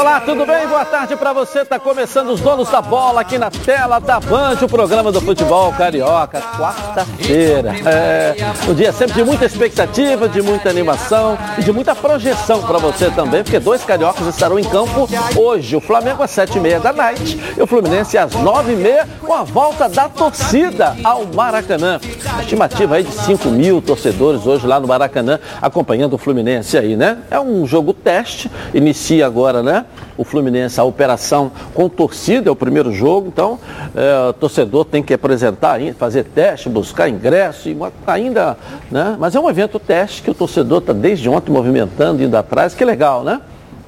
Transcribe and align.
Olá, 0.00 0.18
tudo 0.18 0.46
bem? 0.46 0.66
Boa 0.66 0.82
tarde 0.86 1.14
para 1.14 1.30
você. 1.34 1.62
Tá 1.62 1.78
começando 1.78 2.30
os 2.30 2.40
donos 2.40 2.70
da 2.70 2.80
bola 2.80 3.20
aqui 3.20 3.36
na 3.36 3.50
tela 3.50 3.98
da 3.98 4.18
Band, 4.18 4.56
o 4.62 4.66
programa 4.66 5.12
do 5.12 5.20
futebol 5.20 5.70
carioca, 5.74 6.40
quarta-feira. 6.40 7.74
É 7.84 8.34
um 8.66 8.72
dia 8.72 8.94
sempre 8.94 9.16
de 9.16 9.22
muita 9.22 9.44
expectativa, 9.44 10.26
de 10.26 10.40
muita 10.40 10.70
animação 10.70 11.36
e 11.58 11.62
de 11.62 11.70
muita 11.70 11.94
projeção 11.94 12.62
para 12.62 12.78
você 12.78 13.10
também, 13.10 13.42
porque 13.42 13.58
dois 13.58 13.84
cariocas 13.84 14.26
estarão 14.26 14.58
em 14.58 14.64
campo 14.64 15.06
hoje. 15.36 15.76
O 15.76 15.82
Flamengo 15.82 16.22
às 16.22 16.30
sete 16.30 16.56
e 16.56 16.60
meia 16.62 16.80
da 16.80 16.94
noite 16.94 17.38
e 17.54 17.60
o 17.60 17.66
Fluminense 17.66 18.16
às 18.16 18.32
nove 18.36 18.72
e 18.72 18.76
meia 18.76 19.06
com 19.20 19.34
a 19.34 19.42
volta 19.42 19.86
da 19.86 20.08
torcida 20.08 20.96
ao 21.04 21.26
Maracanã. 21.26 22.00
Estimativa 22.40 22.96
aí 22.96 23.02
de 23.02 23.12
5 23.12 23.50
mil 23.50 23.82
torcedores 23.82 24.46
hoje 24.46 24.66
lá 24.66 24.80
no 24.80 24.88
Maracanã 24.88 25.38
acompanhando 25.60 26.14
o 26.14 26.18
Fluminense 26.18 26.78
aí, 26.78 26.96
né? 26.96 27.18
É 27.30 27.38
um 27.38 27.66
jogo 27.66 27.92
teste, 27.92 28.50
inicia 28.72 29.26
agora, 29.26 29.62
né? 29.62 29.84
O 30.16 30.24
Fluminense, 30.24 30.78
a 30.80 30.84
operação 30.84 31.50
com 31.74 31.88
torcida, 31.88 32.48
é 32.48 32.52
o 32.52 32.56
primeiro 32.56 32.92
jogo, 32.92 33.28
então 33.28 33.58
é, 33.94 34.28
o 34.28 34.32
torcedor 34.32 34.84
tem 34.84 35.02
que 35.02 35.14
apresentar, 35.14 35.80
fazer 35.98 36.24
teste, 36.24 36.68
buscar 36.68 37.08
ingresso, 37.08 37.68
e 37.68 37.76
ainda, 38.06 38.56
né? 38.90 39.16
Mas 39.18 39.34
é 39.34 39.40
um 39.40 39.48
evento 39.48 39.78
teste 39.78 40.22
que 40.22 40.30
o 40.30 40.34
torcedor 40.34 40.78
está 40.78 40.92
desde 40.92 41.28
ontem 41.28 41.50
movimentando, 41.50 42.22
indo 42.22 42.36
atrás, 42.36 42.74
que 42.74 42.84
legal, 42.84 43.24
né? 43.24 43.40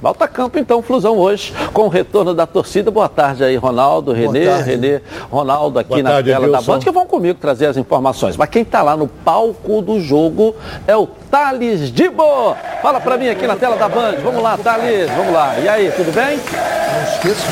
Volta 0.03 0.25
a 0.25 0.27
campo 0.27 0.59
então, 0.59 0.81
Flusão 0.81 1.17
hoje, 1.17 1.53
com 1.71 1.83
o 1.83 1.87
retorno 1.87 2.33
da 2.33 2.45
torcida. 2.45 2.91
Boa 2.91 3.07
tarde 3.07 3.41
aí, 3.41 3.55
Ronaldo, 3.55 4.11
Renê, 4.11 4.53
Renê, 4.57 4.99
Ronaldo 5.31 5.79
aqui 5.79 5.91
Boa 5.91 6.03
na 6.03 6.09
tarde, 6.09 6.29
tela 6.29 6.45
Wilson. 6.45 6.59
da 6.59 6.73
Band, 6.73 6.79
que 6.81 6.91
vão 6.91 7.05
comigo 7.05 7.39
trazer 7.39 7.67
as 7.67 7.77
informações. 7.77 8.35
Mas 8.35 8.49
quem 8.49 8.63
está 8.63 8.81
lá 8.81 8.97
no 8.97 9.07
palco 9.07 9.81
do 9.81 10.01
jogo 10.01 10.53
é 10.85 10.93
o 10.93 11.07
Thales 11.07 11.89
Dibo. 11.89 12.53
Fala 12.81 12.99
para 12.99 13.15
mim 13.15 13.29
aqui 13.29 13.47
na 13.47 13.55
tela 13.55 13.77
da 13.77 13.87
Band. 13.87 14.15
Vamos 14.21 14.43
lá, 14.43 14.57
Thales, 14.57 15.09
vamos 15.11 15.33
lá. 15.33 15.57
E 15.57 15.69
aí, 15.69 15.89
tudo 15.95 16.11
bem? 16.11 16.37
Não 16.37 17.13
esqueço. 17.13 17.47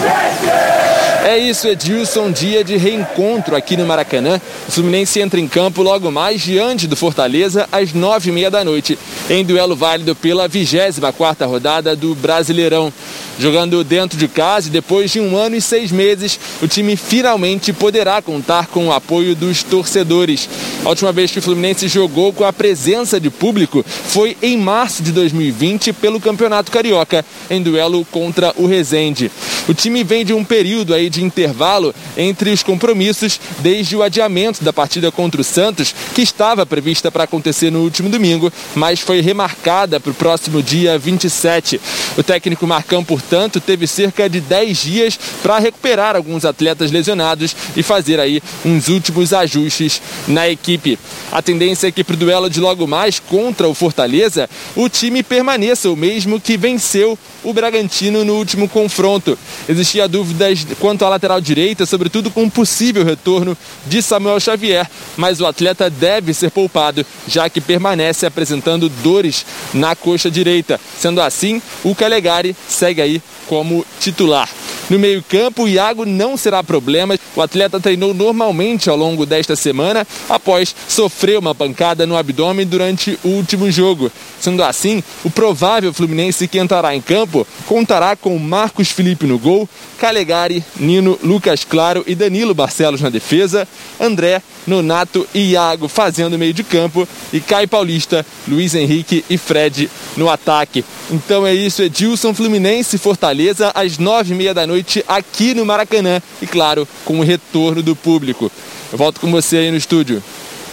É 1.23 1.37
isso, 1.37 1.67
Edilson, 1.67 2.31
dia 2.31 2.63
de 2.63 2.77
reencontro 2.77 3.55
aqui 3.55 3.77
no 3.77 3.85
Maracanã. 3.85 4.41
O 4.67 4.71
Fluminense 4.71 5.21
entra 5.21 5.39
em 5.39 5.47
campo 5.47 5.83
logo 5.83 6.11
mais 6.11 6.41
diante 6.41 6.87
do 6.87 6.95
Fortaleza 6.95 7.69
às 7.71 7.93
nove 7.93 8.29
e 8.29 8.33
meia 8.33 8.49
da 8.49 8.63
noite, 8.63 8.97
em 9.29 9.45
duelo 9.45 9.75
válido 9.75 10.15
pela 10.15 10.47
24 10.47 11.13
quarta 11.13 11.45
rodada 11.45 11.95
do 11.95 12.15
Brasileirão. 12.41 12.91
Jogando 13.39 13.83
dentro 13.83 14.17
de 14.17 14.27
casa 14.27 14.67
e 14.67 14.71
depois 14.71 15.11
de 15.11 15.19
um 15.19 15.37
ano 15.37 15.55
e 15.55 15.61
seis 15.61 15.91
meses, 15.91 16.39
o 16.61 16.67
time 16.67 16.95
finalmente 16.95 17.71
poderá 17.71 18.21
contar 18.21 18.67
com 18.67 18.87
o 18.87 18.91
apoio 18.91 19.35
dos 19.35 19.63
torcedores. 19.63 20.49
A 20.83 20.89
última 20.89 21.11
vez 21.11 21.31
que 21.31 21.39
o 21.39 21.41
Fluminense 21.41 21.87
jogou 21.87 22.33
com 22.33 22.43
a 22.43 22.51
presença 22.51 23.19
de 23.19 23.29
público 23.29 23.83
foi 23.87 24.35
em 24.41 24.57
março 24.57 25.01
de 25.01 25.11
2020 25.11 25.93
pelo 25.93 26.19
Campeonato 26.19 26.71
Carioca, 26.71 27.23
em 27.49 27.61
duelo 27.61 28.05
contra 28.05 28.53
o 28.57 28.65
Resende. 28.65 29.31
O 29.67 29.73
time 29.73 30.03
vem 30.03 30.25
de 30.25 30.33
um 30.33 30.43
período 30.43 30.93
aí 30.93 31.09
de 31.09 31.23
intervalo 31.23 31.93
entre 32.17 32.49
os 32.49 32.63
compromissos, 32.63 33.39
desde 33.59 33.95
o 33.95 34.03
adiamento 34.03 34.63
da 34.63 34.73
partida 34.73 35.11
contra 35.11 35.41
o 35.41 35.43
Santos, 35.43 35.93
que 36.13 36.21
estava 36.21 36.65
prevista 36.65 37.11
para 37.11 37.23
acontecer 37.23 37.71
no 37.71 37.81
último 37.81 38.09
domingo, 38.09 38.51
mas 38.75 38.99
foi 38.99 39.21
remarcada 39.21 39.99
para 39.99 40.11
o 40.11 40.15
próximo 40.15 40.61
dia 40.61 40.97
27. 40.97 41.79
O 42.17 42.23
técnico 42.31 42.65
Marcão, 42.65 43.03
portanto, 43.03 43.59
teve 43.59 43.85
cerca 43.85 44.29
de 44.29 44.39
10 44.39 44.77
dias 44.77 45.19
para 45.43 45.59
recuperar 45.59 46.15
alguns 46.15 46.45
atletas 46.45 46.89
lesionados 46.89 47.53
e 47.75 47.83
fazer 47.83 48.21
aí 48.21 48.41
uns 48.63 48.87
últimos 48.87 49.33
ajustes 49.33 50.01
na 50.29 50.47
equipe. 50.47 50.97
A 51.29 51.41
tendência 51.41 51.87
é 51.87 51.91
que 51.91 52.05
para 52.05 52.13
o 52.13 52.17
duelo 52.17 52.49
de 52.49 52.61
logo 52.61 52.87
mais 52.87 53.19
contra 53.19 53.67
o 53.67 53.73
Fortaleza, 53.73 54.49
o 54.77 54.87
time 54.87 55.23
permaneça 55.23 55.89
o 55.89 55.95
mesmo 55.95 56.39
que 56.39 56.55
venceu 56.55 57.19
o 57.43 57.51
Bragantino 57.51 58.23
no 58.23 58.35
último 58.35 58.69
confronto. 58.69 59.37
Existia 59.67 60.07
dúvidas 60.07 60.65
quanto 60.79 61.03
à 61.03 61.09
lateral 61.09 61.41
direita, 61.41 61.85
sobretudo 61.85 62.31
com 62.31 62.43
um 62.43 62.49
possível 62.49 63.03
retorno 63.03 63.57
de 63.87 64.01
Samuel 64.01 64.39
Xavier, 64.39 64.89
mas 65.17 65.41
o 65.41 65.45
atleta 65.45 65.89
deve 65.89 66.33
ser 66.33 66.51
poupado, 66.51 67.05
já 67.27 67.49
que 67.49 67.59
permanece 67.59 68.25
apresentando 68.25 68.87
dores 68.87 69.45
na 69.73 69.95
coxa 69.97 70.31
direita. 70.31 70.79
Sendo 70.97 71.19
assim, 71.19 71.61
o 71.83 71.93
Calegari 72.11 72.53
segue 72.67 73.01
aí 73.01 73.21
como 73.51 73.85
titular. 73.99 74.47
No 74.89 74.97
meio-campo, 74.97 75.67
Iago 75.67 76.05
não 76.05 76.37
será 76.37 76.63
problema. 76.63 77.19
O 77.35 77.41
atleta 77.41 77.81
treinou 77.81 78.13
normalmente 78.13 78.89
ao 78.89 78.95
longo 78.95 79.25
desta 79.25 79.57
semana 79.57 80.07
após 80.29 80.73
sofrer 80.87 81.37
uma 81.37 81.53
pancada 81.53 82.07
no 82.07 82.15
abdômen 82.15 82.65
durante 82.65 83.19
o 83.25 83.27
último 83.27 83.69
jogo. 83.69 84.09
Sendo 84.39 84.63
assim, 84.63 85.03
o 85.25 85.29
provável 85.29 85.93
Fluminense 85.93 86.47
que 86.47 86.59
entrará 86.59 86.95
em 86.95 87.01
campo 87.01 87.45
contará 87.67 88.15
com 88.15 88.39
Marcos 88.39 88.89
Felipe 88.89 89.25
no 89.25 89.37
gol, 89.37 89.67
Calegari, 89.99 90.63
Nino, 90.77 91.19
Lucas 91.21 91.65
Claro 91.65 92.05
e 92.07 92.15
Danilo 92.15 92.53
Barcelos 92.53 93.01
na 93.01 93.09
defesa, 93.09 93.67
André, 93.99 94.41
Nonato 94.65 95.27
e 95.33 95.51
Iago 95.51 95.87
fazendo 95.89 96.37
meio 96.37 96.53
de 96.53 96.63
campo 96.63 97.07
e 97.33 97.39
Caio 97.41 97.67
Paulista, 97.67 98.25
Luiz 98.47 98.75
Henrique 98.75 99.25
e 99.29 99.37
Fred 99.37 99.89
no 100.15 100.29
ataque. 100.29 100.85
Então 101.09 101.45
é 101.45 101.53
isso, 101.53 101.81
Edilson 101.81 102.33
Fluminense 102.33 102.97
Fortaleza 102.97 103.40
às 103.49 103.97
nove 103.97 104.33
e 104.33 104.37
meia 104.37 104.53
da 104.53 104.67
noite 104.67 105.03
aqui 105.07 105.53
no 105.53 105.65
Maracanã 105.65 106.21
e 106.41 106.47
claro, 106.47 106.87
com 107.05 107.19
o 107.19 107.23
retorno 107.23 107.81
do 107.81 107.95
público. 107.95 108.51
Eu 108.91 108.97
volto 108.97 109.19
com 109.21 109.31
você 109.31 109.57
aí 109.57 109.71
no 109.71 109.77
estúdio. 109.77 110.21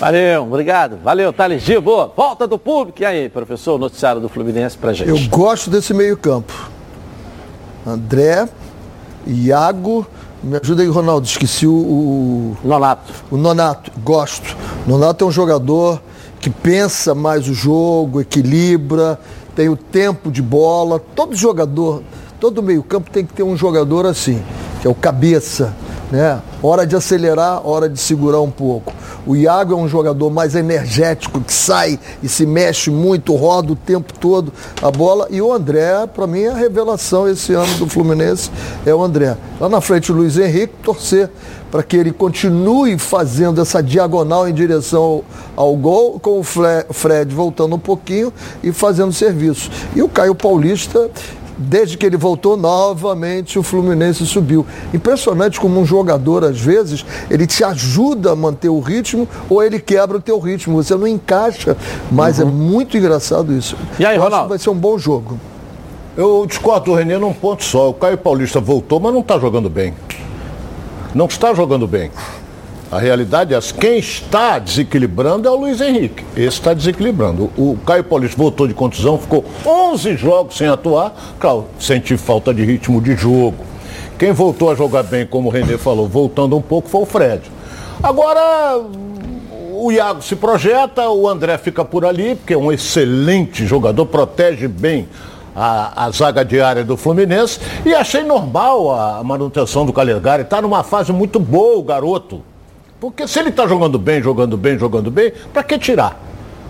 Valeu, 0.01 0.45
obrigado. 0.45 0.99
Valeu, 1.03 1.33
Thales 1.33 1.65
Boa. 1.83 2.13
Volta 2.17 2.47
do 2.47 2.59
público. 2.59 3.03
E 3.03 3.05
aí, 3.05 3.29
professor, 3.29 3.75
o 3.75 3.79
noticiário 3.79 4.21
do 4.21 4.29
Fluminense 4.29 4.79
pra 4.79 4.93
gente. 4.93 5.09
Eu 5.09 5.19
gosto 5.29 5.71
desse 5.71 5.93
meio-campo. 5.93 6.53
André, 7.87 8.49
Iago. 9.27 10.07
Me 10.43 10.57
ajuda 10.57 10.83
aí, 10.83 10.89
Ronaldo. 10.89 11.27
Esqueci 11.27 11.67
o, 11.67 11.73
o. 11.73 12.57
Nonato. 12.63 13.13
O 13.31 13.37
Nonato. 13.37 13.91
Gosto. 14.05 14.57
Nonato 14.87 15.25
é 15.25 15.27
um 15.27 15.33
jogador 15.33 16.01
que 16.41 16.49
pensa 16.49 17.15
mais 17.15 17.49
o 17.49 17.55
jogo, 17.55 18.21
equilibra, 18.21 19.19
tem 19.55 19.69
o 19.69 19.77
tempo 19.77 20.31
de 20.31 20.41
bola. 20.41 21.01
Todo 21.15 21.35
jogador, 21.35 22.03
todo 22.41 22.63
meio-campo 22.63 23.11
tem 23.11 23.25
que 23.25 23.33
ter 23.33 23.43
um 23.43 23.57
jogador 23.57 24.07
assim, 24.07 24.43
que 24.81 24.87
é 24.87 24.91
o 24.91 24.95
cabeça 24.95 25.75
né? 26.11 26.41
Hora 26.63 26.87
de 26.87 26.97
acelerar, 26.97 27.67
hora 27.67 27.89
de 27.89 27.99
segurar 27.99 28.41
um 28.41 28.51
pouco. 28.51 28.93
O 29.27 29.37
Iago 29.37 29.75
é 29.75 29.77
um 29.77 29.89
jogador 29.89 30.31
mais 30.31 30.55
energético, 30.55 31.41
que 31.41 31.53
sai 31.53 31.99
e 32.23 32.29
se 32.29 32.47
mexe 32.47 32.91
muito, 32.91 33.35
roda 33.35 33.73
o 33.73 33.77
tempo 33.77 34.13
todo 34.19 34.53
a 34.83 34.91
bola. 34.91 35.27
E 35.31 35.41
o 35.43 35.53
André, 35.53 36.07
para 36.07 36.27
mim, 36.27 36.43
é 36.43 36.49
a 36.49 36.55
revelação 36.55 37.29
esse 37.29 37.53
ano 37.53 37.75
do 37.75 37.87
Fluminense 37.87 38.51
é 38.87 38.95
o 38.95 39.03
André. 39.03 39.37
Lá 39.61 39.69
na 39.69 39.81
frente, 39.81 40.11
o 40.11 40.15
Luiz 40.15 40.39
Henrique, 40.39 40.75
torcer 40.83 41.31
para 41.71 41.83
que 41.83 41.97
ele 41.97 42.13
continue 42.13 42.99
fazendo 42.99 43.61
essa 43.61 43.83
diagonal 43.83 44.49
em 44.49 44.55
direção 44.55 45.03
ao, 45.03 45.25
ao 45.55 45.77
gol, 45.77 46.19
com 46.19 46.41
o 46.41 46.43
Fred 46.43 47.35
voltando 47.35 47.77
um 47.77 47.79
pouquinho 47.79 48.33
e 48.63 48.73
fazendo 48.73 49.13
serviço. 49.13 49.71
E 49.95 50.03
o 50.03 50.09
Caio 50.09 50.35
Paulista, 50.35 51.11
desde 51.59 51.99
que 51.99 52.07
ele 52.07 52.17
voltou 52.17 52.57
novamente, 52.57 53.59
o 53.59 53.63
Fluminense 53.63 54.25
subiu. 54.25 54.65
Impressionante 54.95 55.59
como 55.59 55.81
um 55.81 55.85
jogador, 55.85 56.45
às 56.45 56.61
vezes, 56.61 57.05
ele 57.29 57.47
te 57.47 57.65
ajuda 57.65 58.33
a 58.33 58.37
manter 58.37 58.69
o 58.69 58.79
ritmo 58.79 59.29
ou 59.51 59.63
ele 59.63 59.81
quebra 59.81 60.19
o 60.19 60.21
teu 60.21 60.39
ritmo. 60.39 60.83
Você 60.83 60.95
não 60.95 61.07
encaixa, 61.07 61.77
mas 62.11 62.39
é 62.39 62.45
uhum. 62.45 62.51
é 62.51 62.53
muito 62.53 62.97
engraçado 62.97 63.53
isso. 63.53 63.77
E 63.99 64.07
aí, 64.07 64.17
Ronaldo? 64.17 64.51
vai 64.51 64.59
ser 64.59 64.71
um 64.71 64.77
bom 64.77 64.97
jogo. 64.97 65.39
Eu 66.17 66.45
discordo 66.47 66.87
do 66.87 66.95
Renê 66.95 67.19
num 67.19 67.33
ponto 67.33 67.65
só. 67.65 67.91
O 67.91 67.95
Caio 67.95 68.19
Paulista 68.19 68.61
voltou, 68.61 68.99
mas 68.99 69.13
não 69.13 69.21
está 69.21 69.39
jogando 69.39 69.69
bem. 69.69 69.95
Não 71.15 71.27
está 71.27 71.55
jogando 71.55 71.87
bem. 71.87 72.11
A 72.91 72.99
realidade 72.99 73.53
é 73.53 73.57
essa. 73.57 73.75
Quem 73.75 73.99
está 73.99 74.59
desequilibrando 74.59 75.47
é 75.47 75.51
o 75.51 75.57
Luiz 75.57 75.81
Henrique. 75.81 76.25
Esse 76.35 76.59
está 76.59 76.73
desequilibrando. 76.73 77.51
O 77.57 77.77
Caio 77.85 78.03
Paulista 78.03 78.37
voltou 78.37 78.67
de 78.67 78.73
contusão, 78.73 79.19
ficou 79.19 79.45
11 79.67 80.17
jogos 80.17 80.57
sem 80.57 80.69
atuar. 80.69 81.13
Claro, 81.39 81.67
senti 81.79 82.17
falta 82.17 82.55
de 82.55 82.65
ritmo 82.65 83.01
de 83.01 83.15
jogo. 83.15 83.57
Quem 84.19 84.33
voltou 84.33 84.71
a 84.71 84.75
jogar 84.75 85.03
bem, 85.03 85.27
como 85.27 85.49
o 85.49 85.53
Renê 85.53 85.77
falou, 85.77 86.09
voltando 86.09 86.57
um 86.57 86.63
pouco, 86.63 86.89
foi 86.89 87.03
o 87.03 87.07
Fred. 87.07 87.43
Agora, 88.03 88.81
o 89.75 89.93
Iago 89.93 90.23
se 90.23 90.35
projeta, 90.35 91.09
o 91.11 91.29
André 91.29 91.59
fica 91.59 91.85
por 91.85 92.07
ali, 92.07 92.35
porque 92.35 92.55
é 92.55 92.59
um 92.59 92.73
excelente 92.73 93.67
jogador, 93.67 94.07
protege 94.07 94.67
bem 94.67 95.07
a, 95.55 96.07
a, 96.07 96.11
zaga 96.11 96.45
diária 96.45 96.85
do 96.85 96.97
Fluminense 96.97 97.61
e 97.85 97.95
achei 97.95 98.23
normal 98.23 98.93
a 98.93 99.23
manutenção 99.23 99.85
do 99.85 99.93
Calegari. 99.93 100.43
Está 100.43 100.63
numa 100.63 100.83
fase 100.83 101.13
muito 101.13 101.39
boa 101.39 101.79
o 101.79 101.83
garoto. 101.83 102.43
Porque 103.01 103.29
se 103.29 103.39
ele 103.39 103.51
está 103.51 103.67
jogando 103.67 103.99
bem, 103.99 104.21
jogando 104.21 104.57
bem, 104.57 104.79
jogando 104.79 105.11
bem, 105.11 105.33
para 105.53 105.63
que 105.63 105.79
tirar? 105.79 106.21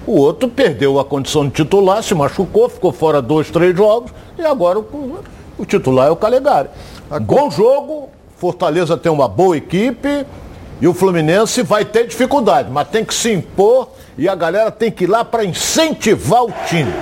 O 0.07 0.19
outro 0.19 0.49
perdeu 0.49 0.99
a 0.99 1.05
condição 1.05 1.45
de 1.47 1.51
titular, 1.53 2.03
se 2.03 2.15
machucou, 2.15 2.69
ficou 2.69 2.93
fora 2.93 3.21
dois, 3.21 3.51
três 3.51 3.77
jogos, 3.77 4.11
e 4.39 4.43
agora 4.43 4.79
o, 4.79 5.21
o 5.59 5.67
titular 5.67 6.09
é 6.09 6.11
o 6.11 6.17
Calegari. 6.17 6.69
Bom 7.23 7.51
jogo, 7.51 8.11
Fortaleza 8.37 8.97
tem 8.97 9.11
uma 9.11 9.29
boa 9.29 9.57
equipe 9.57 10.27
e 10.81 10.87
o 10.87 10.95
Fluminense 10.95 11.63
vai 11.63 11.85
ter 11.85 12.07
dificuldade, 12.07 12.71
mas 12.71 12.89
tem 12.89 13.05
que 13.05 13.15
se 13.15 13.33
impor 13.33 13.89
e 14.17 14.29
a 14.29 14.35
galera 14.35 14.71
tem 14.71 14.91
que 14.91 15.05
ir 15.05 15.07
lá 15.09 15.25
para 15.25 15.45
incentivar 15.45 16.45
o 16.45 16.53
time. 16.67 16.93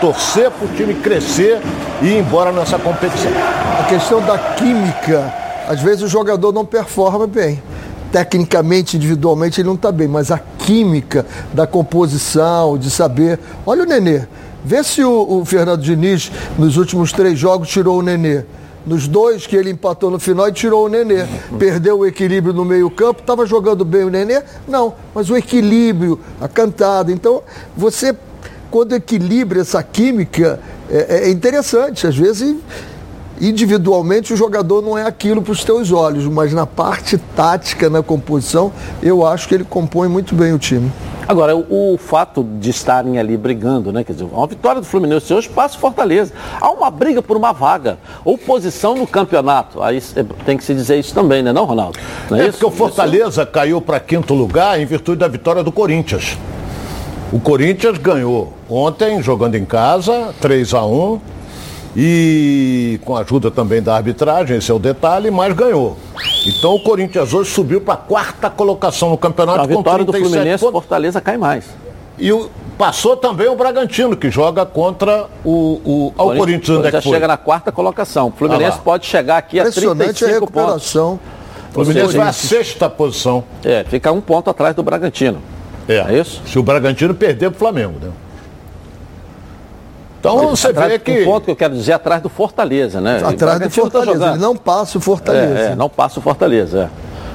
torcer 0.00 0.50
para 0.50 0.66
o 0.66 0.68
time 0.76 0.94
crescer 0.94 1.60
e 2.02 2.06
ir 2.06 2.18
embora 2.18 2.52
nessa 2.52 2.78
competição. 2.78 3.30
A 3.80 3.84
questão 3.84 4.20
da 4.22 4.38
química, 4.38 5.32
às 5.68 5.80
vezes 5.80 6.02
o 6.02 6.08
jogador 6.08 6.52
não 6.52 6.64
performa 6.64 7.26
bem. 7.26 7.62
Tecnicamente, 8.16 8.96
individualmente, 8.96 9.60
ele 9.60 9.68
não 9.68 9.74
está 9.74 9.92
bem, 9.92 10.08
mas 10.08 10.30
a 10.30 10.38
química 10.38 11.26
da 11.52 11.66
composição, 11.66 12.78
de 12.78 12.90
saber. 12.90 13.38
Olha 13.66 13.82
o 13.82 13.84
Nenê. 13.86 14.22
Vê 14.64 14.82
se 14.82 15.04
o, 15.04 15.40
o 15.40 15.44
Fernando 15.44 15.82
Diniz, 15.82 16.32
nos 16.56 16.78
últimos 16.78 17.12
três 17.12 17.38
jogos, 17.38 17.68
tirou 17.68 17.98
o 17.98 18.02
Nenê. 18.02 18.42
Nos 18.86 19.06
dois 19.06 19.46
que 19.46 19.54
ele 19.54 19.68
empatou 19.68 20.10
no 20.10 20.18
final 20.18 20.48
e 20.48 20.52
tirou 20.52 20.86
o 20.86 20.88
Nenê. 20.88 21.26
Perdeu 21.58 21.98
o 21.98 22.06
equilíbrio 22.06 22.54
no 22.54 22.64
meio-campo, 22.64 23.20
estava 23.20 23.44
jogando 23.44 23.84
bem 23.84 24.04
o 24.04 24.08
Nenê? 24.08 24.42
Não, 24.66 24.94
mas 25.14 25.28
o 25.28 25.36
equilíbrio, 25.36 26.18
a 26.40 26.48
cantada. 26.48 27.12
Então, 27.12 27.42
você, 27.76 28.16
quando 28.70 28.94
equilibra 28.94 29.60
essa 29.60 29.82
química, 29.82 30.58
é, 30.90 31.26
é 31.26 31.30
interessante. 31.30 32.06
Às 32.06 32.16
vezes, 32.16 32.56
individualmente, 33.40 34.32
o 34.32 34.36
jogador 34.36 34.82
não 34.82 34.96
é 34.96 35.04
aquilo 35.04 35.42
para 35.42 35.52
os 35.52 35.64
teus 35.64 35.92
olhos, 35.92 36.24
mas 36.26 36.52
na 36.52 36.66
parte 36.66 37.18
tática, 37.18 37.90
na 37.90 38.02
composição, 38.02 38.72
eu 39.02 39.26
acho 39.26 39.48
que 39.48 39.54
ele 39.54 39.64
compõe 39.64 40.08
muito 40.08 40.34
bem 40.34 40.52
o 40.52 40.58
time. 40.58 40.90
Agora, 41.28 41.56
o, 41.56 41.94
o, 41.94 41.98
fato 41.98 42.46
de 42.60 42.70
estarem 42.70 43.18
ali 43.18 43.36
brigando, 43.36 43.92
né? 43.92 44.04
Quer 44.04 44.12
dizer, 44.12 44.24
uma 44.24 44.46
vitória 44.46 44.80
do 44.80 44.86
Fluminense 44.86 45.32
hoje 45.34 45.48
passa 45.48 45.76
o 45.76 45.80
Fortaleza. 45.80 46.32
Há 46.60 46.70
uma 46.70 46.88
briga 46.88 47.20
por 47.20 47.36
uma 47.36 47.52
vaga, 47.52 47.98
ou 48.24 48.38
posição 48.38 48.94
no 48.94 49.06
campeonato. 49.08 49.82
Aí 49.82 50.00
tem 50.44 50.56
que 50.56 50.62
se 50.62 50.72
dizer 50.72 50.98
isso 50.98 51.12
também, 51.12 51.42
né, 51.42 51.52
não, 51.52 51.64
Ronaldo? 51.64 51.98
Não 52.30 52.38
é, 52.38 52.46
é 52.46 52.50
porque 52.52 52.64
o 52.64 52.70
Fortaleza 52.70 53.42
isso? 53.42 53.50
caiu 53.50 53.80
para 53.80 53.98
quinto 53.98 54.34
lugar 54.34 54.78
em 54.80 54.86
virtude 54.86 55.18
da 55.18 55.26
vitória 55.26 55.64
do 55.64 55.72
Corinthians. 55.72 56.38
O 57.32 57.40
Corinthians 57.40 57.98
ganhou 57.98 58.52
ontem, 58.70 59.20
jogando 59.20 59.56
em 59.56 59.64
casa, 59.64 60.32
3 60.40 60.74
a 60.74 60.86
1 60.86 61.20
e 61.98 63.00
com 63.06 63.16
a 63.16 63.20
ajuda 63.20 63.50
também 63.50 63.80
da 63.80 63.96
arbitragem, 63.96 64.58
esse 64.58 64.70
é 64.70 64.74
o 64.74 64.78
detalhe, 64.78 65.30
mas 65.30 65.54
ganhou. 65.54 65.96
Então 66.46 66.74
o 66.74 66.80
Corinthians 66.80 67.32
hoje 67.32 67.50
subiu 67.50 67.80
para 67.80 67.94
a 67.94 67.96
quarta 67.96 68.50
colocação 68.50 69.08
no 69.08 69.16
campeonato. 69.16 69.60
A 69.60 69.66
vitória 69.66 70.04
do 70.04 70.12
Fluminense, 70.12 70.62
pontos. 70.62 70.82
Fortaleza 70.82 71.22
cai 71.22 71.38
mais. 71.38 71.64
E 72.18 72.30
o, 72.30 72.50
passou 72.76 73.16
também 73.16 73.48
o 73.48 73.56
Bragantino, 73.56 74.14
que 74.14 74.30
joga 74.30 74.66
contra 74.66 75.26
o, 75.42 75.80
o 75.84 76.12
ao 76.18 76.26
Corinthians. 76.26 76.38
Corinthians 76.38 76.78
onde 76.78 76.88
é 76.88 76.90
já 76.90 77.00
chega 77.00 77.26
na 77.26 77.38
quarta 77.38 77.72
colocação. 77.72 78.28
O 78.28 78.30
Fluminense 78.30 78.76
ah 78.78 78.82
pode 78.84 79.06
chegar 79.06 79.38
aqui 79.38 79.58
a 79.58 79.70
35 79.70 80.24
a 80.24 80.28
recuperação. 80.28 81.10
pontos. 81.12 81.36
O 81.70 81.84
Fluminense 81.84 82.16
vai 82.16 82.28
à 82.28 82.32
sexta 82.32 82.90
posição. 82.90 83.42
É, 83.64 83.84
fica 83.84 84.12
um 84.12 84.20
ponto 84.20 84.50
atrás 84.50 84.74
do 84.74 84.82
Bragantino. 84.82 85.38
É, 85.88 85.96
é 85.96 86.18
isso? 86.18 86.42
Se 86.46 86.58
o 86.58 86.62
Bragantino 86.62 87.14
perder 87.14 87.50
para 87.50 87.56
o 87.56 87.58
Flamengo, 87.58 87.98
né? 88.02 88.10
Então 90.34 90.48
você 90.50 90.68
atrás, 90.68 90.92
vê 90.92 90.98
que. 90.98 91.22
Um 91.22 91.24
ponto 91.24 91.44
que 91.44 91.50
eu 91.50 91.56
quero 91.56 91.74
dizer 91.74 91.92
atrás 91.92 92.22
do 92.22 92.28
Fortaleza, 92.28 93.00
né? 93.00 93.20
Atrás 93.24 93.58
do 93.58 93.64
tá 93.64 93.70
Fortaleza. 93.70 94.18
Tá 94.18 94.30
ele 94.32 94.38
não 94.38 94.56
passa 94.56 94.98
o 94.98 95.00
Fortaleza. 95.00 95.58
É, 95.58 95.72
é, 95.72 95.74
não 95.74 95.88
passa 95.88 96.18
o 96.18 96.22
Fortaleza. 96.22 96.90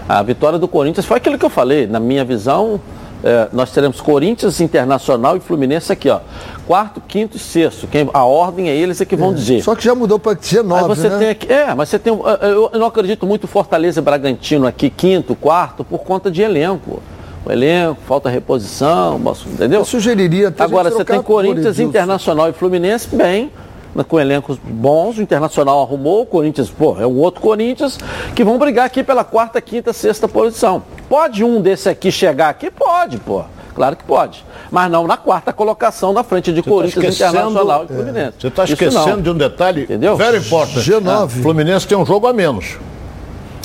É. 0.10 0.14
A 0.14 0.22
vitória 0.22 0.60
do 0.60 0.68
Corinthians 0.68 1.06
foi 1.06 1.18
aquilo 1.18 1.38
que 1.38 1.46
eu 1.46 1.50
falei. 1.50 1.88
Na 1.88 2.00
minha 2.00 2.26
visão, 2.26 2.82
é, 3.24 3.48
nós 3.54 3.72
teremos 3.72 4.02
Corinthians, 4.02 4.60
Internacional 4.60 5.38
e 5.38 5.40
Fluminense 5.40 5.92
aqui, 5.92 6.10
ó. 6.10 6.20
Quarto, 6.68 7.02
quinto 7.08 7.38
e 7.38 7.40
sexto. 7.40 7.88
Quem, 7.88 8.10
a 8.14 8.26
ordem 8.26 8.70
é 8.70 8.76
eles 8.76 9.00
é 9.00 9.06
que 9.06 9.16
vão 9.16 9.32
é, 9.32 9.36
dizer. 9.36 9.64
Só 9.64 9.76
que 9.76 9.84
já 9.84 9.94
mudou 9.94 10.20
para 10.20 10.36
G9, 10.36 10.88
você 10.88 11.10
né? 11.10 11.18
tem 11.18 11.30
aqui, 11.30 11.52
é, 11.52 11.74
mas 11.74 11.90
você 11.90 12.00
tem. 12.00 12.12
Eu, 12.14 12.70
eu 12.74 12.80
não 12.80 12.88
acredito 12.88 13.26
muito 13.26 13.48
Fortaleza 13.48 14.00
e 14.00 14.04
Bragantino 14.04 14.66
aqui, 14.66 14.90
quinto, 14.90 15.36
quarto, 15.36 15.84
por 15.84 16.00
conta 16.00 16.32
de 16.32 16.42
elenco 16.42 17.02
o 17.46 17.52
elenco, 17.52 18.00
falta 18.08 18.30
reposição, 18.30 19.20
entendeu? 19.48 19.80
Eu 19.80 19.86
sugeriria 19.86 20.50
até 20.50 20.64
Agora, 20.64 20.92
você 20.92 21.04
tem 21.04 21.22
Corinthians, 21.22 21.80
Internacional 21.80 22.50
e 22.50 22.54
Fluminense, 22.54 23.08
bem, 23.16 23.52
né, 23.96 24.04
com 24.04 24.20
elencos 24.20 24.58
bons, 24.64 25.18
o 25.18 25.22
Internacional 25.22 25.82
arrumou, 25.82 26.22
o 26.22 26.26
Corinthians, 26.26 26.70
pô, 26.70 26.98
é 27.00 27.08
um 27.08 27.18
outro 27.18 27.42
Corinthians, 27.42 27.98
que 28.36 28.44
vão 28.44 28.58
brigar 28.58 28.86
aqui 28.86 29.04
pela 29.04 29.24
quarta, 29.24 29.60
quinta, 29.60 29.92
sexta 29.92 30.28
posição. 30.28 30.84
Pode 31.10 31.44
um 31.44 31.60
desse 31.60 31.90
aqui 31.90 32.12
chegar 32.12 32.50
aqui? 32.50 32.70
Pode, 32.70 33.18
pô. 33.18 33.44
Claro 33.74 33.96
que 33.96 34.04
pode. 34.04 34.46
Mas 34.70 34.92
não 34.92 35.08
na 35.08 35.18
quarta 35.18 35.54
colocação 35.54 36.14
na 36.14 36.24
frente 36.24 36.52
de 36.52 36.62
Você 36.62 36.70
tá 36.70 36.70
Corinthians, 36.70 37.18
tá 37.18 37.30
Internacional 37.30 37.86
e 37.86 37.88
Fluminense. 37.88 38.34
Você 38.40 38.48
está 38.48 38.64
esquecendo 38.66 39.22
de 39.22 39.30
um 39.30 39.38
detalhe 39.38 39.84
Entendeu? 39.84 40.16
very 40.18 40.38
importante. 40.38 40.80
G9. 40.80 41.30
Fluminense 41.42 41.88
tem 41.88 41.98
um 41.98 42.06
jogo 42.06 42.28
a 42.28 42.34
menos. 42.34 42.78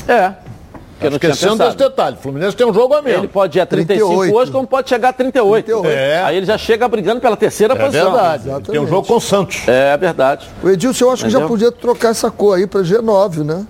É. 0.08 0.32
Porque 0.98 1.10
não 1.10 1.16
Esquecendo 1.16 1.62
desse 1.62 1.76
detalhe, 1.76 2.16
o 2.16 2.18
Fluminense 2.18 2.56
tem 2.56 2.66
um 2.66 2.72
jogo 2.72 2.94
a 2.94 3.02
menos. 3.02 3.18
Ele 3.18 3.28
pode 3.28 3.58
ir 3.58 3.60
a 3.60 3.66
35 3.66 4.08
38. 4.08 4.34
hoje, 4.34 4.50
como 4.50 4.66
pode 4.66 4.88
chegar 4.88 5.10
a 5.10 5.12
38. 5.12 5.64
38. 5.66 5.86
É. 5.86 6.22
Aí 6.22 6.36
ele 6.38 6.46
já 6.46 6.56
chega 6.56 6.88
brigando 6.88 7.20
pela 7.20 7.36
terceira 7.36 7.74
é 7.74 7.76
posição. 7.76 8.08
É 8.08 8.10
verdade. 8.10 8.42
Exatamente. 8.44 8.70
Tem 8.70 8.80
um 8.80 8.86
jogo 8.86 9.06
com 9.06 9.16
o 9.16 9.20
Santos. 9.20 9.68
É 9.68 9.96
verdade. 9.96 10.48
O 10.62 10.70
Edilson, 10.70 11.04
eu 11.04 11.10
acho 11.10 11.26
Entendeu? 11.26 11.40
que 11.40 11.44
já 11.44 11.48
podia 11.48 11.72
trocar 11.72 12.08
essa 12.10 12.30
cor 12.30 12.56
aí 12.56 12.66
para 12.66 12.80
G9, 12.80 13.44
né? 13.44 13.66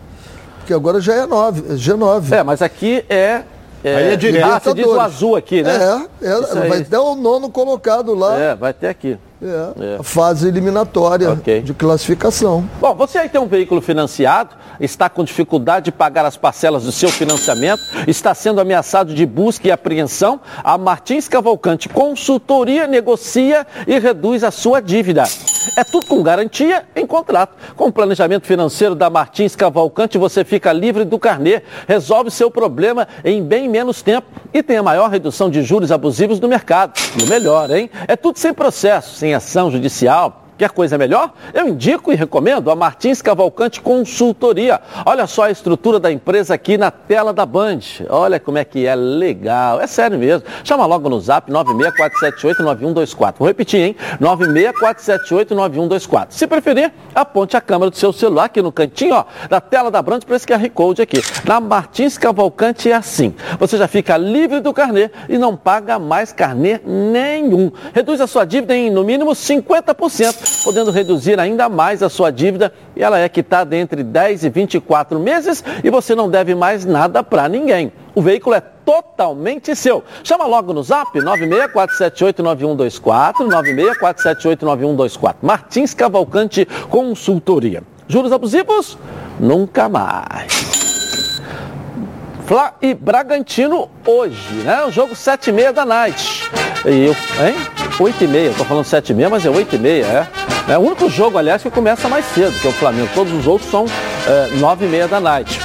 Porque 0.59 0.73
agora 0.73 1.01
já 1.01 1.15
é 1.15 1.27
9, 1.27 1.73
é 1.73 1.75
G9. 1.75 2.33
É, 2.33 2.43
mas 2.45 2.63
aqui 2.63 3.05
é 3.09 3.43
é, 3.85 3.97
aí 3.97 4.13
é 4.15 4.17
direto. 4.17 4.45
Ah, 4.45 4.59
você 4.59 4.75
diz 4.75 4.87
o 4.87 5.01
azul 5.01 5.37
aqui, 5.37 5.63
né? 5.63 6.07
É, 6.21 6.29
é 6.29 6.69
vai 6.69 6.83
ter 6.83 6.97
o 6.97 7.15
nono 7.15 7.49
colocado 7.49 8.15
lá. 8.15 8.37
É, 8.37 8.55
vai 8.55 8.73
ter 8.73 8.89
aqui. 8.89 9.17
É, 9.49 9.99
é. 9.99 10.03
fase 10.03 10.49
eliminatória 10.49 11.31
okay. 11.33 11.61
de 11.61 11.73
classificação. 11.73 12.69
Bom, 12.81 12.95
você 12.95 13.19
aí 13.19 13.29
tem 13.29 13.41
um 13.41 13.47
veículo 13.47 13.81
financiado, 13.81 14.57
está 14.81 15.09
com 15.09 15.25
dificuldade 15.25 15.87
de 15.87 15.93
pagar 15.93 16.25
as 16.25 16.37
parcelas 16.37 16.85
do 16.85 16.93
seu 16.93 17.09
financiamento, 17.09 17.83
está 18.07 18.35
sendo 18.35 18.61
ameaçado 18.61 19.15
de 19.15 19.25
busca 19.25 19.69
e 19.69 19.71
apreensão, 19.71 20.41
a 20.63 20.77
Martins 20.77 21.29
Cavalcante 21.29 21.89
Consultoria 21.89 22.87
negocia 22.87 23.67
e 23.87 23.99
reduz 23.99 24.43
a 24.43 24.51
sua 24.51 24.81
dívida. 24.81 25.25
É 25.77 25.85
tudo 25.85 26.07
com 26.07 26.23
garantia 26.23 26.85
em 26.95 27.07
contrato. 27.07 27.55
Com 27.75 27.89
o 27.89 27.93
planejamento 27.93 28.47
financeiro 28.47 28.95
da 28.95 29.11
Martins 29.11 29.57
Cavalcante, 29.57 30.19
você 30.19 30.45
fica 30.45 30.73
livre 30.73 31.05
do 31.05 31.19
carnê, 31.19 31.63
resolve 31.89 32.31
seu 32.31 32.51
problema 32.51 33.09
em 33.25 33.43
bem 33.43 33.69
menos 33.69 34.03
tempo 34.03 34.27
e 34.53 34.63
tem 34.63 34.77
a 34.77 34.83
maior 34.83 35.11
redução 35.11 35.51
de 35.51 35.63
juros 35.63 35.91
abusivos 35.91 36.39
do 36.39 36.49
mercado. 36.49 36.93
E 37.19 37.23
o 37.23 37.29
melhor, 37.29 37.71
hein? 37.71 37.91
É 38.07 38.17
tudo 38.17 38.39
sem 38.39 38.55
processo, 38.55 39.17
sem 39.17 39.35
ação 39.37 39.71
judicial 39.71 40.46
Quer 40.59 40.71
coisa 40.71 40.97
melhor? 40.97 41.35
Eu 41.53 41.69
indico 41.69 42.11
e 42.11 42.15
recomendo 42.15 42.71
a 42.71 42.77
Martins 42.77 43.21
Cavalcante 43.21 43.79
Consultoria. 43.79 44.81
Olha 45.05 45.27
só 45.27 45.43
a 45.43 45.51
estrutura 45.51 46.01
da 46.01 46.11
empresa 46.11 46.55
aqui 46.55 46.79
na 46.79 46.91
tela 46.91 47.31
da 47.31 47.45
Band. 47.45 47.81
Olha 48.09 48.41
como 48.41 48.57
é 48.57 48.65
que 48.65 48.87
é 48.87 48.95
legal. 48.95 49.83
É 49.83 49.87
sério 49.87 50.19
mesmo. 50.19 50.49
Chama 50.65 50.87
logo 50.87 51.11
no 51.11 51.21
zap 51.21 51.53
964789124. 51.53 53.35
Vou 53.39 53.47
repetir, 53.47 53.81
hein? 53.81 53.95
964789124. 54.19 56.29
Se 56.31 56.47
preferir, 56.47 56.91
aponte 57.15 57.55
a 57.55 57.61
câmera 57.61 57.91
do 57.91 57.97
seu 57.99 58.11
celular 58.11 58.45
aqui 58.45 58.63
no 58.63 58.73
cantinho 58.73 59.15
ó, 59.15 59.27
da 59.51 59.61
tela 59.61 59.91
da 59.91 60.01
Band 60.01 60.21
para 60.21 60.37
esse 60.37 60.47
QR 60.47 60.67
Code 60.71 61.03
aqui. 61.03 61.21
Na 61.45 61.61
Martins 61.61 62.17
Cavalcante 62.17 62.91
é 62.91 62.95
assim. 62.95 63.35
Você 63.59 63.77
já 63.77 63.87
fica 63.87 64.17
livre 64.17 64.61
do 64.61 64.73
carnê 64.73 65.11
e 65.29 65.37
não 65.37 65.55
paga 65.55 65.99
mais 65.99 66.33
carnê 66.33 66.81
nenhum. 66.83 67.71
Reduz 67.93 68.23
a 68.23 68.27
sua 68.27 68.47
dívida 68.47 68.75
em 68.75 68.89
no 68.89 69.05
mínimo 69.05 69.33
50% 69.33 70.46
podendo 70.65 70.91
reduzir 70.91 71.39
ainda 71.39 71.69
mais 71.69 72.03
a 72.03 72.09
sua 72.09 72.31
dívida 72.31 72.73
e 72.95 73.03
ela 73.03 73.19
é 73.19 73.29
quitada 73.29 73.77
entre 73.77 74.03
10 74.03 74.45
e 74.45 74.51
24 74.51 75.21
meses 75.21 75.63
e 75.85 75.91
você 75.91 76.15
não 76.15 76.29
deve 76.29 76.55
mais 76.55 76.85
nada 76.85 77.23
para 77.23 77.49
ninguém. 77.49 77.93
O 78.15 78.23
veículo 78.23 78.57
é 78.57 78.61
totalmente 78.61 79.77
seu. 79.77 80.03
Chama 80.25 80.47
logo 80.47 80.73
no 80.73 80.83
zap 80.83 81.17
964789124, 81.19 83.35
964789124. 83.43 85.37
Martins 85.43 85.95
Cavalcante 85.95 86.67
Consultoria. 86.89 87.83
Juros 88.09 88.33
abusivos? 88.33 88.99
Nunca 89.39 89.89
mais. 89.89 90.96
Fla 92.47 92.75
e 92.81 92.95
Bragantino 92.95 93.91
hoje, 94.07 94.55
né? 94.63 94.85
O 94.85 94.91
jogo 94.93 95.17
7 95.17 95.51
e 95.51 95.53
meia 95.53 95.73
da 95.73 95.85
night. 95.85 96.49
E 96.85 97.07
eu, 97.07 97.17
hein? 97.45 97.57
8 97.99 98.23
e 98.23 98.29
meia, 98.29 98.55
tô 98.57 98.65
falando 98.65 98.85
7 98.85 99.11
e 99.11 99.15
meia, 99.17 99.29
mas 99.29 99.45
é 99.45 99.51
8 99.51 99.75
e 99.75 99.79
meia, 99.81 100.05
é. 100.05 100.73
É 100.73 100.79
o 100.79 100.83
único 100.83 101.11
jogo, 101.11 101.39
aliás, 101.39 101.61
que 101.61 101.71
começa 101.71 102.09
mais 102.09 102.25
cedo, 102.27 102.57
que 102.61 102.69
é 102.69 102.71
o 102.71 102.73
Flamengo. 102.73 103.09
Todos 103.15 103.33
os 103.33 103.49
outros 103.49 103.69
são 103.69 103.85
é, 104.29 104.57
9 104.59 104.87
e 104.87 104.89
meia 104.89 105.09
da 105.09 105.19
night. 105.19 105.61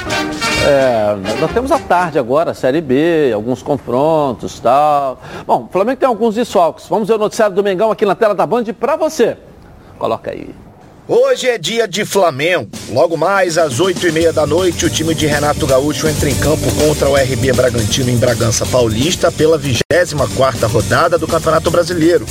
É, 0.68 1.16
nós 1.40 1.52
temos 1.52 1.72
a 1.72 1.78
tarde 1.78 2.18
agora, 2.18 2.50
a 2.50 2.54
Série 2.56 2.82
B, 2.82 3.32
alguns 3.32 3.62
confrontos 3.62 4.60
tal. 4.60 5.20
Bom, 5.46 5.68
o 5.70 5.72
Flamengo 5.72 6.00
tem 6.00 6.10
alguns 6.10 6.34
desfalques. 6.34 6.88
Vamos 6.88 7.08
ver 7.08 7.14
o 7.14 7.20
noticiário 7.20 7.56
do 7.56 7.64
Mengão 7.64 7.92
aqui 7.92 8.08
na 8.08 8.16
tela 8.16 8.34
da 8.34 8.48
Band 8.48 8.64
para 8.80 8.96
você. 8.96 9.38
Coloca 10.00 10.32
aí. 10.32 10.50
Hoje 11.08 11.50
é 11.50 11.58
dia 11.58 11.88
de 11.88 12.06
Flamengo. 12.06 12.70
Logo 12.90 13.18
mais 13.18 13.58
às 13.58 13.80
oito 13.80 14.08
e 14.08 14.12
meia 14.12 14.32
da 14.32 14.46
noite, 14.46 14.86
o 14.86 14.90
time 14.90 15.16
de 15.16 15.26
Renato 15.26 15.66
Gaúcho 15.66 16.08
entra 16.08 16.30
em 16.30 16.36
campo 16.36 16.72
contra 16.76 17.10
o 17.10 17.16
RB 17.16 17.52
Bragantino 17.54 18.10
em 18.10 18.18
Bragança 18.18 18.66
Paulista 18.68 19.32
pela 19.32 19.58
24 19.58 19.82
quarta 20.36 20.68
rodada 20.68 21.18
do 21.18 21.28
Campeonato 21.28 21.72
Brasileiro. 21.72 22.26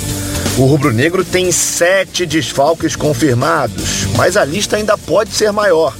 O 0.56 0.66
rubro-negro 0.66 1.24
tem 1.24 1.50
sete 1.50 2.24
desfalques 2.24 2.94
confirmados, 2.94 4.06
mas 4.16 4.36
a 4.36 4.44
lista 4.44 4.76
ainda 4.76 4.96
pode 4.96 5.32
ser 5.32 5.52
maior. 5.52 5.94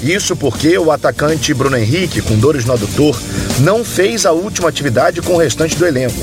Isso 0.00 0.36
porque 0.36 0.78
o 0.78 0.92
atacante 0.92 1.52
Bruno 1.52 1.76
Henrique, 1.76 2.22
com 2.22 2.38
dores 2.38 2.64
no 2.64 2.74
adutor, 2.74 3.18
não 3.60 3.84
fez 3.84 4.24
a 4.24 4.32
última 4.32 4.68
atividade 4.68 5.20
com 5.20 5.34
o 5.34 5.38
restante 5.38 5.76
do 5.76 5.86
elenco. 5.86 6.14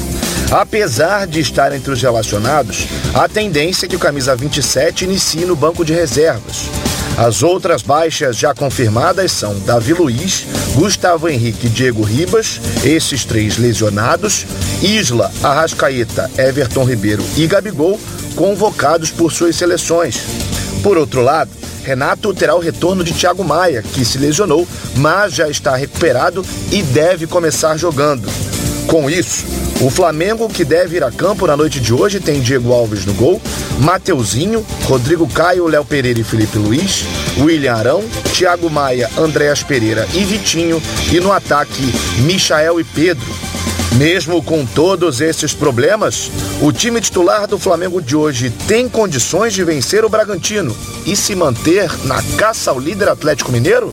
Apesar 0.51 1.27
de 1.27 1.39
estar 1.39 1.73
entre 1.73 1.93
os 1.93 2.01
relacionados, 2.01 2.85
a 3.13 3.29
tendência 3.29 3.85
é 3.85 3.89
que 3.89 3.95
o 3.95 3.99
camisa 3.99 4.35
27 4.35 5.05
inicie 5.05 5.45
no 5.45 5.55
banco 5.55 5.85
de 5.85 5.93
reservas. 5.93 6.69
As 7.17 7.41
outras 7.41 7.81
baixas 7.81 8.35
já 8.35 8.53
confirmadas 8.53 9.31
são 9.31 9.57
Davi 9.59 9.93
Luiz, 9.93 10.45
Gustavo 10.75 11.29
Henrique 11.29 11.67
e 11.67 11.69
Diego 11.69 12.03
Ribas, 12.03 12.59
esses 12.83 13.23
três 13.23 13.57
lesionados, 13.57 14.45
Isla, 14.81 15.31
Arrascaeta, 15.41 16.29
Everton 16.37 16.83
Ribeiro 16.83 17.23
e 17.37 17.47
Gabigol, 17.47 17.97
convocados 18.35 19.09
por 19.09 19.31
suas 19.31 19.55
seleções. 19.55 20.19
Por 20.83 20.97
outro 20.97 21.21
lado, 21.21 21.51
Renato 21.85 22.33
terá 22.33 22.55
o 22.55 22.59
retorno 22.59 23.05
de 23.05 23.13
Thiago 23.13 23.43
Maia, 23.43 23.81
que 23.81 24.03
se 24.03 24.17
lesionou, 24.17 24.67
mas 24.97 25.33
já 25.33 25.47
está 25.47 25.77
recuperado 25.77 26.45
e 26.71 26.83
deve 26.83 27.25
começar 27.25 27.77
jogando. 27.77 28.27
Com 28.87 29.09
isso, 29.09 29.45
o 29.81 29.89
Flamengo, 29.89 30.47
que 30.47 30.63
deve 30.63 30.97
ir 30.97 31.03
a 31.03 31.11
campo 31.11 31.47
na 31.47 31.57
noite 31.57 31.79
de 31.79 31.91
hoje, 31.91 32.19
tem 32.19 32.39
Diego 32.39 32.71
Alves 32.71 33.03
no 33.03 33.13
gol, 33.13 33.41
Mateuzinho, 33.79 34.63
Rodrigo 34.83 35.27
Caio, 35.27 35.65
Léo 35.65 35.83
Pereira 35.83 36.19
e 36.19 36.23
Felipe 36.23 36.59
Luiz, 36.59 37.03
William 37.39 37.73
Arão, 37.73 38.03
Thiago 38.31 38.69
Maia, 38.69 39.09
Andréas 39.17 39.63
Pereira 39.63 40.07
e 40.13 40.23
Vitinho, 40.23 40.81
e 41.11 41.19
no 41.19 41.31
ataque, 41.31 41.81
Michael 42.19 42.79
e 42.79 42.83
Pedro. 42.83 43.25
Mesmo 43.97 44.41
com 44.43 44.63
todos 44.65 45.19
esses 45.19 45.51
problemas, 45.51 46.31
o 46.61 46.71
time 46.71 47.01
titular 47.01 47.47
do 47.47 47.57
Flamengo 47.57 47.99
de 47.99 48.15
hoje 48.15 48.51
tem 48.67 48.87
condições 48.87 49.51
de 49.51 49.63
vencer 49.63 50.05
o 50.05 50.09
Bragantino 50.09 50.77
e 51.07 51.15
se 51.15 51.35
manter 51.35 51.91
na 52.05 52.21
caça 52.37 52.69
ao 52.69 52.79
líder 52.79 53.09
Atlético 53.09 53.51
Mineiro? 53.51 53.89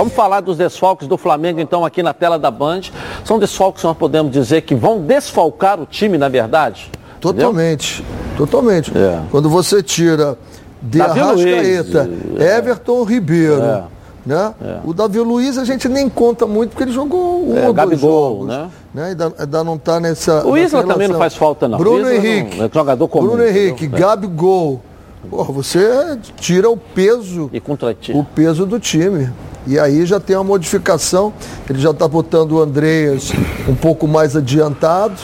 Vamos 0.00 0.14
falar 0.14 0.40
dos 0.40 0.56
desfalques 0.56 1.06
do 1.06 1.18
Flamengo, 1.18 1.60
então, 1.60 1.84
aqui 1.84 2.02
na 2.02 2.14
tela 2.14 2.38
da 2.38 2.50
Band. 2.50 2.80
São 3.22 3.38
desfalques 3.38 3.82
que 3.82 3.86
nós 3.86 3.94
podemos 3.94 4.32
dizer 4.32 4.62
que 4.62 4.74
vão 4.74 4.98
desfalcar 4.98 5.78
o 5.78 5.84
time, 5.84 6.16
na 6.16 6.26
verdade? 6.26 6.90
Totalmente. 7.20 8.00
Entendeu? 8.00 8.36
Totalmente. 8.38 8.96
É. 8.96 9.20
Quando 9.30 9.50
você 9.50 9.82
tira 9.82 10.38
de 10.80 11.02
Arrascaeta, 11.02 12.08
é. 12.38 12.56
Everton 12.56 13.04
Ribeiro. 13.04 13.60
É 13.60 13.84
né? 14.24 14.54
É. 14.62 14.78
O 14.86 14.94
Davi 14.94 15.18
Luiz 15.18 15.58
a 15.58 15.66
gente 15.66 15.86
nem 15.86 16.08
conta 16.08 16.46
muito 16.46 16.70
porque 16.70 16.84
ele 16.84 16.92
jogou 16.92 17.50
um 17.50 17.58
é, 17.58 17.68
ou 17.68 17.74
dois 17.74 18.00
jogos. 18.00 18.46
Né? 18.48 18.70
né? 18.94 19.04
Ainda, 19.08 19.34
ainda 19.38 19.64
não 19.64 19.74
está 19.74 20.00
nessa. 20.00 20.46
O 20.46 20.56
Isla 20.56 20.82
também 20.82 21.08
não 21.08 21.18
faz 21.18 21.34
falta, 21.34 21.68
não. 21.68 21.76
Bruno 21.76 22.10
Henrique. 22.10 22.56
Não, 22.56 22.64
é 22.64 22.70
jogador 22.72 23.06
comum. 23.06 23.26
Bruno 23.26 23.44
Henrique, 23.44 23.84
entendeu? 23.84 24.08
Gabigol. 24.08 24.80
Porra, 25.28 25.52
você 25.52 26.18
tira 26.36 26.70
o 26.70 26.76
peso. 26.78 27.50
E 27.52 27.60
contra 27.60 27.94
o 28.14 28.24
peso 28.24 28.64
do 28.64 28.80
time. 28.80 29.30
E 29.66 29.78
aí 29.78 30.06
já 30.06 30.18
tem 30.18 30.36
uma 30.36 30.44
modificação. 30.44 31.32
Ele 31.68 31.78
já 31.78 31.90
está 31.90 32.08
botando 32.08 32.52
o 32.52 32.62
Andreas 32.62 33.30
um 33.68 33.74
pouco 33.74 34.06
mais 34.08 34.36
adiantado. 34.36 35.20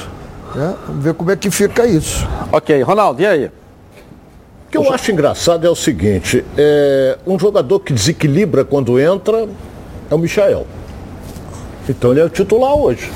Né? 0.54 0.74
Vamos 0.86 1.04
ver 1.04 1.14
como 1.14 1.30
é 1.30 1.36
que 1.36 1.50
fica 1.50 1.86
isso. 1.86 2.26
Ok, 2.52 2.80
Ronaldo, 2.82 3.22
e 3.22 3.26
aí? 3.26 3.46
O 3.46 4.70
que 4.70 4.76
eu 4.78 4.92
acho 4.92 5.10
engraçado 5.12 5.66
é 5.66 5.70
o 5.70 5.76
seguinte: 5.76 6.44
é, 6.56 7.18
um 7.26 7.38
jogador 7.38 7.80
que 7.80 7.92
desequilibra 7.92 8.64
quando 8.64 8.98
entra 8.98 9.48
é 10.10 10.14
o 10.14 10.18
Michael. 10.18 10.66
Então 11.88 12.10
ele 12.10 12.20
é 12.20 12.24
o 12.24 12.28
titular 12.28 12.74
hoje. 12.74 13.10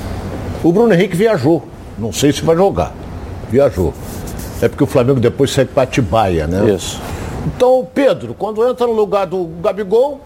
O 0.63 0.71
Bruno 0.71 0.93
Henrique 0.93 1.15
viajou. 1.15 1.63
Não 1.97 2.13
sei 2.13 2.31
se 2.31 2.41
vai 2.41 2.55
jogar. 2.55 2.93
Viajou. 3.49 3.93
É 4.61 4.69
porque 4.69 4.83
o 4.83 4.87
Flamengo 4.87 5.19
depois 5.19 5.51
segue 5.51 5.71
para 5.73 5.83
Atibaia, 5.83 6.47
né? 6.47 6.73
Isso. 6.73 7.01
Então 7.45 7.79
o 7.79 7.85
Pedro, 7.85 8.33
quando 8.33 8.65
entra 8.67 8.85
no 8.85 8.93
lugar 8.93 9.25
do 9.25 9.49
Gabigol, 9.61 10.21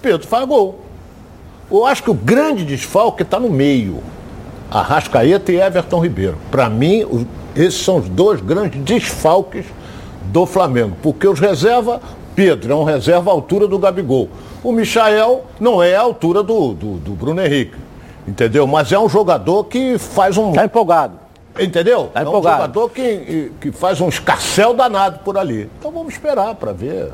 Pedro 0.00 0.26
faz 0.26 0.46
gol. 0.46 0.80
Eu 1.70 1.86
acho 1.86 2.02
que 2.02 2.10
o 2.10 2.14
grande 2.14 2.64
desfalque 2.64 3.22
está 3.22 3.38
no 3.38 3.48
meio. 3.48 4.02
Arrascaeta 4.70 5.52
e 5.52 5.60
Everton 5.60 6.00
Ribeiro. 6.00 6.38
Para 6.50 6.68
mim, 6.68 7.26
esses 7.54 7.82
são 7.82 7.98
os 7.98 8.08
dois 8.08 8.40
grandes 8.40 8.80
desfalques 8.82 9.66
do 10.24 10.46
Flamengo. 10.46 10.96
Porque 11.02 11.26
os 11.26 11.38
reserva, 11.38 12.00
Pedro 12.34 12.72
é 12.72 12.76
um 12.76 12.84
reserva 12.84 13.30
à 13.30 13.34
altura 13.34 13.66
do 13.66 13.78
Gabigol. 13.78 14.28
O 14.62 14.72
Michael 14.72 15.44
não 15.58 15.82
é 15.82 15.96
à 15.96 16.00
altura 16.00 16.42
do, 16.42 16.74
do, 16.74 16.96
do 16.96 17.12
Bruno 17.12 17.42
Henrique. 17.42 17.76
Entendeu? 18.26 18.66
Mas 18.66 18.92
é 18.92 18.98
um 18.98 19.08
jogador 19.08 19.64
que 19.64 19.98
faz 19.98 20.36
um. 20.36 20.50
Está 20.50 20.64
empolgado. 20.64 21.14
Entendeu? 21.58 22.10
Tá 22.12 22.22
empolgado. 22.22 22.48
É 22.48 22.58
um 22.58 22.60
jogador 22.60 22.90
que, 22.90 23.52
que 23.60 23.72
faz 23.72 24.00
um 24.00 24.08
escarcel 24.08 24.74
danado 24.74 25.20
por 25.20 25.36
ali. 25.36 25.68
Então 25.78 25.90
vamos 25.90 26.12
esperar 26.14 26.54
para 26.54 26.72
ver. 26.72 27.10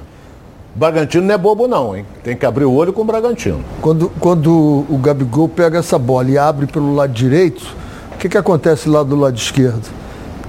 Bragantino 0.76 1.26
não 1.26 1.34
é 1.34 1.38
bobo 1.38 1.66
não, 1.66 1.96
hein? 1.96 2.04
Tem 2.22 2.36
que 2.36 2.44
abrir 2.44 2.66
o 2.66 2.72
olho 2.72 2.92
com 2.92 3.00
o 3.00 3.04
Bragantino. 3.04 3.64
Quando, 3.80 4.10
quando 4.20 4.84
o 4.90 4.98
Gabigol 4.98 5.48
pega 5.48 5.78
essa 5.78 5.98
bola 5.98 6.28
e 6.28 6.36
abre 6.36 6.66
pelo 6.66 6.94
lado 6.94 7.14
direito, 7.14 7.74
o 8.12 8.18
que, 8.18 8.28
que 8.28 8.36
acontece 8.36 8.86
lá 8.86 9.02
do 9.02 9.16
lado 9.16 9.38
esquerdo? 9.38 9.88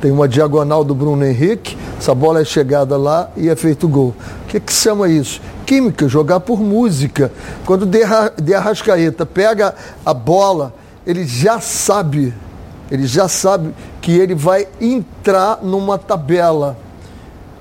Tem 0.01 0.12
uma 0.12 0.27
diagonal 0.27 0.84
do 0.84 0.93
Bruno 0.93 1.25
Henrique, 1.25 1.77
essa 1.98 2.13
bola 2.13 2.41
é 2.41 2.43
chegada 2.43 2.98
lá 2.98 3.29
e 3.38 3.48
é 3.48 3.55
feito 3.55 3.88
gol. 3.88 4.13
O 4.43 4.48
que, 4.50 4.60
que 4.60 4.74
chama 4.74 5.07
isso? 5.07 5.39
Química, 5.65 6.10
jogar 6.10 6.41
por 6.41 6.60
música. 6.60 7.31
Quando 7.65 7.86
De 7.86 8.53
Arrascaeta 8.53 9.25
pega 9.25 9.74
a 10.05 10.13
bola, 10.13 10.74
ele 11.05 11.25
já 11.25 11.62
sabe, 11.62 12.34
ele 12.91 13.07
já 13.07 13.29
sabe 13.29 13.74
que 14.01 14.12
ele 14.12 14.36
vai 14.36 14.67
entrar 14.81 15.60
numa 15.63 15.98
tabela. 15.98 16.77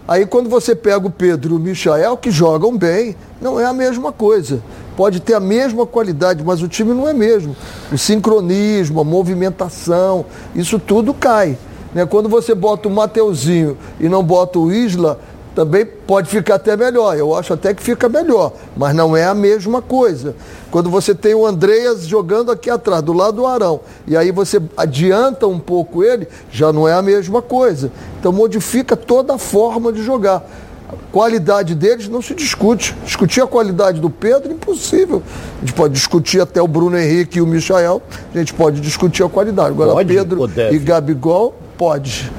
Aí 0.08 0.24
quando 0.24 0.48
você 0.48 0.74
pega 0.74 1.06
o 1.06 1.10
Pedro 1.10 1.54
e 1.54 1.56
o 1.56 1.60
Michael, 1.60 2.16
que 2.16 2.30
jogam 2.30 2.76
bem, 2.76 3.16
não 3.40 3.58
é 3.58 3.64
a 3.64 3.72
mesma 3.72 4.12
coisa. 4.12 4.62
Pode 4.96 5.20
ter 5.20 5.34
a 5.34 5.40
mesma 5.40 5.84
qualidade, 5.84 6.44
mas 6.44 6.62
o 6.62 6.68
time 6.68 6.94
não 6.94 7.08
é 7.08 7.12
mesmo. 7.12 7.56
O 7.92 7.98
sincronismo, 7.98 9.00
a 9.00 9.04
movimentação, 9.04 10.24
isso 10.54 10.78
tudo 10.78 11.12
cai. 11.12 11.58
Né? 11.92 12.06
Quando 12.06 12.28
você 12.28 12.54
bota 12.54 12.88
o 12.88 12.90
Mateuzinho 12.90 13.76
e 13.98 14.08
não 14.08 14.22
bota 14.22 14.58
o 14.58 14.72
Isla, 14.72 15.18
também 15.56 15.86
pode 15.86 16.28
ficar 16.28 16.56
até 16.56 16.76
melhor. 16.76 17.16
Eu 17.16 17.34
acho 17.34 17.54
até 17.54 17.72
que 17.72 17.82
fica 17.82 18.10
melhor, 18.10 18.52
mas 18.76 18.94
não 18.94 19.16
é 19.16 19.24
a 19.24 19.34
mesma 19.34 19.80
coisa. 19.80 20.36
Quando 20.70 20.90
você 20.90 21.14
tem 21.14 21.34
o 21.34 21.46
Andreas 21.46 22.06
jogando 22.06 22.52
aqui 22.52 22.68
atrás, 22.68 23.02
do 23.02 23.14
lado 23.14 23.36
do 23.36 23.46
Arão, 23.46 23.80
e 24.06 24.14
aí 24.14 24.30
você 24.30 24.60
adianta 24.76 25.46
um 25.46 25.58
pouco 25.58 26.04
ele, 26.04 26.28
já 26.52 26.70
não 26.74 26.86
é 26.86 26.92
a 26.92 27.00
mesma 27.00 27.40
coisa. 27.40 27.90
Então 28.20 28.30
modifica 28.32 28.94
toda 28.94 29.36
a 29.36 29.38
forma 29.38 29.90
de 29.90 30.02
jogar. 30.02 30.46
A 30.90 30.94
qualidade 31.10 31.74
deles 31.74 32.06
não 32.06 32.20
se 32.20 32.34
discute. 32.34 32.94
Discutir 33.02 33.40
a 33.40 33.46
qualidade 33.46 33.98
do 33.98 34.10
Pedro, 34.10 34.52
impossível. 34.52 35.22
A 35.56 35.60
gente 35.60 35.72
pode 35.72 35.94
discutir 35.94 36.38
até 36.38 36.60
o 36.60 36.68
Bruno 36.68 36.98
Henrique 36.98 37.38
e 37.38 37.40
o 37.40 37.46
Michael, 37.46 38.02
a 38.34 38.38
gente 38.38 38.52
pode 38.52 38.78
discutir 38.78 39.24
a 39.24 39.28
qualidade. 39.28 39.70
Agora, 39.70 39.92
pode, 39.92 40.14
Pedro 40.14 40.48
e 40.70 40.78
Gabigol, 40.78 41.54
Pode. 41.78 42.30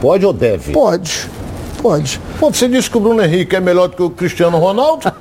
Pode 0.00 0.24
ou 0.26 0.32
deve? 0.32 0.72
Pode. 0.72 1.28
Pode. 1.80 2.20
Pô, 2.38 2.50
você 2.50 2.68
disse 2.68 2.90
que 2.90 2.96
o 2.96 3.00
Bruno 3.00 3.22
Henrique 3.22 3.54
é 3.54 3.60
melhor 3.60 3.88
do 3.88 3.96
que 3.96 4.02
o 4.02 4.10
Cristiano 4.10 4.58
Ronaldo? 4.58 5.12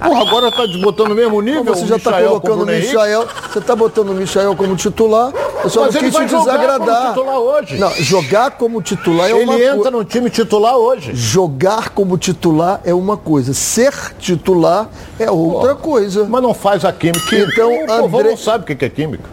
Porra, 0.00 0.20
agora 0.20 0.48
está 0.48 0.66
desbotando 0.66 1.12
o 1.12 1.14
mesmo 1.14 1.40
nível. 1.40 1.64
Mas 1.64 1.78
você 1.78 1.86
já 1.86 1.96
está 1.96 2.22
colocando 2.22 2.62
o 2.62 2.66
Michael. 2.66 3.26
Você 3.50 3.58
está 3.58 3.74
botando 3.74 4.10
o 4.10 4.14
Michael 4.14 4.54
como 4.54 4.76
titular. 4.76 5.32
Eu 5.62 5.70
só 5.70 5.82
Mas 5.82 5.94
não 5.94 6.00
quis 6.02 6.14
te 6.14 6.24
desagradar. 6.26 7.14
Como 7.14 7.24
titular 7.24 7.38
hoje. 7.38 7.78
Não, 7.78 7.90
jogar 7.94 8.50
como 8.52 8.82
titular 8.82 9.30
é 9.30 9.34
uma 9.34 9.46
coisa. 9.46 9.62
Ele 9.64 9.78
entra 9.78 9.90
no 9.90 10.04
time 10.04 10.30
titular 10.30 10.76
hoje. 10.76 11.14
Jogar 11.14 11.88
como 11.90 12.18
titular 12.18 12.80
é 12.84 12.92
uma 12.92 13.16
coisa. 13.16 13.54
Ser 13.54 13.94
titular 14.18 14.88
é 15.18 15.30
outra 15.30 15.74
Pô, 15.74 15.82
coisa. 15.82 16.26
Mas 16.28 16.42
não 16.42 16.52
faz 16.52 16.84
a 16.84 16.92
química. 16.92 17.36
Então, 17.36 17.70
o 17.70 17.82
André... 17.82 17.98
povo 17.98 18.22
não 18.22 18.36
sabe 18.36 18.64
o 18.72 18.76
que 18.76 18.84
é 18.84 18.88
química. 18.88 19.28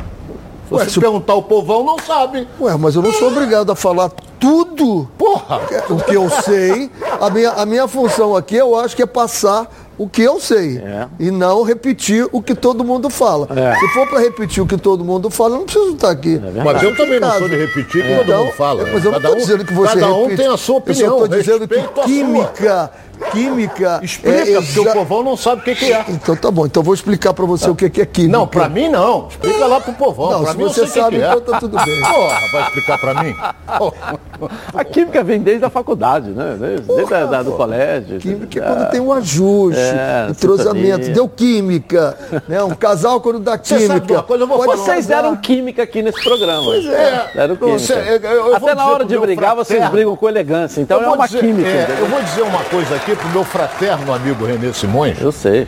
Ué, 0.72 0.88
se 0.88 1.00
perguntar 1.02 1.36
o 1.36 1.44
povão, 1.44 1.84
não 1.84 2.00
sabe. 2.00 2.48
Ué, 2.60 2.78
mas 2.78 2.96
eu 2.96 3.02
não 3.02 3.12
sou 3.12 3.28
obrigado 3.28 3.72
a 3.72 3.76
falar 3.76 4.10
tudo. 4.42 5.08
Porra! 5.20 5.62
O 5.88 5.98
que 5.98 6.16
eu 6.16 6.28
sei. 6.42 6.90
A 7.22 7.30
minha, 7.30 7.52
a 7.52 7.66
minha 7.66 7.88
função 7.88 8.36
aqui, 8.36 8.56
eu 8.56 8.76
acho 8.76 8.96
que 8.96 9.04
é 9.04 9.06
passar 9.06 9.72
o 10.00 10.10
que 10.10 10.24
eu 10.24 10.40
sei. 10.40 10.80
É. 10.80 11.08
E 11.20 11.30
não 11.30 11.62
repetir 11.62 12.28
o 12.32 12.42
que 12.42 12.56
todo 12.56 12.84
mundo 12.84 13.08
fala. 13.08 13.48
É. 13.56 13.76
Se 13.76 13.88
for 13.90 14.08
para 14.08 14.20
repetir 14.20 14.64
o 14.64 14.66
que 14.66 14.78
todo 14.78 15.06
mundo 15.06 15.30
fala, 15.30 15.54
eu 15.54 15.60
não 15.60 15.66
preciso 15.66 15.94
estar 15.94 16.10
aqui. 16.10 16.42
É 16.44 16.64
mas 16.64 16.82
eu 16.82 16.96
também 16.98 17.20
não 17.20 17.32
sou 17.38 17.48
de 17.48 17.56
repetir 17.56 18.02
o 18.02 18.08
que 18.08 18.16
todo 18.16 18.24
então, 18.24 18.44
mundo 18.46 18.54
fala. 18.54 18.84
Mas 18.92 19.06
eu 19.06 19.12
não 19.12 19.20
estou 19.20 19.34
um, 19.34 19.38
dizendo 19.38 19.64
que 19.64 19.74
você 19.76 20.00
cada 20.00 20.12
um 20.12 20.24
repite. 20.24 20.42
tem 20.42 20.52
a 20.52 20.58
sua 20.58 20.78
opinião. 20.78 21.18
Eu 21.20 21.24
estou 21.26 21.38
dizendo 21.38 21.68
que 21.68 22.02
química 22.04 22.92
química. 23.22 24.00
Explica, 24.04 24.52
é, 24.52 24.62
porque 24.62 24.80
o 24.80 24.94
povão 24.94 25.24
não 25.24 25.38
sabe 25.38 25.62
o 25.62 25.64
que, 25.64 25.76
que, 25.76 25.94
é. 25.94 26.06
Então 26.10 26.36
tá 26.36 26.52
bom, 26.52 26.66
então 26.66 26.84
vou 26.84 26.94
explicar 26.94 27.34
para 27.34 27.46
você 27.46 27.66
tá. 27.66 27.72
o 27.72 27.76
que, 27.76 27.90
que 27.90 28.02
é 28.02 28.06
química. 28.06 28.38
Não, 28.38 28.48
para 28.48 28.68
mim 28.68 28.90
não. 28.90 29.28
Explica 29.28 29.66
lá 29.66 29.80
pro 29.80 29.94
povão. 29.94 30.32
Não, 30.32 30.44
pra 30.44 30.52
se 30.52 30.58
mim 30.58 30.64
você 30.64 30.88
sabe, 30.88 31.18
que 31.18 31.24
é. 31.24 31.28
então 31.28 31.42
tá 31.42 31.60
tudo 31.60 31.78
bem. 31.84 32.02
Porra, 32.02 32.40
vai 32.52 32.64
explicar 32.64 32.98
para 32.98 33.24
mim? 33.24 33.36
a 34.74 34.84
química 34.84 35.24
vem 35.24 35.40
desde 35.40 35.66
a 35.66 35.70
faculdade, 35.70 36.32
né? 36.32 36.58
Desde, 36.60 36.86
Porra, 36.86 36.98
desde 36.98 37.14
a, 37.14 37.26
da, 37.26 37.44
do 37.44 37.52
colégio. 37.52 38.20
Química 38.20 38.60
é 38.60 38.62
quando 38.62 38.90
tem 38.90 39.02
um 39.02 39.14
ajuste, 39.14 39.80
é, 39.80 40.28
entrosamento. 40.30 41.10
Deu 41.12 41.28
química. 41.28 42.18
Né? 42.48 42.64
Um 42.64 42.76
casal 42.76 43.22
quando 43.22 43.40
dá 43.40 43.58
química. 43.58 44.24
Coisa, 44.24 44.46
vocês 44.46 45.06
deram 45.06 45.36
química 45.36 45.84
aqui 45.84 46.02
nesse 46.02 46.24
programa. 46.24 46.64
Pois 46.64 46.86
é. 46.86 47.32
Deram 47.36 47.56
química. 47.56 47.80
Você, 47.80 47.94
eu, 47.94 48.32
eu 48.32 48.56
Até 48.56 48.76
na 48.76 48.88
hora 48.88 49.06
de 49.06 49.18
brigar, 49.18 49.56
fraterno. 49.56 49.66
vocês 49.66 49.90
brigam 49.90 50.16
com 50.16 50.30
elegância. 50.30 50.82
Então 50.82 51.02
é 51.02 51.08
uma 51.08 51.28
dizer, 51.28 51.40
química. 51.40 51.70
É, 51.70 51.98
eu 52.00 52.08
vou 52.08 52.22
dizer 52.22 52.42
uma 52.42 52.64
coisa 52.64 52.96
aqui 52.96 53.11
pro 53.16 53.30
meu 53.30 53.44
fraterno 53.44 54.14
amigo 54.14 54.46
Renê 54.46 54.74
Simões. 54.74 55.20
Eu 55.22 55.32
sei. 55.32 55.68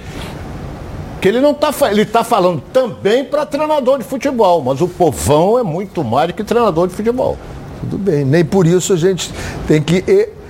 que 1.22 1.28
ele 1.28 1.40
não 1.40 1.52
está 1.52 1.72
ele 1.90 2.02
está 2.02 2.24
falando 2.24 2.62
também 2.74 3.24
para 3.24 3.46
treinador 3.46 3.98
de 3.98 4.04
futebol, 4.04 4.62
mas 4.62 4.82
o 4.82 4.88
povão 4.88 5.58
é 5.58 5.64
muito 5.64 6.04
mais 6.04 6.28
do 6.28 6.34
que 6.34 6.44
treinador 6.44 6.88
de 6.88 6.94
futebol. 6.94 7.38
Tudo 7.80 7.98
bem, 7.98 8.24
nem 8.26 8.44
por 8.46 8.66
isso 8.66 8.94
a 8.94 8.96
gente 8.96 9.32
tem 9.68 9.82
que 9.82 10.04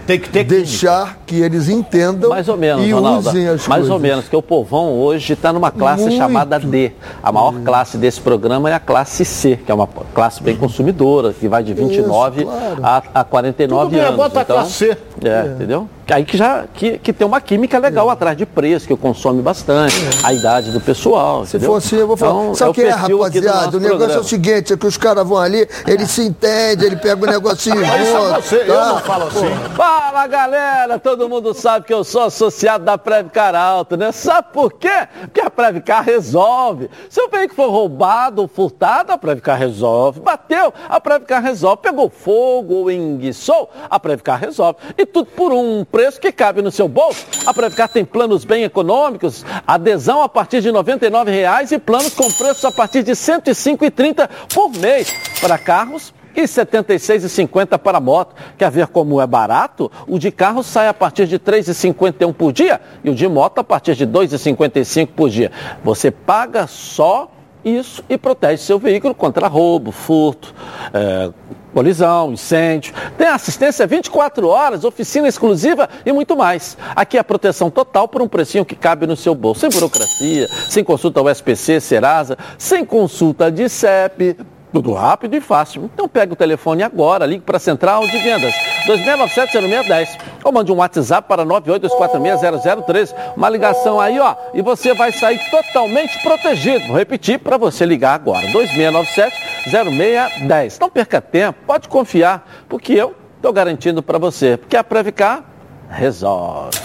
tem 0.06 0.20
que 0.20 0.30
ter 0.30 0.44
deixar 0.44 1.20
que 1.26 1.40
eles 1.42 1.70
entendam 1.70 2.30
mais 2.30 2.50
ou 2.50 2.58
menos, 2.58 2.86
e 2.86 2.92
Ronaldo, 2.92 3.30
usem 3.30 3.48
as 3.48 3.66
mais 3.68 3.80
coisas. 3.82 3.90
ou 3.90 4.00
menos, 4.00 4.28
que 4.28 4.36
o 4.36 4.42
povão 4.42 4.92
hoje 5.00 5.32
está 5.32 5.54
numa 5.54 5.72
classe 5.72 6.04
Muito. 6.04 6.18
chamada 6.18 6.60
D. 6.60 6.92
A 7.22 7.32
maior 7.32 7.54
classe 7.64 7.98
desse 7.98 8.20
programa 8.20 8.70
é 8.70 8.74
a 8.74 8.82
classe 8.82 9.24
C, 9.24 9.58
que 9.66 9.72
é 9.72 9.74
uma 9.74 9.88
classe 9.88 10.44
bem 10.44 10.58
consumidora, 10.58 11.32
que 11.32 11.48
vai 11.48 11.64
de 11.64 11.74
29 11.74 12.44
claro. 12.44 12.78
a, 12.84 13.04
a 13.14 13.24
49 13.24 13.84
Tudo 13.86 13.92
bem, 13.92 14.02
anos. 14.02 14.16
bota 14.18 14.42
a 14.42 14.46
classe 14.46 14.72
C. 14.74 14.98
É, 15.24 15.54
entendeu? 15.56 15.88
Aí 16.10 16.26
que 16.26 16.38
já 16.38 16.66
que, 16.74 16.98
que 16.98 17.14
tem 17.14 17.26
uma 17.26 17.40
química 17.40 17.80
legal 17.80 18.10
atrás 18.10 18.36
de 18.36 18.46
preço, 18.46 18.88
que 18.88 18.96
consome 18.96 19.42
bastante, 19.42 19.96
a 20.24 20.34
idade 20.34 20.72
do 20.72 20.82
pessoal. 20.82 21.46
Se 21.46 21.58
entendeu? 21.58 21.72
for 21.72 21.78
assim, 21.78 21.96
eu 21.98 22.08
vou 22.08 22.18
falar. 22.18 22.44
Então, 22.44 22.56
Sabe 22.56 22.68
é 22.68 22.72
o 22.72 22.74
que 22.74 22.82
é, 22.82 22.92
do 22.92 22.96
rapaziada? 22.98 23.78
O 23.78 23.80
negócio 23.80 23.86
é 23.86 23.98
programa. 23.98 24.22
o 24.22 24.24
seguinte, 24.24 24.74
é 24.74 24.78
que 24.78 24.88
os 24.88 24.98
caras 24.98 25.28
vão 25.28 25.38
ali, 25.38 25.68
eles 25.88 26.12
se 26.12 26.24
entendem, 26.24 26.88
ele 26.88 26.96
pega 26.98 27.24
o 27.24 27.30
negocinho 27.30 27.86
Mas 27.86 28.08
isso 28.08 28.18
é 28.18 28.20
junto, 28.20 28.42
você, 28.42 28.56
eu 28.56 28.76
tá? 28.76 28.88
não 28.88 29.00
falo 29.00 29.28
assim. 29.28 29.74
Fala 29.76 30.28
galera, 30.28 31.00
todo 31.00 31.30
mundo 31.30 31.54
sabe 31.54 31.86
que 31.86 31.94
eu 31.94 32.04
sou 32.04 32.24
associado 32.24 32.84
da 32.84 32.98
Previcar 32.98 33.56
Alto, 33.56 33.96
né? 33.96 34.12
Sabe 34.12 34.48
por 34.54 34.74
quê? 34.74 35.08
Porque 35.22 35.42
a 35.42 35.50
Previcar 35.50 36.04
resolve. 36.04 36.90
Se 37.10 37.22
o 37.22 37.30
veículo 37.30 37.56
for 37.56 37.72
roubado 37.72 38.42
ou 38.42 38.48
furtado, 38.48 39.12
a 39.12 39.18
Previcar 39.18 39.58
resolve. 39.58 40.20
Bateu, 40.20 40.74
a 40.90 41.00
Previcar 41.00 41.42
resolve. 41.42 41.82
Pegou 41.82 42.10
fogo 42.10 42.74
ou 42.76 42.92
enguiçou, 42.92 43.70
a 43.90 44.00
Previcar 44.00 44.40
resolve. 44.40 44.80
E 44.98 45.06
tudo 45.06 45.28
por 45.28 45.52
um 45.52 45.86
preço 45.94 46.20
que 46.20 46.32
cabe 46.32 46.64
no 46.64 46.72
seu 46.72 46.88
bolso. 46.88 47.24
A 47.46 47.54
Previcar 47.54 47.88
tem 47.88 48.04
planos 48.04 48.44
bem 48.44 48.64
econômicos, 48.64 49.46
adesão 49.68 50.24
a 50.24 50.28
partir 50.28 50.60
de 50.60 50.72
99 50.72 51.30
reais 51.30 51.72
e 51.72 51.78
planos 51.78 52.16
com 52.16 52.32
preços 52.32 52.66
a 52.66 52.72
partir 52.72 53.04
de 53.04 53.12
R$ 53.12 53.16
105,30 53.16 54.28
por 54.52 54.72
mês 54.72 55.14
para 55.40 55.56
carros 55.60 56.12
e 56.36 56.42
R$ 56.42 56.48
76,50 56.48 57.78
para 57.78 58.00
moto. 58.00 58.34
Quer 58.58 58.72
ver 58.72 58.88
como 58.88 59.22
é 59.22 59.28
barato? 59.28 59.92
O 60.08 60.18
de 60.18 60.32
carro 60.32 60.64
sai 60.64 60.88
a 60.88 60.96
partir 60.96 61.28
de 61.28 61.36
R$ 61.36 61.42
3,51 61.46 62.34
por 62.34 62.52
dia 62.52 62.82
e 63.04 63.12
o 63.12 63.14
de 63.14 63.28
moto 63.28 63.60
a 63.60 63.64
partir 63.64 63.94
de 63.94 64.06
R$ 64.06 64.12
2,55 64.12 65.10
por 65.16 65.30
dia. 65.30 65.52
Você 65.84 66.10
paga 66.10 66.66
só 66.66 67.30
isso 67.64 68.04
e 68.10 68.18
protege 68.18 68.64
seu 68.64 68.78
veículo 68.78 69.16
contra 69.16 69.48
roubo, 69.48 69.92
furto, 69.92 70.54
é, 70.94 71.32
colisão, 71.74 72.32
incêndio. 72.32 72.94
Tem 73.18 73.28
assistência 73.28 73.88
24 73.88 74.48
horas, 74.48 74.84
oficina 74.84 75.28
exclusiva 75.28 75.90
e 76.06 76.12
muito 76.12 76.36
mais. 76.36 76.78
Aqui 76.96 77.18
é 77.18 77.24
proteção 77.24 77.70
total 77.70 78.08
por 78.08 78.22
um 78.22 78.28
precinho 78.28 78.66
que 78.66 78.76
cabe 78.76 79.08
no 79.08 79.16
seu 79.16 79.34
bolso. 79.34 79.62
Sem 79.62 79.70
burocracia, 79.70 80.48
sem 80.70 80.84
consulta 80.84 81.20
ao 81.20 81.30
SPC, 81.30 81.80
Serasa, 81.80 82.38
sem 82.58 82.86
consulta 82.86 83.52
de 83.52 83.68
CEP. 83.68 84.38
Tudo 84.74 84.92
rápido 84.92 85.36
e 85.36 85.40
fácil. 85.40 85.88
Então 85.94 86.10
pega 86.10 86.34
o 86.34 86.36
telefone 86.36 86.82
agora, 86.82 87.28
ligue 87.28 87.44
para 87.44 87.58
a 87.58 87.60
Central 87.60 88.08
de 88.08 88.18
Vendas 88.18 88.56
2697-0610 88.88 90.18
ou 90.44 90.52
mande 90.52 90.72
um 90.72 90.78
WhatsApp 90.78 91.28
para 91.28 91.46
982460013. 91.46 93.14
Uma 93.38 93.50
ligação 93.50 94.00
aí, 94.00 94.20
ó, 94.20 94.36
e 94.52 94.64
você 94.64 94.96
vai 94.96 95.12
sair 95.12 95.40
totalmente 95.52 96.20
protegido. 96.24 96.88
Vou 96.88 96.98
repetir 96.98 97.38
para 97.38 97.56
você 97.56 97.86
ligar 97.86 98.16
agora. 98.16 98.48
2697-0610. 98.48 100.82
Não 100.82 100.90
perca 100.90 101.22
tempo, 101.22 101.60
pode 101.68 101.88
confiar, 101.88 102.44
porque 102.68 102.94
eu 102.94 103.16
estou 103.36 103.54
garantindo 103.54 104.02
para 104.02 104.18
você. 104.18 104.58
Porque 104.58 104.76
a 104.76 104.84
Previcar 104.84 105.44
resolve. 105.88 106.80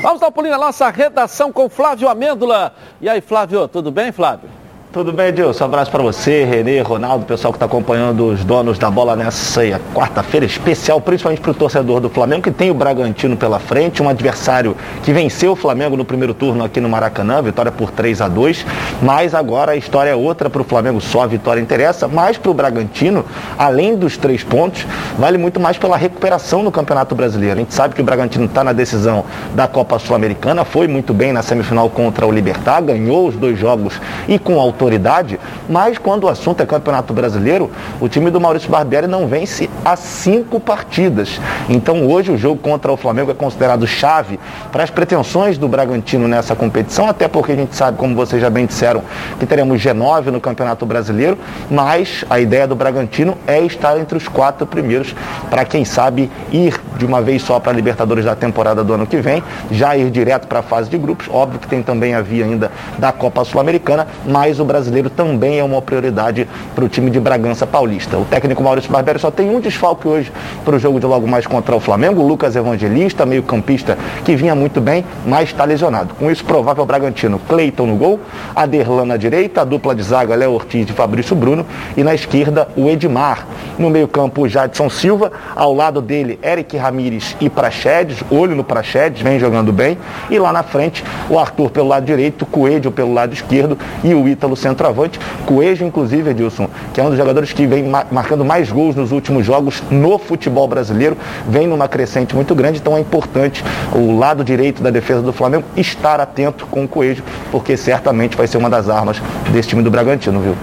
Vamos 0.00 0.20
dar 0.20 0.28
um 0.28 0.32
pulinho 0.32 0.52
na 0.52 0.66
nossa 0.66 0.88
redação 0.88 1.50
com 1.52 1.68
Flávio 1.68 2.08
Amêndola. 2.08 2.76
E 3.00 3.08
aí, 3.08 3.20
Flávio, 3.20 3.66
tudo 3.66 3.90
bem, 3.90 4.12
Flávio? 4.12 4.59
Tudo 4.92 5.12
bem, 5.12 5.28
Edilson? 5.28 5.62
Um 5.62 5.66
abraço 5.68 5.88
para 5.88 6.02
você, 6.02 6.42
Renê, 6.42 6.80
Ronaldo, 6.80 7.24
pessoal 7.24 7.52
que 7.52 7.56
está 7.58 7.66
acompanhando 7.66 8.26
os 8.26 8.44
donos 8.44 8.76
da 8.76 8.90
bola 8.90 9.14
nessa 9.14 9.62
quarta-feira 9.94 10.44
especial, 10.44 11.00
principalmente 11.00 11.40
para 11.40 11.52
o 11.52 11.54
torcedor 11.54 12.00
do 12.00 12.10
Flamengo, 12.10 12.42
que 12.42 12.50
tem 12.50 12.72
o 12.72 12.74
Bragantino 12.74 13.36
pela 13.36 13.60
frente, 13.60 14.02
um 14.02 14.08
adversário 14.08 14.76
que 15.04 15.12
venceu 15.12 15.52
o 15.52 15.56
Flamengo 15.56 15.96
no 15.96 16.04
primeiro 16.04 16.34
turno 16.34 16.64
aqui 16.64 16.80
no 16.80 16.88
Maracanã, 16.88 17.40
vitória 17.40 17.70
por 17.70 17.92
3 17.92 18.20
a 18.20 18.26
2 18.26 18.66
mas 19.00 19.32
agora 19.32 19.72
a 19.72 19.76
história 19.76 20.10
é 20.10 20.14
outra 20.16 20.50
para 20.50 20.60
o 20.60 20.64
Flamengo, 20.64 21.00
só 21.00 21.22
a 21.22 21.26
vitória 21.28 21.60
interessa, 21.60 22.08
mas 22.08 22.36
para 22.36 22.50
o 22.50 22.54
Bragantino, 22.54 23.24
além 23.56 23.96
dos 23.96 24.16
três 24.16 24.42
pontos, 24.42 24.84
vale 25.16 25.38
muito 25.38 25.60
mais 25.60 25.78
pela 25.78 25.96
recuperação 25.96 26.64
no 26.64 26.72
Campeonato 26.72 27.14
Brasileiro. 27.14 27.54
A 27.54 27.58
gente 27.60 27.74
sabe 27.74 27.94
que 27.94 28.00
o 28.00 28.04
Bragantino 28.04 28.46
está 28.46 28.64
na 28.64 28.72
decisão 28.72 29.24
da 29.54 29.68
Copa 29.68 30.00
Sul-Americana, 30.00 30.64
foi 30.64 30.88
muito 30.88 31.14
bem 31.14 31.32
na 31.32 31.42
semifinal 31.42 31.88
contra 31.88 32.26
o 32.26 32.32
Libertar, 32.32 32.80
ganhou 32.82 33.28
os 33.28 33.36
dois 33.36 33.56
jogos 33.56 34.00
e 34.26 34.36
com 34.36 34.58
autoridade, 34.80 35.38
mas 35.68 35.98
quando 35.98 36.24
o 36.24 36.28
assunto 36.28 36.62
é 36.62 36.66
Campeonato 36.66 37.12
Brasileiro, 37.12 37.70
o 38.00 38.08
time 38.08 38.30
do 38.30 38.40
Maurício 38.40 38.70
Barbieri 38.70 39.06
não 39.06 39.26
vence 39.26 39.68
há 39.84 39.94
cinco 39.94 40.58
partidas. 40.58 41.38
Então 41.68 42.08
hoje 42.08 42.32
o 42.32 42.38
jogo 42.38 42.58
contra 42.60 42.90
o 42.90 42.96
Flamengo 42.96 43.30
é 43.30 43.34
considerado 43.34 43.86
chave 43.86 44.40
para 44.72 44.82
as 44.82 44.90
pretensões 44.90 45.58
do 45.58 45.68
Bragantino 45.68 46.26
nessa 46.26 46.56
competição, 46.56 47.08
até 47.08 47.28
porque 47.28 47.52
a 47.52 47.56
gente 47.56 47.76
sabe, 47.76 47.98
como 47.98 48.14
vocês 48.14 48.40
já 48.40 48.48
bem 48.48 48.64
disseram, 48.64 49.02
que 49.38 49.44
teremos 49.44 49.80
G9 49.80 50.26
no 50.26 50.40
Campeonato 50.40 50.86
Brasileiro, 50.86 51.36
mas 51.70 52.24
a 52.30 52.40
ideia 52.40 52.66
do 52.66 52.74
Bragantino 52.74 53.36
é 53.46 53.60
estar 53.60 53.98
entre 53.98 54.16
os 54.16 54.28
quatro 54.28 54.66
primeiros 54.66 55.14
para 55.50 55.64
quem 55.64 55.84
sabe 55.84 56.30
ir 56.50 56.80
de 56.96 57.04
uma 57.04 57.20
vez 57.20 57.42
só 57.42 57.60
para 57.60 57.72
a 57.72 57.74
Libertadores 57.74 58.24
da 58.24 58.34
temporada 58.34 58.82
do 58.82 58.94
ano 58.94 59.06
que 59.06 59.18
vem, 59.18 59.42
já 59.70 59.96
ir 59.96 60.10
direto 60.10 60.46
para 60.46 60.60
a 60.60 60.62
fase 60.62 60.88
de 60.88 60.96
grupos. 60.96 61.28
Óbvio 61.30 61.58
que 61.58 61.68
tem 61.68 61.82
também 61.82 62.14
a 62.14 62.22
via 62.22 62.44
ainda 62.44 62.70
da 62.98 63.12
Copa 63.12 63.44
Sul-Americana, 63.44 64.06
mas 64.26 64.60
o 64.60 64.64
brasileiro 64.70 65.10
também 65.10 65.58
é 65.58 65.64
uma 65.64 65.82
prioridade 65.82 66.46
para 66.76 66.84
o 66.84 66.88
time 66.88 67.10
de 67.10 67.18
Bragança 67.18 67.66
Paulista. 67.66 68.16
O 68.16 68.24
técnico 68.24 68.62
Maurício 68.62 68.88
Barbieri 68.88 69.18
só 69.18 69.28
tem 69.28 69.50
um 69.50 69.58
desfalque 69.58 70.06
hoje 70.06 70.30
para 70.64 70.76
o 70.76 70.78
jogo 70.78 71.00
de 71.00 71.06
logo 71.06 71.26
mais 71.26 71.44
contra 71.44 71.74
o 71.74 71.80
Flamengo, 71.80 72.22
o 72.22 72.26
Lucas 72.26 72.54
Evangelista, 72.54 73.26
meio 73.26 73.42
campista 73.42 73.98
que 74.24 74.36
vinha 74.36 74.54
muito 74.54 74.80
bem, 74.80 75.04
mas 75.26 75.48
está 75.48 75.64
lesionado. 75.64 76.14
Com 76.14 76.30
isso, 76.30 76.44
provável 76.44 76.86
Bragantino, 76.86 77.40
Cleiton 77.48 77.86
no 77.86 77.96
gol, 77.96 78.20
Aderlan 78.54 79.06
na 79.06 79.16
direita, 79.16 79.62
a 79.62 79.64
dupla 79.64 79.92
de 79.92 80.04
zaga 80.04 80.36
Léo 80.36 80.52
Ortiz 80.52 80.88
e 80.88 80.92
Fabrício 80.92 81.34
Bruno 81.34 81.66
e 81.96 82.04
na 82.04 82.14
esquerda 82.14 82.68
o 82.76 82.88
Edmar. 82.88 83.48
No 83.76 83.90
meio 83.90 84.06
campo, 84.06 84.42
o 84.42 84.48
Jadson 84.48 84.88
Silva, 84.88 85.32
ao 85.56 85.74
lado 85.74 86.00
dele, 86.00 86.38
Eric 86.44 86.76
Ramires 86.76 87.36
e 87.40 87.50
Praxedes, 87.50 88.22
olho 88.30 88.54
no 88.54 88.62
Praxedes, 88.62 89.20
vem 89.20 89.40
jogando 89.40 89.72
bem. 89.72 89.98
E 90.30 90.38
lá 90.38 90.52
na 90.52 90.62
frente, 90.62 91.02
o 91.28 91.38
Arthur 91.38 91.70
pelo 91.70 91.88
lado 91.88 92.06
direito, 92.06 92.46
Coelho 92.46 92.92
pelo 92.92 93.12
lado 93.12 93.32
esquerdo 93.32 93.76
e 94.04 94.14
o 94.14 94.28
Ítalo 94.28 94.56
centroavante. 94.60 95.18
Coelho, 95.46 95.86
inclusive, 95.86 96.30
Edilson, 96.30 96.68
que 96.94 97.00
é 97.00 97.04
um 97.04 97.08
dos 97.08 97.18
jogadores 97.18 97.52
que 97.52 97.66
vem 97.66 97.84
ma- 97.84 98.06
marcando 98.10 98.44
mais 98.44 98.70
gols 98.70 98.94
nos 98.94 99.12
últimos 99.12 99.44
jogos 99.44 99.82
no 99.90 100.18
futebol 100.18 100.68
brasileiro, 100.68 101.16
vem 101.48 101.66
numa 101.66 101.88
crescente 101.88 102.34
muito 102.34 102.54
grande, 102.54 102.78
então 102.78 102.96
é 102.96 103.00
importante 103.00 103.64
o 103.94 104.16
lado 104.18 104.44
direito 104.44 104.82
da 104.82 104.90
defesa 104.90 105.22
do 105.22 105.32
Flamengo 105.32 105.64
estar 105.76 106.20
atento 106.20 106.66
com 106.66 106.84
o 106.84 106.88
Coelho, 106.88 107.22
porque 107.50 107.76
certamente 107.76 108.36
vai 108.36 108.46
ser 108.46 108.58
uma 108.58 108.70
das 108.70 108.88
armas 108.88 109.20
desse 109.52 109.68
time 109.70 109.82
do 109.82 109.90
Bragantino, 109.90 110.40
viu? 110.40 110.54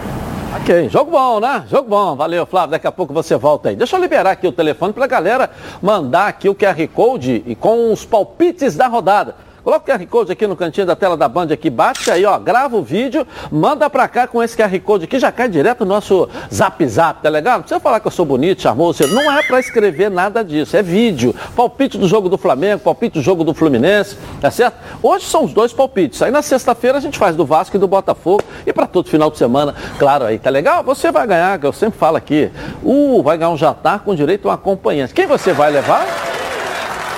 Ok, 0.62 0.89
jogo 0.89 1.12
bom, 1.12 1.39
né? 1.39 1.63
Jogo 1.69 1.88
bom. 1.89 2.15
Valeu, 2.15 2.45
Flávio. 2.45 2.71
Daqui 2.71 2.88
a 2.88 2.91
pouco 2.91 3.13
você 3.13 3.36
volta 3.36 3.69
aí. 3.69 3.75
Deixa 3.75 3.95
eu 3.95 4.01
liberar 4.01 4.31
aqui 4.31 4.47
o 4.47 4.51
telefone 4.51 4.91
pra 4.91 5.05
galera 5.05 5.49
mandar 5.81 6.27
aqui 6.27 6.49
o 6.49 6.55
QR 6.55 6.88
Code 6.93 7.43
e 7.45 7.53
com 7.55 7.91
os 7.93 8.03
palpites 8.03 8.75
da 8.75 8.88
rodada. 8.88 9.36
Coloca 9.67 9.93
o 9.93 9.97
QR 9.97 10.08
Code 10.08 10.32
aqui 10.32 10.47
no 10.47 10.56
cantinho 10.56 10.88
da 10.88 10.95
tela 10.95 11.17
da 11.17 11.27
Band 11.27 11.47
aqui, 11.51 11.69
bate 11.69 12.10
aí, 12.10 12.23
ó, 12.23 12.39
grava 12.39 12.77
o 12.77 12.82
vídeo, 12.82 13.27
manda 13.51 13.89
pra 13.89 14.08
cá 14.08 14.25
com 14.25 14.41
esse 14.41 14.56
QR 14.56 14.80
Code 14.80 15.03
aqui, 15.03 15.19
já 15.19 15.30
cai 15.30 15.49
direto 15.49 15.82
no 15.84 15.88
nosso 15.88 16.30
Zap 16.49 16.88
Zap, 16.88 17.21
tá 17.21 17.27
legal? 17.27 17.56
Não 17.56 17.63
precisa 17.63 17.82
falar 17.82 17.99
que 17.99 18.08
eu 18.08 18.12
sou 18.12 18.25
bonito, 18.25 18.62
charmoso, 18.62 19.06
não 19.13 19.30
é 19.30 19.43
pra 19.43 19.60
escrever 19.60 20.10
nada 20.10 20.41
disso, 20.41 20.77
é 20.77 20.82
vídeo. 20.82 21.36
Palpite 21.53 21.97
do 21.97 22.08
jogo 22.08 22.30
do 22.30 22.38
Flamengo, 22.38 22.82
palpite 22.82 23.15
do 23.15 23.21
jogo 23.21 23.43
do 23.43 23.53
Fluminense, 23.53 24.15
tá 24.39 24.49
certo? 24.49 24.77
Hoje 25.03 25.25
são 25.25 25.43
os 25.43 25.51
dois 25.51 25.73
palpites. 25.73 26.21
Aí 26.21 26.32
na 26.32 26.41
sexta-feira 26.41 26.97
a 26.97 27.01
gente 27.01 27.17
faz 27.17 27.36
do 27.36 27.45
Vasco 27.45 27.75
e 27.75 27.80
do 27.80 27.89
Botafogo 27.89 28.43
e 28.65 28.71
pra 28.71 28.88
todo 28.88 29.10
final 29.10 29.30
de 29.30 29.38
semana, 29.38 29.75
claro 29.99 30.23
aí, 30.23 30.39
tá 30.39 30.49
legal? 30.49 30.82
Você 30.84 31.12
vai 31.12 31.27
ganhar, 31.27 31.60
que 31.60 31.65
eu 31.65 31.73
sempre 31.73 31.99
falo 31.99 32.15
aqui, 32.15 32.49
uh, 32.82 33.21
vai 33.21 33.38
ganhar 33.38 33.49
um 33.49 33.58
jantar 33.58 33.99
com 33.99 34.15
direito 34.15 34.47
a 34.47 34.51
um 34.51 34.53
acompanhante. 34.53 35.13
Quem 35.13 35.27
você 35.27 35.51
vai 35.51 35.69
levar? 35.69 36.08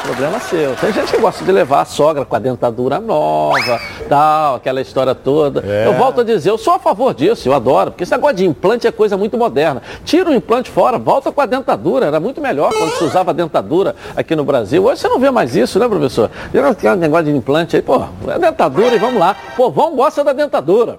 Problema 0.09 0.39
seu. 0.39 0.75
Tem 0.75 0.91
gente 0.91 1.11
que 1.11 1.21
gosta 1.21 1.45
de 1.45 1.51
levar 1.51 1.81
a 1.81 1.85
sogra 1.85 2.25
com 2.25 2.35
a 2.35 2.39
dentadura 2.39 2.99
nova, 2.99 3.79
tal, 4.09 4.55
aquela 4.55 4.81
história 4.81 5.13
toda. 5.13 5.61
Eu 5.61 5.93
volto 5.93 6.21
a 6.21 6.23
dizer, 6.23 6.49
eu 6.49 6.57
sou 6.57 6.73
a 6.73 6.79
favor 6.79 7.13
disso, 7.13 7.47
eu 7.47 7.53
adoro, 7.53 7.91
porque 7.91 8.05
esse 8.05 8.11
negócio 8.11 8.37
de 8.37 8.45
implante 8.45 8.87
é 8.87 8.91
coisa 8.91 9.15
muito 9.15 9.37
moderna. 9.37 9.83
Tira 10.03 10.31
o 10.31 10.33
implante 10.33 10.71
fora, 10.71 10.97
volta 10.97 11.31
com 11.31 11.39
a 11.39 11.45
dentadura. 11.45 12.07
Era 12.07 12.19
muito 12.19 12.41
melhor 12.41 12.73
quando 12.73 12.89
se 12.97 13.03
usava 13.03 13.29
a 13.29 13.33
dentadura 13.35 13.95
aqui 14.15 14.35
no 14.35 14.43
Brasil. 14.43 14.83
Hoje 14.83 14.99
você 14.99 15.07
não 15.07 15.19
vê 15.19 15.29
mais 15.29 15.55
isso, 15.55 15.77
né, 15.77 15.87
professor? 15.87 16.31
Vira 16.51 16.69
aquele 16.69 16.95
negócio 16.95 17.25
de 17.25 17.31
implante 17.31 17.75
aí, 17.75 17.81
pô, 17.83 18.03
é 18.27 18.39
dentadura 18.39 18.95
e 18.95 18.97
vamos 18.97 19.19
lá. 19.19 19.35
Pô, 19.55 19.69
vão 19.69 19.95
gosta 19.95 20.23
da 20.23 20.33
dentadura. 20.33 20.97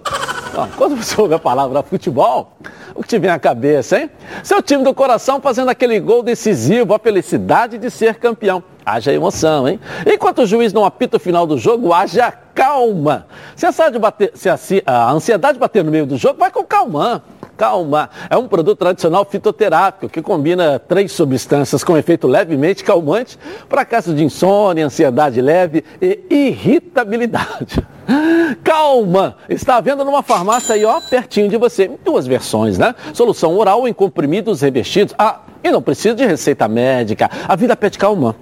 Quando 0.77 0.95
você 0.95 1.21
ouve 1.21 1.35
a 1.35 1.39
palavra 1.39 1.83
futebol, 1.83 2.53
o 2.95 3.03
que 3.03 3.09
te 3.09 3.19
vem 3.19 3.31
à 3.31 3.41
cabeça, 3.41 3.99
hein? 3.99 4.11
Seu 4.45 4.63
time 4.63 4.85
do 4.85 4.95
coração 4.95 5.41
fazendo 5.41 5.69
aquele 5.69 5.99
gol 5.99 6.23
decisivo, 6.23 6.95
a 6.95 6.99
felicidade 6.99 7.77
de 7.77 7.91
ser 7.91 8.15
campeão. 8.15 8.63
Haja 8.85 9.13
emoção, 9.13 9.69
hein? 9.69 9.81
Enquanto 10.07 10.43
o 10.43 10.47
juiz 10.47 10.73
não 10.73 10.85
apita 10.85 11.17
o 11.17 11.21
final 11.21 11.47
do 11.47 11.59
jogo, 11.59 11.93
haja 11.93 12.33
calma. 12.55 13.27
Se 13.57 13.67
a, 13.67 13.73
bater, 13.99 14.33
se 14.35 14.49
a, 14.49 14.59
a 14.87 15.13
ansiedade 15.13 15.59
bater 15.59 15.85
no 15.85 15.91
meio 15.91 16.07
do 16.07 16.17
jogo, 16.17 16.39
vai 16.39 16.51
com 16.51 16.65
calma. 16.65 17.23
Calma. 17.57 18.09
É 18.31 18.37
um 18.37 18.49
produto 18.49 18.79
tradicional 18.79 19.25
fitoterápico 19.25 20.09
que 20.09 20.23
combina 20.23 20.79
três 20.79 21.13
substâncias 21.13 21.85
com 21.85 21.97
efeito 21.97 22.27
levemente 22.27 22.83
calmante 22.83 23.39
para 23.69 23.85
casos 23.85 24.17
de 24.17 24.25
insônia, 24.25 24.87
ansiedade 24.87 25.41
leve 25.41 25.85
e 26.01 26.21
irritabilidade. 26.31 27.87
Calma! 28.65 29.37
Está 29.49 29.77
à 29.77 29.81
venda 29.81 30.05
numa 30.05 30.23
farmácia 30.23 30.75
aí, 30.75 30.85
ó, 30.85 31.01
pertinho 31.01 31.49
de 31.49 31.57
você. 31.57 31.91
Duas 32.05 32.27
versões, 32.27 32.79
né? 32.79 32.95
Solução 33.13 33.57
oral 33.57 33.87
em 33.87 33.93
comprimidos 33.93 34.63
revestidos. 34.63 35.15
Ah, 35.19 35.41
e 35.63 35.71
não 35.71 35.83
precisa 35.83 36.15
de 36.15 36.27
receita 36.27 36.67
médica. 36.67 37.31
A 37.47 37.55
vida 37.55 37.77
pede 37.77 37.99
calma 37.99 38.35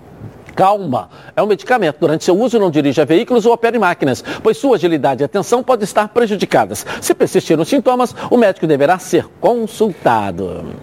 calma. 0.59 1.09
É 1.37 1.43
um 1.43 1.47
medicamento. 1.47 2.01
Durante 2.01 2.25
seu 2.25 2.37
uso, 2.37 2.59
não 2.59 2.69
dirija 2.69 3.05
veículos 3.05 3.47
ou 3.47 3.53
opere 3.53 3.79
máquinas, 3.79 4.25
pois 4.43 4.57
sua 4.57 4.75
agilidade 4.75 5.23
e 5.23 5.25
atenção 5.25 5.63
podem 5.63 5.85
estar 5.85 6.09
prejudicadas. 6.09 6.85
Se 7.01 7.15
persistirem 7.15 7.63
os 7.63 7.69
sintomas, 7.69 8.13
o 8.29 8.37
médico 8.37 8.67
deverá 8.67 8.99
ser 8.99 9.25
consultado. 9.41 10.75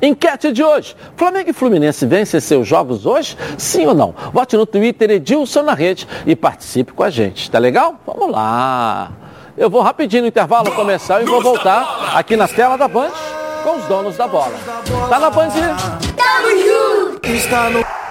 Enquete 0.00 0.52
de 0.52 0.62
hoje. 0.62 0.94
Flamengo 1.16 1.50
e 1.50 1.52
Fluminense 1.52 2.06
vencem 2.06 2.38
seus 2.38 2.68
jogos 2.68 3.04
hoje? 3.04 3.36
Sim 3.58 3.86
ou 3.86 3.94
não? 3.94 4.14
Vote 4.32 4.56
no 4.56 4.64
Twitter 4.64 5.10
Edilson 5.10 5.62
na 5.62 5.74
rede 5.74 6.06
e 6.24 6.36
participe 6.36 6.92
com 6.92 7.02
a 7.02 7.10
gente. 7.10 7.50
Tá 7.50 7.58
legal? 7.58 7.96
Vamos 8.06 8.30
lá. 8.30 9.10
Eu 9.56 9.68
vou 9.68 9.82
rapidinho 9.82 10.22
no 10.22 10.28
intervalo 10.28 10.70
começar 10.72 11.20
e 11.20 11.24
vou 11.24 11.42
voltar 11.42 12.12
aqui 12.14 12.36
na 12.36 12.46
tela 12.46 12.76
da 12.76 12.86
Band 12.86 13.10
com 13.64 13.76
os 13.76 13.84
donos 13.86 14.16
da 14.16 14.28
bola. 14.28 14.54
Tá 15.08 15.18
na 15.18 15.30
Band? 15.30 15.48
Tamo 15.50 16.50
junto! 16.50 18.03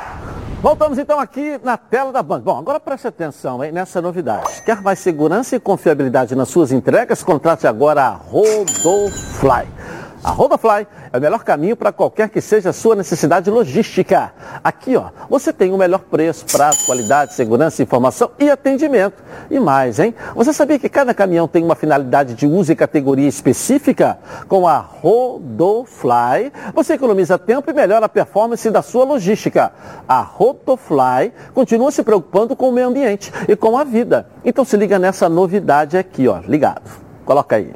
Voltamos 0.64 0.98
então 0.98 1.20
aqui 1.20 1.60
na 1.62 1.76
tela 1.76 2.14
da 2.14 2.24
Band. 2.24 2.40
Bom, 2.40 2.58
agora 2.58 2.80
preste 2.80 3.06
atenção 3.06 3.62
hein, 3.62 3.74
nessa 3.74 4.02
novidade. 4.02 4.62
Quer 4.62 4.82
mais 4.82 4.98
segurança 5.00 5.58
e 5.58 5.60
confiabilidade 5.60 6.38
nas 6.38 6.48
suas 6.48 6.72
entregas? 6.72 7.22
Contrate 7.22 7.68
agora 7.68 8.04
a 8.04 8.10
Rodofly. 8.12 9.68
A 10.24 10.32
Rodafly 10.32 10.88
é 11.12 11.18
o 11.18 11.20
melhor 11.20 11.44
caminho 11.44 11.76
para 11.76 11.92
qualquer 11.92 12.30
que 12.30 12.40
seja 12.40 12.70
a 12.70 12.74
sua 12.74 12.96
necessidade 12.96 13.50
logística. 13.50 14.32
Aqui, 14.64 14.96
ó, 14.96 15.10
você 15.30 15.52
tem 15.52 15.74
o 15.74 15.78
melhor 15.78 16.00
preço, 16.00 16.46
prazo, 16.46 16.86
qualidade, 16.86 17.34
segurança, 17.34 17.84
informação 17.84 18.32
e 18.40 18.50
atendimento. 18.50 19.22
E 19.52 19.60
mais, 19.60 20.00
hein? 20.00 20.16
Você 20.34 20.54
sabia 20.54 20.80
que 20.80 20.88
cada 20.88 21.14
caminhão 21.14 21.46
tem 21.46 21.62
uma 21.62 21.76
finalidade 21.76 22.36
de 22.36 22.48
uso 22.48 22.72
e 22.72 22.76
categoria 22.76 23.28
específica? 23.28 24.18
Com 24.48 24.66
a 24.66 24.78
Rodofly, 24.78 26.54
você 26.74 26.94
economiza 26.94 27.38
tempo 27.38 27.70
e 27.70 27.74
melhora 27.74 28.06
a 28.06 28.10
performance 28.10 28.72
da 28.72 28.82
sua 28.82 29.04
logística. 29.04 29.74
A 30.08 30.22
Rodofly 30.22 31.34
continua 31.54 31.92
se 31.92 32.02
preocupando 32.02 32.56
com 32.56 32.70
o 32.70 32.72
meio 32.72 32.88
ambiente 32.88 33.30
e 33.46 33.58
com 33.58 33.78
a 33.78 33.84
vida. 33.84 34.28
Então 34.46 34.64
se 34.64 34.78
liga 34.78 34.98
nessa 34.98 35.28
novidade 35.28 35.98
aqui, 35.98 36.30
ó, 36.30 36.40
ligado. 36.48 36.90
Coloca 37.26 37.58
aí. 37.58 37.74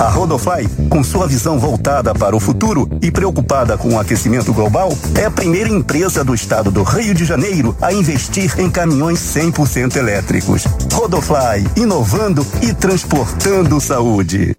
A 0.00 0.08
Rodofly, 0.08 0.66
com 0.88 1.04
sua 1.04 1.26
visão 1.26 1.58
voltada 1.58 2.14
para 2.14 2.34
o 2.34 2.40
futuro 2.40 2.88
e 3.02 3.10
preocupada 3.10 3.76
com 3.76 3.94
o 3.94 3.98
aquecimento 3.98 4.52
global, 4.52 4.90
é 5.14 5.26
a 5.26 5.30
primeira 5.30 5.68
empresa 5.68 6.24
do 6.24 6.34
estado 6.34 6.70
do 6.70 6.82
Rio 6.82 7.12
de 7.14 7.24
Janeiro 7.24 7.76
a 7.82 7.92
investir 7.92 8.58
em 8.58 8.70
caminhões 8.70 9.18
100% 9.18 9.96
elétricos. 9.96 10.64
Rodofly, 10.92 11.66
inovando 11.76 12.46
e 12.62 12.72
transportando 12.72 13.78
saúde. 13.78 14.56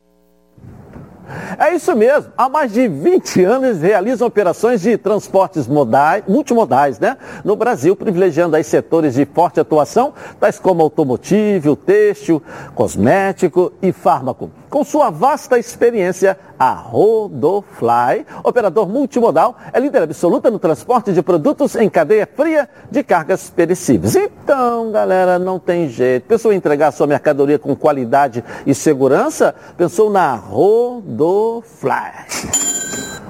É 1.57 1.73
isso 1.75 1.95
mesmo. 1.95 2.31
Há 2.37 2.49
mais 2.49 2.71
de 2.71 2.87
20 2.87 3.43
anos 3.43 3.81
realizam 3.81 4.27
operações 4.27 4.81
de 4.81 4.97
transportes 4.97 5.67
modais, 5.67 6.23
multimodais, 6.27 6.99
né? 6.99 7.17
No 7.43 7.55
Brasil, 7.55 7.95
privilegiando 7.95 8.55
aí 8.55 8.63
setores 8.63 9.15
de 9.15 9.25
forte 9.25 9.59
atuação, 9.59 10.13
tais 10.39 10.59
como 10.59 10.81
automotivo, 10.81 11.75
têxtil, 11.75 12.41
cosmético 12.75 13.73
e 13.81 13.91
fármaco. 13.91 14.51
Com 14.71 14.85
sua 14.85 15.09
vasta 15.09 15.59
experiência, 15.59 16.39
a 16.57 16.71
Rodofly, 16.71 18.25
operador 18.41 18.87
multimodal, 18.87 19.57
é 19.73 19.77
líder 19.77 20.03
absoluta 20.03 20.49
no 20.49 20.57
transporte 20.57 21.11
de 21.11 21.21
produtos 21.21 21.75
em 21.75 21.89
cadeia 21.89 22.25
fria 22.25 22.69
de 22.89 23.03
cargas 23.03 23.49
perecíveis. 23.49 24.15
Então, 24.15 24.89
galera, 24.89 25.37
não 25.37 25.59
tem 25.59 25.89
jeito. 25.89 26.25
Pensou 26.25 26.53
em 26.53 26.55
entregar 26.55 26.93
sua 26.93 27.05
mercadoria 27.05 27.59
com 27.59 27.75
qualidade 27.75 28.45
e 28.65 28.73
segurança? 28.73 29.53
Pensou 29.75 30.09
na 30.09 30.35
Rodofly. 30.35 31.91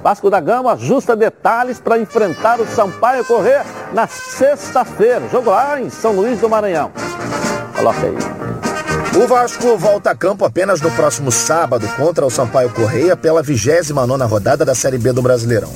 Vasco 0.00 0.30
da 0.30 0.38
Gama 0.38 0.74
ajusta 0.74 1.16
detalhes 1.16 1.80
para 1.80 1.98
enfrentar 1.98 2.60
o 2.60 2.66
Sampaio 2.68 3.24
Correr 3.24 3.64
na 3.92 4.06
sexta-feira. 4.06 5.28
Jogo 5.28 5.50
lá 5.50 5.80
em 5.80 5.90
São 5.90 6.12
Luís 6.12 6.38
do 6.38 6.48
Maranhão. 6.48 6.92
Coloca 7.76 8.06
aí. 8.06 8.71
O 9.14 9.26
Vasco 9.26 9.76
volta 9.76 10.10
a 10.10 10.14
campo 10.14 10.42
apenas 10.42 10.80
no 10.80 10.90
próximo 10.90 11.30
sábado 11.30 11.86
contra 11.96 12.24
o 12.24 12.30
Sampaio 12.30 12.70
Correia 12.70 13.14
pela 13.14 13.42
29 13.42 14.24
rodada 14.24 14.64
da 14.64 14.74
Série 14.74 14.96
B 14.96 15.12
do 15.12 15.20
Brasileirão. 15.20 15.70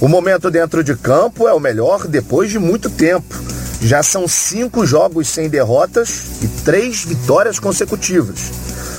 O 0.00 0.08
momento 0.08 0.50
dentro 0.50 0.82
de 0.82 0.96
campo 0.96 1.46
é 1.46 1.54
o 1.54 1.60
melhor 1.60 2.08
depois 2.08 2.50
de 2.50 2.58
muito 2.58 2.90
tempo. 2.90 3.36
Já 3.80 4.02
são 4.02 4.26
cinco 4.26 4.84
jogos 4.84 5.28
sem 5.28 5.48
derrotas 5.48 6.42
e 6.42 6.48
três 6.64 7.04
vitórias 7.04 7.60
consecutivas. 7.60 8.50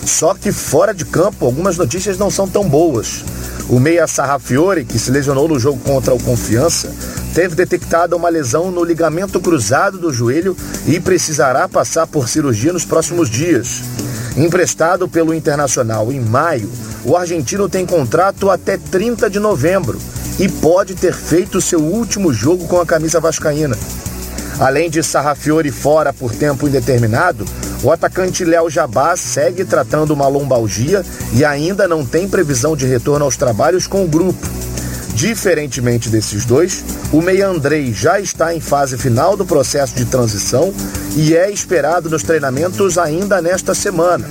Só 0.06 0.34
que 0.34 0.52
fora 0.52 0.94
de 0.94 1.06
campo, 1.06 1.46
algumas 1.46 1.78
notícias 1.78 2.18
não 2.18 2.30
são 2.30 2.48
tão 2.48 2.68
boas. 2.68 3.24
O 3.70 3.80
meia 3.80 4.08
Sarrafiore, 4.08 4.84
que 4.84 5.00
se 5.00 5.12
lesionou 5.12 5.48
no 5.48 5.60
jogo 5.60 5.80
contra 5.80 6.14
o 6.14 6.22
Confiança, 6.22 6.94
teve 7.34 7.56
detectada 7.56 8.16
uma 8.16 8.30
lesão 8.30 8.72
no 8.72 8.84
ligamento 8.84 9.40
cruzado 9.40 9.98
do 9.98 10.12
joelho 10.12 10.58
e 10.86 11.00
precisará 11.00 11.70
passar 11.70 12.08
por 12.08 12.28
cirurgia 12.28 12.74
nos 12.74 12.84
próximos 12.84 13.30
dias. 13.30 13.82
Emprestado 14.36 15.08
pelo 15.08 15.34
Internacional 15.34 16.12
em 16.12 16.20
maio, 16.20 16.70
o 17.06 17.16
argentino 17.16 17.70
tem 17.70 17.86
contrato 17.86 18.50
até 18.50 18.78
30 18.78 19.30
de 19.30 19.40
novembro 19.40 20.00
e 20.40 20.48
pode 20.50 20.96
ter 20.96 21.14
feito 21.14 21.62
seu 21.62 21.80
último 21.80 22.34
jogo 22.34 22.68
com 22.68 22.80
a 22.80 22.86
camisa 22.86 23.20
vascaína. 23.20 23.78
Além 24.60 24.90
de 24.90 25.02
Sarrafiore 25.02 25.72
fora 25.72 26.14
por 26.14 26.34
tempo 26.34 26.68
indeterminado, 26.68 27.46
o 27.84 27.92
atacante 27.92 28.46
Léo 28.46 28.70
Jabá 28.70 29.16
segue 29.16 29.66
tratando 29.66 30.12
uma 30.12 30.28
lombalgia 30.28 31.04
e 31.34 31.44
ainda 31.44 31.88
não 31.88 32.06
tem 32.06 32.28
previsão 32.28 32.76
de 32.76 32.86
retorno 32.86 33.26
aos 33.26 33.36
trabalhos 33.36 33.88
com 33.88 34.04
o 34.04 34.08
grupo. 34.08 34.48
Diferentemente 35.14 36.10
desses 36.10 36.46
dois, 36.46 36.84
o 37.12 37.22
Meia 37.22 37.48
Andrei 37.48 37.94
já 37.94 38.20
está 38.20 38.56
em 38.56 38.60
fase 38.60 38.98
final 38.98 39.36
do 39.36 39.46
processo 39.46 39.96
de 39.96 40.06
transição 40.06 40.74
e 41.16 41.36
é 41.36 41.52
esperado 41.52 42.10
nos 42.10 42.24
treinamentos 42.24 42.98
ainda 42.98 43.42
nesta 43.42 43.74
semana. 43.74 44.28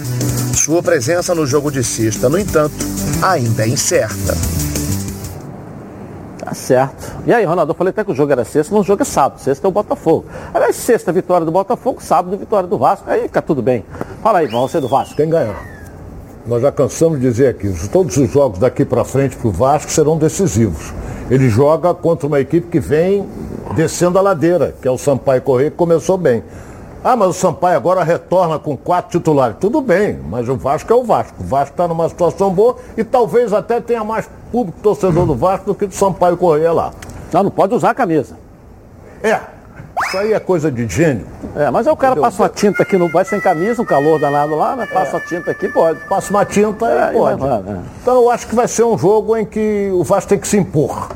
Sua 0.54 0.82
presença 0.82 1.34
no 1.34 1.46
jogo 1.46 1.70
de 1.70 1.84
sexta, 1.84 2.28
no 2.28 2.38
entanto, 2.38 2.74
ainda 3.22 3.64
é 3.64 3.68
incerta. 3.68 4.59
Tá 6.50 6.54
certo. 6.54 7.16
E 7.24 7.32
aí, 7.32 7.44
Ronaldo, 7.44 7.70
eu 7.70 7.76
falei 7.76 7.92
até 7.92 8.02
que 8.02 8.10
o 8.10 8.14
jogo 8.14 8.32
era 8.32 8.44
sexta, 8.44 8.74
não 8.74 8.80
o 8.80 8.84
jogo 8.84 9.02
é 9.02 9.04
sábado. 9.04 9.40
Sexta 9.40 9.64
é 9.64 9.68
o 9.68 9.70
Botafogo. 9.70 10.24
Aliás, 10.52 10.74
sexta 10.74 11.12
vitória 11.12 11.46
do 11.46 11.52
Botafogo, 11.52 12.02
sábado 12.02 12.36
vitória 12.36 12.68
do 12.68 12.76
Vasco. 12.76 13.08
Aí 13.08 13.22
fica 13.22 13.40
tudo 13.40 13.62
bem. 13.62 13.84
Fala 14.20 14.40
aí, 14.40 14.48
você 14.48 14.80
do 14.80 14.88
Vasco. 14.88 15.14
Quem 15.14 15.30
ganhou? 15.30 15.54
Nós 16.44 16.60
já 16.60 16.72
cansamos 16.72 17.20
de 17.20 17.28
dizer 17.28 17.50
aqui, 17.50 17.72
todos 17.92 18.16
os 18.16 18.28
jogos 18.32 18.58
daqui 18.58 18.84
para 18.84 19.04
frente 19.04 19.36
para 19.36 19.46
o 19.46 19.52
Vasco 19.52 19.92
serão 19.92 20.18
decisivos. 20.18 20.92
Ele 21.30 21.48
joga 21.48 21.94
contra 21.94 22.26
uma 22.26 22.40
equipe 22.40 22.66
que 22.66 22.80
vem 22.80 23.24
descendo 23.76 24.18
a 24.18 24.20
ladeira, 24.20 24.74
que 24.82 24.88
é 24.88 24.90
o 24.90 24.98
Sampaio 24.98 25.42
Correia, 25.42 25.70
que 25.70 25.76
começou 25.76 26.18
bem. 26.18 26.42
Ah, 27.02 27.16
mas 27.16 27.28
o 27.28 27.32
Sampaio 27.32 27.76
agora 27.76 28.04
retorna 28.04 28.58
com 28.58 28.76
quatro 28.76 29.18
titulares. 29.18 29.56
Tudo 29.58 29.80
bem, 29.80 30.18
mas 30.28 30.48
o 30.48 30.56
Vasco 30.56 30.92
é 30.92 30.96
o 30.96 31.02
Vasco. 31.02 31.34
O 31.40 31.44
Vasco 31.44 31.72
está 31.72 31.88
numa 31.88 32.08
situação 32.08 32.50
boa 32.50 32.76
e 32.96 33.02
talvez 33.02 33.54
até 33.54 33.80
tenha 33.80 34.04
mais 34.04 34.28
público 34.52 34.78
torcedor 34.82 35.24
do 35.24 35.34
Vasco 35.34 35.66
do 35.66 35.74
que 35.74 35.86
do 35.86 35.94
Sampaio 35.94 36.36
Correia 36.36 36.72
lá. 36.72 36.92
Não, 37.32 37.44
não 37.44 37.50
pode 37.50 37.74
usar 37.74 37.90
a 37.90 37.94
camisa. 37.94 38.36
É, 39.22 39.40
isso 40.06 40.18
aí 40.18 40.32
é 40.34 40.40
coisa 40.40 40.70
de 40.70 40.86
gênio. 40.86 41.26
É, 41.56 41.70
mas 41.70 41.86
aí 41.86 41.92
o 41.92 41.96
cara 41.96 42.12
Entendeu? 42.12 42.30
passa 42.30 42.42
uma 42.42 42.48
tinta 42.50 42.82
aqui, 42.82 42.98
não 42.98 43.08
vai 43.08 43.24
sem 43.24 43.40
camisa, 43.40 43.80
um 43.80 43.84
calor 43.84 44.20
danado 44.20 44.54
lá, 44.54 44.76
né? 44.76 44.86
Passa 44.86 45.16
é. 45.16 45.20
a 45.20 45.20
tinta 45.20 45.50
aqui, 45.52 45.68
pode. 45.68 46.00
Passa 46.00 46.30
uma 46.30 46.44
tinta 46.44 46.86
é, 46.86 47.10
e 47.10 47.16
pode. 47.16 47.42
É. 47.42 47.80
Então 48.02 48.14
eu 48.16 48.30
acho 48.30 48.46
que 48.46 48.54
vai 48.54 48.68
ser 48.68 48.84
um 48.84 48.98
jogo 48.98 49.36
em 49.36 49.46
que 49.46 49.88
o 49.92 50.04
Vasco 50.04 50.28
tem 50.28 50.38
que 50.38 50.48
se 50.48 50.58
impor. 50.58 51.08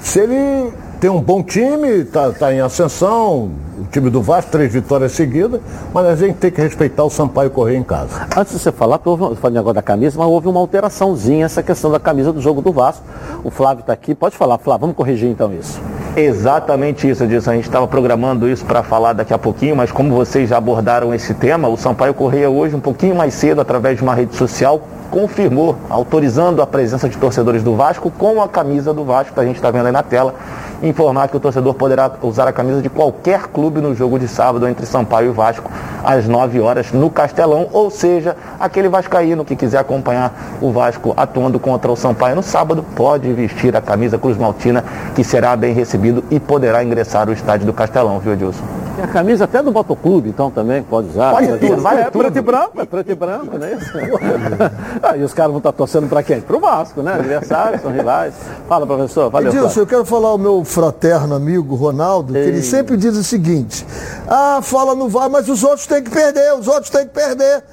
Se 0.00 0.20
ele 0.20 0.72
tem 1.02 1.10
um 1.10 1.20
bom 1.20 1.42
time, 1.42 1.88
está 1.88 2.30
tá 2.30 2.54
em 2.54 2.60
ascensão, 2.60 3.50
o 3.76 3.84
time 3.90 4.08
do 4.08 4.22
Vasco, 4.22 4.52
três 4.52 4.72
vitórias 4.72 5.10
seguidas, 5.10 5.60
mas 5.92 6.06
a 6.06 6.14
gente 6.14 6.36
tem 6.36 6.48
que 6.48 6.60
respeitar 6.60 7.02
o 7.02 7.10
Sampaio 7.10 7.50
correr 7.50 7.74
em 7.76 7.82
casa. 7.82 8.28
Antes 8.36 8.52
de 8.52 8.60
você 8.60 8.70
falar, 8.70 9.00
houve, 9.04 9.34
falando 9.34 9.58
agora 9.58 9.74
da 9.74 9.82
camisa, 9.82 10.16
mas 10.16 10.28
houve 10.28 10.46
uma 10.46 10.60
alteraçãozinha 10.60 11.44
essa 11.44 11.60
questão 11.60 11.90
da 11.90 11.98
camisa 11.98 12.32
do 12.32 12.40
jogo 12.40 12.62
do 12.62 12.70
Vasco. 12.70 13.02
O 13.42 13.50
Flávio 13.50 13.80
está 13.80 13.92
aqui, 13.92 14.14
pode 14.14 14.36
falar, 14.36 14.58
Flávio, 14.58 14.82
vamos 14.82 14.96
corrigir 14.96 15.28
então 15.28 15.52
isso. 15.52 15.80
Exatamente 16.16 17.10
isso, 17.10 17.24
Edilson. 17.24 17.50
A 17.50 17.54
gente 17.54 17.64
estava 17.64 17.88
programando 17.88 18.48
isso 18.48 18.64
para 18.64 18.84
falar 18.84 19.12
daqui 19.12 19.34
a 19.34 19.38
pouquinho, 19.38 19.74
mas 19.74 19.90
como 19.90 20.14
vocês 20.14 20.50
já 20.50 20.56
abordaram 20.56 21.12
esse 21.12 21.34
tema, 21.34 21.66
o 21.66 21.76
Sampaio 21.76 22.14
Correia 22.14 22.48
hoje, 22.48 22.76
um 22.76 22.80
pouquinho 22.80 23.16
mais 23.16 23.34
cedo, 23.34 23.60
através 23.60 23.96
de 23.96 24.04
uma 24.04 24.14
rede 24.14 24.36
social, 24.36 24.80
confirmou, 25.12 25.76
autorizando 25.90 26.62
a 26.62 26.66
presença 26.66 27.06
de 27.06 27.18
torcedores 27.18 27.62
do 27.62 27.76
Vasco 27.76 28.10
com 28.10 28.42
a 28.42 28.48
camisa 28.48 28.94
do 28.94 29.04
Vasco, 29.04 29.34
que 29.34 29.40
a 29.40 29.44
gente 29.44 29.56
está 29.56 29.70
vendo 29.70 29.84
aí 29.84 29.92
na 29.92 30.02
tela 30.02 30.34
informar 30.82 31.28
que 31.28 31.36
o 31.36 31.40
torcedor 31.40 31.74
poderá 31.74 32.10
usar 32.22 32.48
a 32.48 32.52
camisa 32.52 32.80
de 32.80 32.88
qualquer 32.88 33.46
clube 33.48 33.80
no 33.80 33.94
jogo 33.94 34.18
de 34.18 34.26
sábado 34.26 34.66
entre 34.66 34.86
Sampaio 34.86 35.28
e 35.28 35.32
Vasco 35.32 35.70
às 36.02 36.26
9 36.26 36.60
horas 36.60 36.92
no 36.92 37.10
Castelão, 37.10 37.68
ou 37.72 37.90
seja, 37.90 38.34
aquele 38.58 38.88
vascaíno 38.88 39.44
que 39.44 39.54
quiser 39.54 39.78
acompanhar 39.78 40.32
o 40.62 40.72
Vasco 40.72 41.12
atuando 41.14 41.60
contra 41.60 41.92
o 41.92 41.96
Sampaio 41.96 42.34
no 42.34 42.42
sábado, 42.42 42.82
pode 42.96 43.30
vestir 43.34 43.76
a 43.76 43.82
camisa 43.82 44.18
Cruz 44.18 44.38
Maltina, 44.38 44.82
que 45.14 45.22
será 45.22 45.54
bem 45.54 45.74
recebido 45.74 46.24
e 46.30 46.40
poderá 46.40 46.82
ingressar 46.82 47.26
no 47.26 47.34
estádio 47.34 47.66
do 47.66 47.72
Castelão, 47.74 48.18
viu, 48.18 48.32
Edilson? 48.32 48.81
Tem 48.94 49.04
a 49.04 49.08
camisa 49.08 49.44
até 49.44 49.62
do 49.62 49.72
Motoclube, 49.72 50.28
então 50.28 50.50
também 50.50 50.82
pode 50.82 51.08
usar. 51.08 51.32
Pode 51.32 51.58
tudo, 51.58 51.80
vale 51.80 52.00
é, 52.00 52.10
tudo. 52.10 52.22
preto 52.22 52.38
e 52.38 52.40
branco, 52.42 52.80
é 52.80 52.84
preto 52.84 53.10
e 53.10 53.14
branco, 53.14 53.58
né? 53.58 53.78
ah, 55.02 55.16
e 55.16 55.22
os 55.22 55.32
caras 55.32 55.50
vão 55.50 55.58
estar 55.58 55.72
torcendo 55.72 56.08
para 56.08 56.22
quem? 56.22 56.40
Pro 56.40 56.60
Vasco, 56.60 57.02
né? 57.02 57.14
Adversários, 57.14 57.80
são 57.80 57.90
rivais. 57.90 58.34
Fala, 58.68 58.86
professor. 58.86 59.30
Valeu, 59.30 59.48
Edilson, 59.48 59.68
Flávio. 59.68 59.82
eu 59.82 59.86
quero 59.86 60.04
falar 60.04 60.28
ao 60.28 60.38
meu 60.38 60.64
fraterno 60.64 61.34
amigo 61.34 61.74
Ronaldo, 61.74 62.32
que 62.32 62.38
ele 62.38 62.58
Ei. 62.58 62.62
sempre 62.62 62.96
diz 62.96 63.16
o 63.16 63.24
seguinte: 63.24 63.86
ah, 64.28 64.60
fala 64.62 64.94
no 64.94 65.08
VAR, 65.08 65.30
mas 65.30 65.48
os 65.48 65.64
outros 65.64 65.86
têm 65.86 66.02
que 66.02 66.10
perder, 66.10 66.54
os 66.54 66.68
outros 66.68 66.90
têm 66.90 67.06
que 67.06 67.14
perder. 67.14 67.64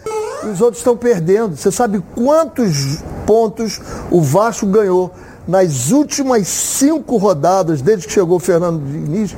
E 0.43 0.47
os 0.47 0.61
outros 0.61 0.79
estão 0.79 0.95
perdendo. 0.95 1.57
Você 1.57 1.71
sabe 1.71 2.01
quantos 2.15 3.03
pontos 3.25 3.81
o 4.09 4.21
Vasco 4.21 4.65
ganhou? 4.65 5.11
Nas 5.49 5.89
últimas 5.89 6.47
cinco 6.47 7.17
rodadas, 7.17 7.81
desde 7.81 8.05
que 8.05 8.13
chegou 8.13 8.37
o 8.37 8.39
Fernando 8.39 8.83
Diniz, 8.85 9.35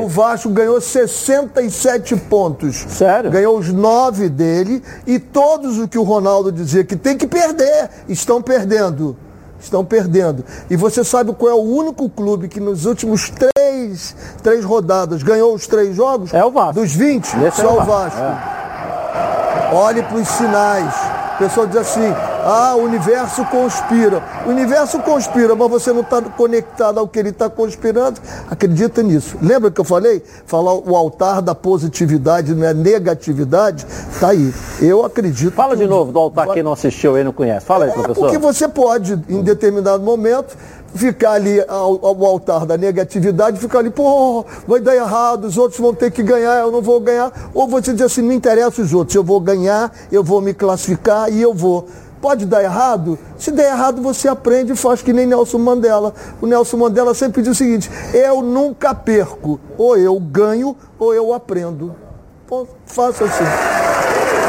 o 0.00 0.06
Vasco 0.06 0.48
ganhou 0.50 0.80
67 0.80 2.14
pontos. 2.14 2.86
Sério? 2.90 3.28
Ganhou 3.28 3.58
os 3.58 3.72
nove 3.72 4.28
dele 4.28 4.80
e 5.04 5.18
todos 5.18 5.80
o 5.80 5.88
que 5.88 5.98
o 5.98 6.04
Ronaldo 6.04 6.52
dizia 6.52 6.84
que 6.84 6.94
tem 6.94 7.16
que 7.16 7.26
perder, 7.26 7.90
estão 8.08 8.40
perdendo. 8.40 9.16
Estão 9.58 9.84
perdendo. 9.84 10.44
E 10.70 10.76
você 10.76 11.02
sabe 11.02 11.32
qual 11.32 11.50
é 11.50 11.54
o 11.56 11.64
único 11.64 12.08
clube 12.08 12.46
que 12.46 12.60
nos 12.60 12.86
últimos 12.86 13.28
três, 13.28 14.14
três 14.40 14.64
rodadas 14.64 15.24
ganhou 15.24 15.52
os 15.52 15.66
três 15.66 15.96
jogos? 15.96 16.32
É 16.32 16.44
o 16.44 16.52
Vasco. 16.52 16.74
Dos 16.74 16.92
20, 16.92 17.24
Esse 17.26 17.46
é 17.46 17.50
só 17.50 17.70
o 17.70 17.82
o 17.82 17.84
Vasco, 17.84 18.20
Vasco. 18.20 19.74
Olhe 19.74 20.04
para 20.04 20.18
os 20.18 20.28
sinais. 20.28 20.94
O 21.34 21.38
pessoal 21.38 21.66
diz 21.66 21.78
assim, 21.78 22.14
ah, 22.44 22.74
o 22.76 22.82
universo 22.82 23.44
conspira. 23.46 24.22
O 24.46 24.50
universo 24.50 24.98
conspira, 25.00 25.54
mas 25.54 25.70
você 25.70 25.92
não 25.92 26.00
está 26.00 26.22
conectado 26.22 26.98
ao 26.98 27.08
que 27.08 27.18
ele 27.18 27.30
está 27.30 27.48
conspirando. 27.48 28.20
Acredita 28.50 29.02
nisso. 29.02 29.36
Lembra 29.42 29.70
que 29.70 29.80
eu 29.80 29.84
falei? 29.84 30.22
Falar 30.46 30.74
o 30.74 30.96
altar 30.96 31.42
da 31.42 31.54
positividade, 31.54 32.54
não 32.54 32.66
é 32.66 32.74
negatividade? 32.74 33.86
Está 34.10 34.28
aí. 34.28 34.52
Eu 34.80 35.04
acredito. 35.04 35.54
Fala 35.54 35.76
de 35.76 35.86
novo 35.86 36.12
do 36.12 36.18
altar, 36.18 36.48
quem 36.48 36.62
não 36.62 36.72
assistiu 36.72 37.16
aí 37.16 37.24
não 37.24 37.32
conhece. 37.32 37.66
Fala 37.66 37.86
aí, 37.86 37.90
é 37.90 37.94
professor. 37.94 38.20
porque 38.20 38.38
você 38.38 38.68
pode, 38.68 39.12
em 39.28 39.42
determinado 39.42 40.02
momento, 40.02 40.56
ficar 40.94 41.32
ali 41.32 41.60
ao, 41.68 42.04
ao 42.04 42.24
altar 42.24 42.64
da 42.64 42.76
negatividade, 42.76 43.58
ficar 43.58 43.80
ali, 43.80 43.90
pô, 43.90 44.44
vai 44.66 44.80
dar 44.80 44.96
errado, 44.96 45.44
os 45.44 45.58
outros 45.58 45.80
vão 45.80 45.94
ter 45.94 46.10
que 46.10 46.22
ganhar, 46.22 46.60
eu 46.60 46.70
não 46.70 46.80
vou 46.80 47.00
ganhar. 47.00 47.32
Ou 47.54 47.68
você 47.68 47.92
diz 47.92 48.02
assim, 48.02 48.22
não 48.22 48.32
interessa 48.32 48.82
os 48.82 48.92
outros, 48.94 49.14
eu 49.14 49.24
vou 49.24 49.40
ganhar, 49.40 49.92
eu 50.10 50.22
vou 50.22 50.40
me 50.40 50.54
classificar 50.54 51.32
e 51.32 51.40
eu 51.40 51.52
vou. 51.52 51.86
Pode 52.20 52.46
dar 52.46 52.62
errado? 52.62 53.18
Se 53.38 53.50
der 53.52 53.72
errado, 53.72 54.02
você 54.02 54.28
aprende 54.28 54.72
e 54.72 54.76
faz 54.76 55.02
que 55.02 55.12
nem 55.12 55.26
Nelson 55.26 55.58
Mandela. 55.58 56.12
O 56.40 56.46
Nelson 56.46 56.76
Mandela 56.76 57.14
sempre 57.14 57.42
diz 57.42 57.52
o 57.52 57.54
seguinte: 57.54 57.90
eu 58.12 58.42
nunca 58.42 58.94
perco. 58.94 59.60
Ou 59.76 59.96
eu 59.96 60.18
ganho, 60.18 60.76
ou 60.98 61.14
eu 61.14 61.32
aprendo. 61.32 61.94
Faça 62.86 63.24
assim. 63.24 63.44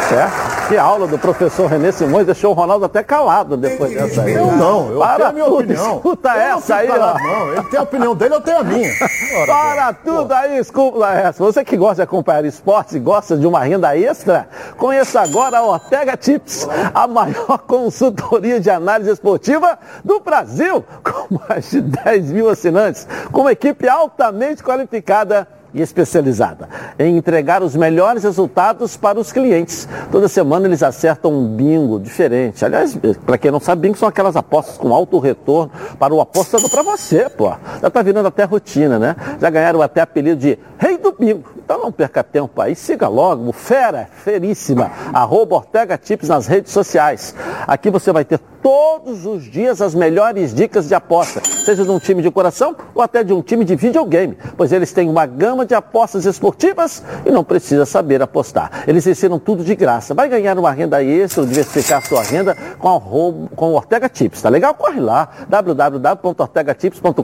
Certo? 0.10 0.49
Que 0.70 0.78
aula 0.78 1.08
do 1.08 1.18
professor 1.18 1.66
Renê 1.66 1.92
Simões 1.92 2.28
deixou 2.28 2.52
o 2.52 2.54
Ronaldo 2.54 2.86
até 2.86 3.02
calado 3.02 3.58
depois 3.58 3.92
dessa 3.92 4.22
aí. 4.22 4.34
Eu 4.36 4.52
não, 4.52 4.92
eu 4.92 5.00
Para 5.00 5.16
tenho 5.16 5.30
a 5.30 5.34
minha 5.34 5.46
tudo, 5.46 5.56
opinião. 5.56 5.96
escuta 5.96 6.30
Eu 6.30 6.58
essa 6.58 6.76
aí, 6.76 6.90
ó. 6.92 7.18
Não, 7.18 7.54
ele 7.54 7.64
tem 7.64 7.80
a 7.80 7.82
opinião 7.82 8.16
dele, 8.16 8.36
eu 8.36 8.42
tenho 8.42 8.60
a 8.60 8.64
minha. 8.64 8.92
Ora, 9.36 9.48
Para 9.48 9.94
tudo 9.94 10.32
aí, 10.32 10.60
escuta 10.60 11.08
essa. 11.08 11.44
Você 11.44 11.66
que 11.66 11.76
gosta 11.76 11.96
de 11.96 12.02
acompanhar 12.04 12.46
esportes 12.46 12.94
e 12.94 13.00
gosta 13.00 13.36
de 13.36 13.48
uma 13.48 13.62
renda 13.64 13.98
extra, 13.98 14.48
conheça 14.78 15.22
agora 15.22 15.58
a 15.58 15.64
Ortega 15.64 16.16
Tips, 16.16 16.68
a 16.94 17.08
maior 17.08 17.58
consultoria 17.66 18.60
de 18.60 18.70
análise 18.70 19.10
esportiva 19.10 19.80
do 20.06 20.20
Brasil, 20.20 20.86
com 21.04 21.40
mais 21.50 21.72
de 21.72 21.82
10 21.82 22.32
mil 22.32 22.48
assinantes, 22.48 23.08
com 23.32 23.42
uma 23.42 23.54
equipe 23.54 23.90
altamente 23.90 24.64
qualificada 24.64 25.48
e 25.74 25.82
especializada 25.82 26.68
em 26.98 27.18
entregar 27.18 27.62
os 27.62 27.76
melhores 27.76 28.24
resultados 28.24 28.98
para 28.98 29.20
os 29.20 29.32
clientes. 29.32 29.88
Toda 30.12 30.28
semana 30.28 30.68
eles 30.68 30.84
acertam 30.84 31.32
um 31.32 31.48
bingo 31.48 32.00
diferente. 32.00 32.64
Aliás, 32.64 32.98
para 33.26 33.38
quem 33.38 33.52
não 33.52 33.60
sabe, 33.60 33.82
bingo 33.82 33.98
são 33.98 34.08
aquelas 34.08 34.36
apostas 34.36 34.78
com 34.78 34.94
alto 34.94 35.20
retorno 35.20 35.72
para 35.98 36.14
o 36.14 36.22
apostador, 36.22 36.70
para 36.70 36.84
você, 36.84 37.30
pô. 37.30 37.50
Já 37.82 37.88
está 37.88 38.02
virando 38.02 38.28
até 38.28 38.44
rotina, 38.44 38.98
né? 38.98 39.16
Já 39.40 39.50
ganharam 39.50 39.82
até 39.82 40.02
apelido 40.02 40.40
de 40.40 40.58
Rei 40.78 40.98
do 40.98 41.12
Bingo. 41.12 41.59
Então 41.70 41.84
não 41.84 41.92
perca 41.92 42.24
tempo 42.24 42.60
aí, 42.60 42.74
siga 42.74 43.08
logo 43.08 43.48
o 43.48 43.54
Fera, 43.54 44.10
feríssima, 44.24 44.92
arroba 45.14 45.58
Ortega 45.58 46.00
Tips 46.00 46.28
nas 46.28 46.48
redes 46.48 46.74
sociais. 46.74 47.36
Aqui 47.68 47.92
você 47.92 48.12
vai 48.12 48.26
ter 48.26 48.40
todos 48.62 49.26
os 49.26 49.44
dias 49.44 49.82
as 49.82 49.96
melhores 49.96 50.54
dicas 50.54 50.88
de 50.88 50.96
aposta, 50.96 51.42
seja 51.66 51.84
de 51.84 51.92
um 51.92 52.00
time 52.00 52.22
de 52.22 52.30
coração 52.30 52.76
ou 52.94 53.02
até 53.02 53.24
de 53.24 53.34
um 53.34 53.42
time 53.42 53.64
de 53.66 53.76
videogame, 53.76 54.38
pois 54.58 54.72
eles 54.72 54.92
têm 54.92 55.10
uma 55.10 55.26
gama 55.26 55.66
de 55.66 55.74
apostas 55.74 56.26
esportivas 56.26 57.02
e 57.26 57.32
não 57.32 57.44
precisa 57.44 57.86
saber 57.86 58.22
apostar. 58.22 58.84
Eles 58.88 59.08
ensinam 59.08 59.40
tudo 59.40 59.64
de 59.64 59.76
graça. 59.76 60.14
Vai 60.14 60.28
ganhar 60.28 60.58
uma 60.58 60.72
renda 60.72 61.04
extra, 61.04 61.46
diversificar 61.46 62.06
sua 62.06 62.24
renda 62.24 62.56
com, 62.78 62.90
arroba, 62.90 63.48
com 63.56 63.70
o 63.72 63.76
Ortega 63.76 64.10
Tips, 64.10 64.42
tá 64.42 64.50
legal? 64.50 64.74
Corre 64.74 65.00
lá, 65.00 65.30
www.ortegatips.com.br 65.48 67.24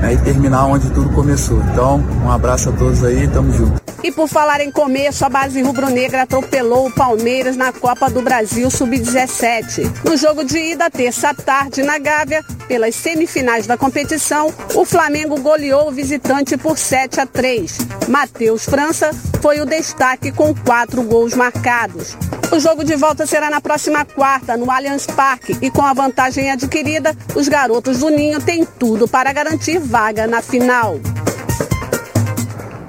né, 0.01 0.13
e 0.13 0.17
terminar 0.17 0.65
onde 0.67 0.89
tudo 0.91 1.09
começou. 1.09 1.59
Então, 1.71 2.03
um 2.23 2.31
abraço 2.31 2.69
a 2.69 2.71
todos 2.71 3.03
aí, 3.03 3.27
tamo 3.27 3.51
junto. 3.51 3.85
E 4.03 4.11
por 4.11 4.27
falar 4.27 4.61
em 4.61 4.69
começo, 4.69 5.25
a 5.25 5.29
base 5.29 5.59
rubro-negra 5.63 6.21
atropelou 6.21 6.85
o 6.85 6.91
Palmeiras 6.91 7.57
na 7.57 7.73
Copa 7.73 8.07
do 8.07 8.21
Brasil 8.21 8.69
Sub-17. 8.69 10.05
No 10.07 10.15
jogo 10.15 10.43
de 10.43 10.59
ida, 10.59 10.91
terça 10.91 11.33
tarde, 11.33 11.81
na 11.81 11.97
Gávea, 11.97 12.45
pelas 12.67 12.93
semifinais 12.93 13.65
da 13.65 13.75
competição, 13.75 14.53
o 14.75 14.85
Flamengo 14.85 15.41
goleou 15.41 15.87
o 15.87 15.91
visitante 15.91 16.55
por 16.55 16.77
7 16.77 17.19
a 17.19 17.25
3. 17.25 17.79
Matheus 18.07 18.65
França 18.65 19.09
foi 19.41 19.59
o 19.59 19.65
destaque 19.65 20.31
com 20.31 20.53
quatro 20.53 21.01
gols 21.01 21.33
marcados. 21.33 22.15
O 22.55 22.59
jogo 22.59 22.85
de 22.85 22.95
volta 22.95 23.25
será 23.25 23.49
na 23.49 23.59
próxima 23.59 24.05
quarta, 24.05 24.55
no 24.55 24.71
Allianz 24.71 25.05
Parque, 25.05 25.57
e 25.61 25.69
com 25.69 25.81
a 25.81 25.91
vantagem 25.91 26.49
adquirida, 26.49 27.13
os 27.35 27.49
garotos 27.49 27.99
do 27.99 28.07
Ninho 28.07 28.41
têm 28.41 28.63
tudo 28.63 29.09
para 29.09 29.33
garantir 29.33 29.77
vaga 29.77 30.25
na 30.25 30.41
final. 30.41 30.97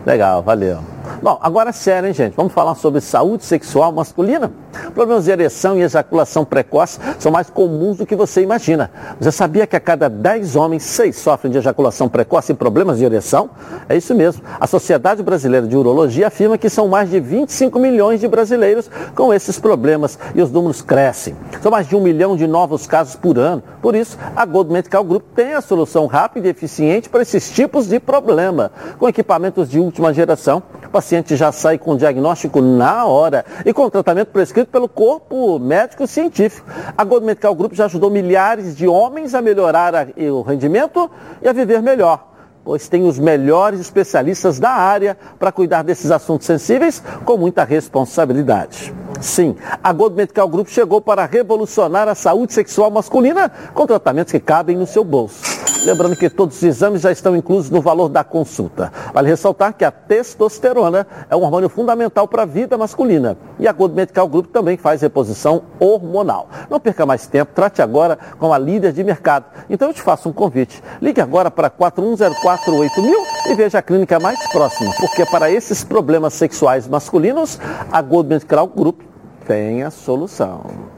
Legal, 0.07 0.41
valeu. 0.41 0.96
Bom, 1.27 1.41
agora 1.43 1.71
é 1.71 1.73
sério, 1.73 2.07
hein, 2.07 2.15
gente? 2.15 2.37
Vamos 2.37 2.53
falar 2.53 2.77
sobre 2.77 3.01
saúde 3.01 3.45
sexual 3.45 3.91
masculina? 3.91 4.53
Problemas 4.95 5.25
de 5.25 5.33
ereção 5.33 5.77
e 5.77 5.83
ejaculação 5.83 6.45
precoce 6.45 7.01
são 7.19 7.33
mais 7.33 7.51
comuns 7.51 7.97
do 7.97 8.07
que 8.07 8.15
você 8.15 8.43
imagina. 8.43 8.93
Você 9.19 9.33
sabia 9.33 9.67
que 9.67 9.75
a 9.75 9.81
cada 9.81 10.09
10 10.09 10.55
homens, 10.55 10.85
6 10.85 11.17
sofrem 11.17 11.51
de 11.51 11.59
ejaculação 11.59 12.09
precoce 12.09 12.53
e 12.53 12.55
problemas 12.55 12.99
de 12.99 13.05
ereção? 13.05 13.51
É 13.89 13.97
isso 13.97 14.15
mesmo. 14.15 14.41
A 14.61 14.69
Sociedade 14.69 15.21
Brasileira 15.21 15.67
de 15.67 15.77
Urologia 15.77 16.29
afirma 16.29 16.57
que 16.57 16.71
são 16.71 16.87
mais 16.87 17.11
de 17.11 17.19
25 17.19 17.77
milhões 17.77 18.21
de 18.21 18.29
brasileiros 18.29 18.89
com 19.17 19.35
esses 19.35 19.59
problemas 19.59 20.17
e 20.33 20.41
os 20.41 20.53
números 20.53 20.81
crescem. 20.81 21.35
São 21.61 21.73
mais 21.73 21.89
de 21.89 21.97
um 21.97 22.01
milhão 22.01 22.37
de 22.37 22.47
novos 22.47 22.87
casos 22.87 23.17
por 23.17 23.37
ano. 23.37 23.65
Por 23.83 23.97
isso, 23.97 24.17
a 24.37 24.45
Gold 24.45 24.73
Medical 24.73 25.03
Group 25.03 25.25
tem 25.35 25.55
a 25.55 25.61
solução 25.61 26.07
rápida 26.07 26.47
e 26.47 26.51
eficiente 26.51 27.09
para 27.09 27.23
esses 27.23 27.51
tipos 27.51 27.89
de 27.89 27.99
problema. 27.99 28.71
Com 28.97 29.09
equipamentos 29.09 29.69
de 29.69 29.81
última 29.81 30.15
geração, 30.15 30.63
paciente 30.97 31.37
já 31.37 31.53
sai 31.53 31.77
com 31.77 31.91
o 31.91 31.97
diagnóstico 31.99 32.63
na 32.63 33.05
hora 33.05 33.45
e 33.67 33.73
com 33.75 33.91
tratamento 33.91 34.29
prescrito 34.29 34.71
pelo 34.71 34.89
corpo 34.89 35.59
médico 35.59 36.07
científico. 36.07 36.67
A 36.97 37.05
Gold 37.05 37.27
Medical 37.27 37.55
Group 37.55 37.75
já 37.75 37.85
ajudou 37.85 38.09
milhares 38.11 38.75
de 38.75 38.89
homens 38.89 39.35
a 39.35 39.43
melhorar 39.43 39.95
a, 39.95 40.07
o 40.33 40.41
rendimento 40.41 41.11
e 41.43 41.49
a 41.49 41.53
viver 41.53 41.83
melhor 41.83 42.35
pois 42.65 42.89
tem 42.89 43.07
os 43.07 43.17
melhores 43.17 43.79
especialistas 43.79 44.59
da 44.59 44.71
área 44.71 45.17
para 45.39 45.53
cuidar 45.53 45.83
desses 45.85 46.11
assuntos 46.11 46.49
sensíveis 46.49 47.01
com 47.25 47.37
muita 47.37 47.63
responsabilidade. 47.63 48.93
Sim, 49.21 49.55
a 49.85 49.93
Gold 49.93 50.17
Medical 50.17 50.49
Group 50.49 50.67
chegou 50.67 51.01
para 51.01 51.27
revolucionar 51.27 52.09
a 52.09 52.15
saúde 52.17 52.53
sexual 52.53 52.91
masculina 52.91 53.49
com 53.73 53.87
tratamentos 53.87 54.33
que 54.33 54.41
cabem 54.41 54.77
no 54.77 54.85
seu 54.85 55.05
bolso. 55.05 55.56
Lembrando 55.85 56.17
que 56.17 56.29
todos 56.29 56.57
os 56.57 56.63
exames 56.63 57.03
já 57.03 57.13
estão 57.13 57.37
inclusos 57.37 57.71
no 57.71 57.81
valor 57.81 58.09
da 58.09 58.25
consulta. 58.25 58.93
Vale 59.13 59.29
ressaltar 59.29 59.73
que 59.73 59.85
a 59.85 59.91
testosterona 59.91 61.07
é 61.31 61.37
um 61.37 61.43
hormônio 61.43 61.69
fundamental 61.69 62.27
para 62.27 62.43
a 62.43 62.47
vida 62.47 62.77
masculina. 62.77 63.37
E 63.59 63.69
a 63.69 63.73
Gold 63.73 63.95
Medical 63.95 64.27
Group 64.29 64.47
também 64.47 64.77
faz 64.77 65.03
reposição 65.03 65.63
hormonal. 65.79 66.49
Não 66.69 66.81
perca 66.81 67.07
mais 67.07 67.27
tempo, 67.27 67.53
trate 67.55 67.81
agora 67.81 68.19
com 68.39 68.53
a 68.53 68.59
líder 68.59 68.93
de 68.93 69.05
mercado. 69.05 69.47
Então 69.71 69.89
eu 69.89 69.95
te 69.95 70.03
faço 70.03 70.29
um 70.29 70.33
convite. 70.33 70.83
Ligue 71.01 71.21
agora 71.21 71.51
para 71.51 71.71
41048000 71.71 73.13
e 73.51 73.55
veja 73.55 73.79
a 73.79 73.83
clínica 73.83 74.19
mais 74.19 74.39
próxima, 74.51 74.93
porque 74.99 75.25
para 75.27 75.51
esses 75.51 75.85
problemas 75.85 76.35
sexuais 76.35 76.89
masculinos, 76.89 77.61
a 77.93 78.03
Gold 78.03 78.29
Medical 78.29 78.67
Group 78.67 79.01
tem 79.47 79.83
a 79.83 79.91
solução. 79.91 80.96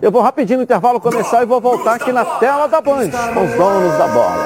Eu 0.00 0.12
vou 0.12 0.22
rapidinho 0.22 0.58
no 0.58 0.62
intervalo 0.62 1.00
começar 1.00 1.42
e 1.42 1.46
vou 1.46 1.60
voltar 1.60 1.94
aqui 1.94 2.12
na 2.12 2.24
tela 2.24 2.68
da 2.68 2.80
Band 2.80 3.10
com 3.34 3.44
os 3.44 3.54
donos 3.54 3.98
da 3.98 4.06
bola. 4.06 4.44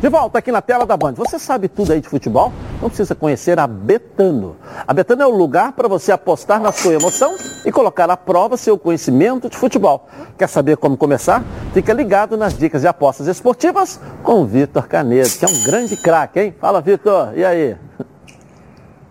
De 0.00 0.08
volta 0.08 0.38
aqui 0.38 0.52
na 0.52 0.62
tela 0.62 0.86
da 0.86 0.96
Band. 0.96 1.14
Você 1.14 1.36
sabe 1.36 1.68
tudo 1.68 1.92
aí 1.92 2.00
de 2.00 2.08
futebol? 2.08 2.52
Não 2.80 2.88
precisa 2.88 3.14
conhecer 3.16 3.58
a 3.58 3.66
Betano. 3.66 4.56
A 4.86 4.94
Betano 4.94 5.22
é 5.22 5.26
o 5.26 5.30
lugar 5.30 5.72
para 5.72 5.88
você 5.88 6.12
apostar 6.12 6.60
na 6.60 6.70
sua 6.70 6.94
emoção 6.94 7.34
e 7.64 7.72
colocar 7.72 8.08
à 8.08 8.16
prova 8.16 8.56
seu 8.56 8.78
conhecimento 8.78 9.50
de 9.50 9.56
futebol. 9.56 10.08
Quer 10.38 10.48
saber 10.48 10.76
como 10.76 10.96
começar? 10.96 11.42
Fica 11.74 11.92
ligado 11.92 12.36
nas 12.36 12.56
dicas 12.56 12.82
de 12.82 12.86
apostas 12.86 13.26
esportivas 13.26 14.00
com 14.22 14.42
o 14.42 14.46
Vitor 14.46 14.86
Canedo, 14.86 15.28
que 15.28 15.44
é 15.44 15.48
um 15.48 15.62
grande 15.64 15.96
craque, 15.96 16.38
hein? 16.38 16.54
Fala, 16.60 16.80
Vitor. 16.80 17.32
E 17.36 17.44
aí? 17.44 17.76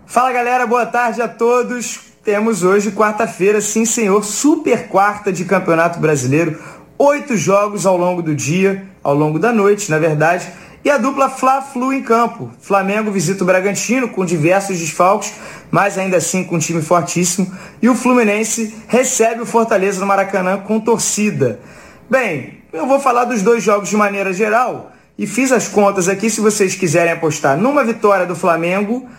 Fala, 0.05 0.31
galera. 0.31 0.65
Boa 0.65 0.85
tarde 0.85 1.21
a 1.21 1.27
todos. 1.27 2.10
Temos 2.23 2.61
hoje, 2.61 2.91
quarta-feira, 2.91 3.59
sim 3.59 3.83
senhor, 3.83 4.23
super 4.23 4.87
quarta 4.87 5.33
de 5.33 5.43
Campeonato 5.43 5.99
Brasileiro. 5.99 6.61
Oito 6.95 7.35
jogos 7.35 7.83
ao 7.87 7.97
longo 7.97 8.21
do 8.21 8.35
dia, 8.35 8.85
ao 9.03 9.15
longo 9.15 9.39
da 9.39 9.51
noite, 9.51 9.89
na 9.89 9.97
verdade. 9.97 10.47
E 10.85 10.89
a 10.91 10.99
dupla 10.99 11.31
Fla-Flu 11.31 11.91
em 11.91 12.03
campo. 12.03 12.51
Flamengo 12.61 13.09
visita 13.09 13.43
o 13.43 13.47
Bragantino 13.47 14.07
com 14.07 14.23
diversos 14.23 14.77
desfalques, 14.77 15.33
mas 15.71 15.97
ainda 15.97 16.17
assim 16.17 16.43
com 16.43 16.57
um 16.57 16.59
time 16.59 16.83
fortíssimo. 16.83 17.51
E 17.81 17.89
o 17.89 17.95
Fluminense 17.95 18.71
recebe 18.87 19.41
o 19.41 19.45
Fortaleza 19.45 19.99
no 19.99 20.05
Maracanã 20.05 20.59
com 20.59 20.79
torcida. 20.79 21.59
Bem, 22.07 22.59
eu 22.71 22.85
vou 22.85 22.99
falar 22.99 23.25
dos 23.25 23.41
dois 23.41 23.63
jogos 23.63 23.89
de 23.89 23.97
maneira 23.97 24.31
geral 24.31 24.91
e 25.17 25.25
fiz 25.25 25.51
as 25.51 25.67
contas 25.67 26.07
aqui 26.07 26.29
se 26.29 26.39
vocês 26.39 26.75
quiserem 26.75 27.13
apostar 27.13 27.57
numa 27.57 27.83
vitória 27.83 28.27
do 28.27 28.35
Flamengo 28.35 29.09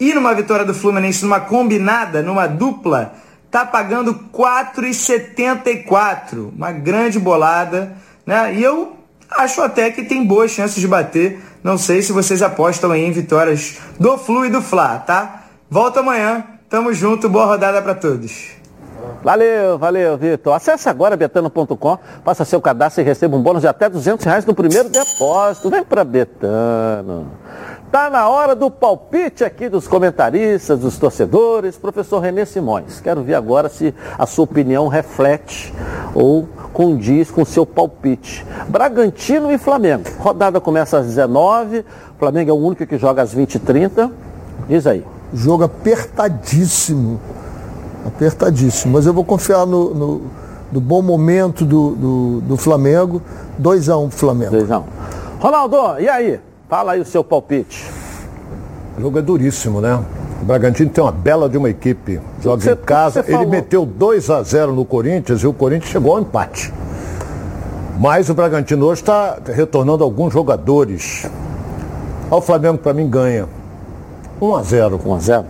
e 0.00 0.14
numa 0.14 0.34
vitória 0.34 0.64
do 0.64 0.74
Fluminense, 0.74 1.24
numa 1.24 1.40
combinada, 1.40 2.22
numa 2.22 2.46
dupla, 2.46 3.14
tá 3.50 3.66
pagando 3.66 4.14
4,74. 4.32 6.52
Uma 6.54 6.70
grande 6.70 7.18
bolada, 7.18 7.96
né? 8.24 8.54
E 8.54 8.62
eu 8.62 8.96
acho 9.30 9.60
até 9.60 9.90
que 9.90 10.04
tem 10.04 10.24
boas 10.24 10.52
chances 10.52 10.80
de 10.80 10.86
bater. 10.86 11.42
Não 11.62 11.76
sei 11.76 12.00
se 12.02 12.12
vocês 12.12 12.42
apostam 12.42 12.92
aí 12.92 13.04
em 13.04 13.12
vitórias 13.12 13.78
do 13.98 14.16
Flu 14.16 14.46
e 14.46 14.50
do 14.50 14.62
Fla, 14.62 14.98
tá? 14.98 15.42
Volta 15.68 15.98
amanhã. 16.00 16.44
Tamo 16.68 16.92
junto. 16.92 17.28
Boa 17.28 17.46
rodada 17.46 17.82
para 17.82 17.94
todos. 17.94 18.58
Valeu, 19.22 19.78
valeu, 19.78 20.16
Vitor. 20.16 20.54
Acesse 20.54 20.88
agora 20.88 21.16
betano.com, 21.16 21.98
faça 22.24 22.44
seu 22.44 22.60
cadastro 22.60 23.02
e 23.02 23.04
receba 23.04 23.36
um 23.36 23.42
bônus 23.42 23.62
de 23.62 23.68
até 23.68 23.88
200 23.88 24.24
reais 24.24 24.44
no 24.44 24.54
primeiro 24.54 24.88
depósito. 24.88 25.70
Vem 25.70 25.82
para 25.82 26.04
Betano. 26.04 27.32
Tá 27.90 28.10
na 28.10 28.28
hora 28.28 28.54
do 28.54 28.70
palpite 28.70 29.42
aqui 29.42 29.66
dos 29.66 29.88
comentaristas, 29.88 30.78
dos 30.78 30.98
torcedores. 30.98 31.78
Professor 31.78 32.18
Renê 32.18 32.44
Simões, 32.44 33.00
quero 33.00 33.22
ver 33.22 33.34
agora 33.34 33.70
se 33.70 33.94
a 34.18 34.26
sua 34.26 34.44
opinião 34.44 34.88
reflete 34.88 35.72
ou 36.14 36.46
condiz 36.74 37.30
com 37.30 37.40
o 37.40 37.46
seu 37.46 37.64
palpite. 37.64 38.44
Bragantino 38.68 39.50
e 39.50 39.56
Flamengo. 39.56 40.04
Rodada 40.18 40.60
começa 40.60 40.98
às 40.98 41.06
19 41.06 41.78
O 41.78 41.84
Flamengo 42.18 42.50
é 42.50 42.52
o 42.52 42.56
único 42.56 42.86
que 42.86 42.98
joga 42.98 43.22
às 43.22 43.34
20h30. 43.34 44.10
Diz 44.68 44.86
aí. 44.86 45.02
Jogo 45.32 45.64
apertadíssimo. 45.64 47.18
Apertadíssimo. 48.06 48.92
Mas 48.92 49.06
eu 49.06 49.14
vou 49.14 49.24
confiar 49.24 49.64
no, 49.64 49.94
no, 49.94 50.22
no 50.70 50.80
bom 50.80 51.00
momento 51.00 51.64
do, 51.64 51.90
do, 51.92 52.40
do 52.42 52.56
Flamengo. 52.58 53.22
2x1 53.58 54.04
um 54.04 54.10
Flamengo. 54.10 54.56
2x1. 54.56 54.78
Um. 54.78 54.84
Ronaldo, 55.40 56.00
e 56.00 56.08
aí? 56.08 56.47
Fala 56.68 56.92
aí 56.92 57.00
o 57.00 57.04
seu 57.04 57.24
palpite. 57.24 57.90
O 58.98 59.00
jogo 59.00 59.18
é 59.18 59.22
duríssimo, 59.22 59.80
né? 59.80 60.04
O 60.42 60.44
Bragantino 60.44 60.90
tem 60.90 61.02
uma 61.02 61.10
bela 61.10 61.48
de 61.48 61.56
uma 61.56 61.70
equipe. 61.70 62.20
Joga 62.42 62.62
você, 62.62 62.72
em 62.72 62.76
casa. 62.76 63.24
Ele 63.26 63.46
meteu 63.46 63.86
2 63.86 64.28
a 64.28 64.42
0 64.42 64.72
no 64.72 64.84
Corinthians 64.84 65.40
e 65.40 65.46
o 65.46 65.52
Corinthians 65.52 65.90
chegou 65.90 66.12
ao 66.12 66.20
empate. 66.20 66.72
Mas 67.98 68.28
o 68.28 68.34
Bragantino 68.34 68.84
hoje 68.84 69.00
está 69.00 69.38
retornando 69.46 70.04
alguns 70.04 70.32
jogadores. 70.32 71.26
O 72.30 72.40
Flamengo, 72.42 72.76
para 72.76 72.92
mim, 72.92 73.08
ganha. 73.08 73.48
1 74.40 74.54
a 74.54 74.62
0 74.62 75.00
1 75.04 75.14
a 75.14 75.18
0 75.18 75.44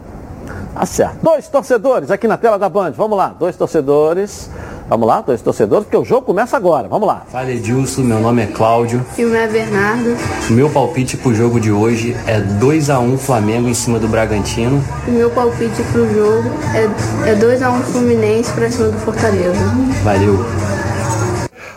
Tá 0.73 0.87
certo. 0.87 1.19
Dois 1.21 1.49
torcedores 1.49 2.11
aqui 2.11 2.29
na 2.29 2.37
tela 2.37 2.57
da 2.57 2.69
Band. 2.69 2.93
Vamos 2.93 3.19
lá, 3.19 3.35
dois 3.37 3.57
torcedores. 3.57 4.49
Vamos 4.89 5.07
lá, 5.07 5.21
dois 5.21 5.43
torcedores, 5.43 5.85
porque 5.85 5.99
o 5.99 6.05
jogo 6.05 6.23
começa 6.23 6.57
agora. 6.57 6.89
Vamos 6.89 7.07
lá. 7.07 7.27
Fala 7.31 7.51
Edilson, 7.51 8.01
meu 8.03 8.21
nome 8.21 8.43
é 8.43 8.47
Cláudio. 8.47 9.05
E 9.19 9.25
o 9.25 9.29
meu 9.29 9.39
é 9.39 9.47
Bernardo. 9.47 10.17
O 10.49 10.53
meu 10.55 10.71
palpite 10.71 11.15
pro 11.19 11.35
jogo 11.35 11.61
de 11.61 11.71
hoje 11.71 12.17
é 12.27 12.41
2 12.41 12.89
a 12.89 12.99
1 12.99 13.19
Flamengo 13.19 13.69
em 13.69 13.75
cima 13.75 13.99
do 13.99 14.09
Bragantino. 14.09 14.83
O 15.07 15.11
meu 15.11 15.29
palpite 15.31 15.83
pro 15.93 16.11
jogo 16.11 16.49
é, 16.75 17.31
é 17.31 17.35
2 17.35 17.63
a 17.63 17.71
1 17.71 17.83
Fluminense 17.83 18.51
pra 18.53 18.71
cima 18.71 18.89
do 18.89 18.99
Fortaleza. 19.01 19.61
Valeu. 20.03 20.39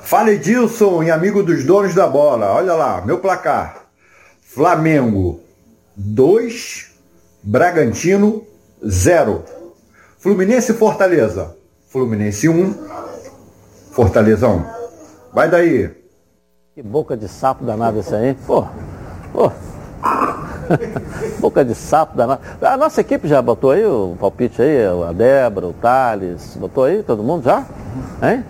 Fala 0.04 0.32
Edilson 0.32 1.04
e 1.04 1.12
amigo 1.12 1.43
dos 1.43 1.65
donos 1.65 1.93
da 1.93 2.08
bola. 2.08 2.54
Olha 2.54 2.74
lá, 2.74 3.02
meu 3.06 3.19
placar. 3.19 3.88
Flamengo 4.41 5.41
2, 5.97 6.91
Bragantino 7.43 8.43
0. 8.88 9.43
Fluminense 10.17 10.71
e 10.71 10.76
Fortaleza. 10.76 11.60
Fluminense 11.91 12.47
1, 12.47 12.73
Fortaleza 13.91 14.47
1. 14.47 14.63
Vai 15.34 15.49
daí. 15.49 15.91
Que 16.73 16.82
boca 16.82 17.17
de 17.17 17.27
sapo 17.27 17.65
danado 17.65 17.99
esse 17.99 18.15
aí, 18.15 18.34
pô. 18.47 18.65
Pô. 19.34 19.51
boca 21.41 21.65
de 21.65 21.75
sapo 21.75 22.15
danado. 22.15 22.41
A 22.62 22.77
nossa 22.77 23.01
equipe 23.01 23.27
já 23.27 23.41
botou 23.41 23.71
aí 23.71 23.86
o 23.86 24.15
palpite 24.17 24.62
aí, 24.62 24.86
a 24.86 25.12
Débora, 25.12 25.67
o 25.67 25.73
Thales, 25.73 26.56
botou 26.56 26.86
aí 26.86 27.04
todo 27.04 27.21
mundo 27.23 27.43
já? 27.43 27.65
Hein? 28.23 28.45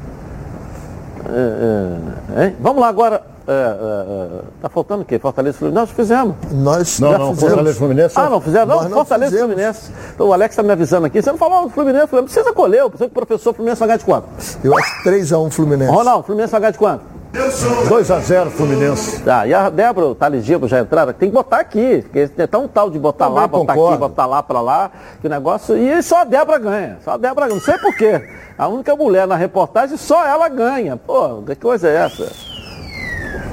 É, 1.26 2.42
é, 2.42 2.46
hein? 2.46 2.56
Vamos 2.60 2.80
lá 2.80 2.90
agora. 2.90 3.31
É, 3.48 3.52
é, 3.52 4.38
é, 4.38 4.42
tá 4.62 4.70
faltando 4.70 5.02
o 5.02 5.06
quê? 5.06 5.18
Fortaleza 5.18 5.58
Fluminense? 5.58 5.82
Nós 5.82 5.96
fizemos. 5.96 6.36
Nós 6.52 7.00
não, 7.00 7.12
não, 7.12 7.18
fizemos. 7.18 7.40
Fortaleza 7.40 7.78
Fluminense. 7.78 8.20
Ah, 8.20 8.30
não 8.30 8.42
fizeram? 8.42 8.68
Não, 8.68 8.84
não 8.84 8.90
Fortaleza 8.90 9.32
fizemos. 9.32 9.54
Fluminense. 9.54 9.92
Então 10.14 10.28
o 10.28 10.34
Alex 10.34 10.54
está 10.54 10.64
me 10.64 10.72
avisando 10.72 11.08
aqui. 11.08 11.22
Você 11.22 11.32
não 11.32 11.38
falou 11.38 11.70
Fluminense, 11.70 12.08
Fluminense. 12.08 12.34
Precisa 12.34 12.54
colher, 12.54 12.84
precisa 12.90 13.10
que 13.10 13.12
o 13.12 13.26
professor 13.26 13.54
Fluminense 13.54 13.80
vai 13.80 13.88
ganhar 13.88 13.98
de 13.98 14.06
quanto? 14.06 14.28
Eu 14.64 14.78
acho 14.78 15.04
3x1 15.04 15.52
Fluminense. 15.52 15.92
Ronaldo, 15.92 16.24
Fluminense 16.24 16.52
vai 16.52 16.62
ganhar 16.62 16.72
de 16.72 16.78
quanto? 16.78 17.22
2x0 17.34 18.50
Fluminense. 18.50 19.22
Tá, 19.22 19.48
e 19.48 19.54
a 19.54 19.70
Débora, 19.70 20.08
o 20.08 20.16
Thales 20.16 20.44
Diego 20.44 20.68
já 20.68 20.82
entraram, 20.82 21.14
tem 21.14 21.30
que 21.30 21.34
botar 21.34 21.60
aqui, 21.60 22.02
porque 22.02 22.30
é 22.38 22.48
tão 22.48 22.68
tal 22.68 22.90
de 22.90 23.00
botar 23.00 23.26
Também 23.26 23.42
lá, 23.42 23.48
botar 23.48 23.74
concordo. 23.74 23.94
aqui, 23.94 24.00
botar 24.00 24.26
lá 24.26 24.44
pra 24.44 24.62
lá, 24.62 24.92
que 25.22 25.28
o 25.28 25.30
negócio. 25.30 25.78
E 25.78 26.02
só 26.04 26.22
a 26.22 26.24
Débora 26.26 26.60
ganha. 26.60 26.98
Só 27.04 27.12
a 27.12 27.18
Débora 27.18 27.48
ganha. 27.48 27.60
Não 27.60 27.66
sei 27.66 27.78
porquê. 27.78 28.22
A 28.58 28.68
única 28.68 28.96
mulher 28.96 29.26
na 29.26 29.36
reportagem, 29.36 29.96
só 29.98 30.26
ela 30.26 30.50
ganha. 30.50 30.98
Pô, 30.98 31.42
que 31.44 31.56
coisa 31.56 31.88
é 31.88 31.96
essa? 31.96 32.28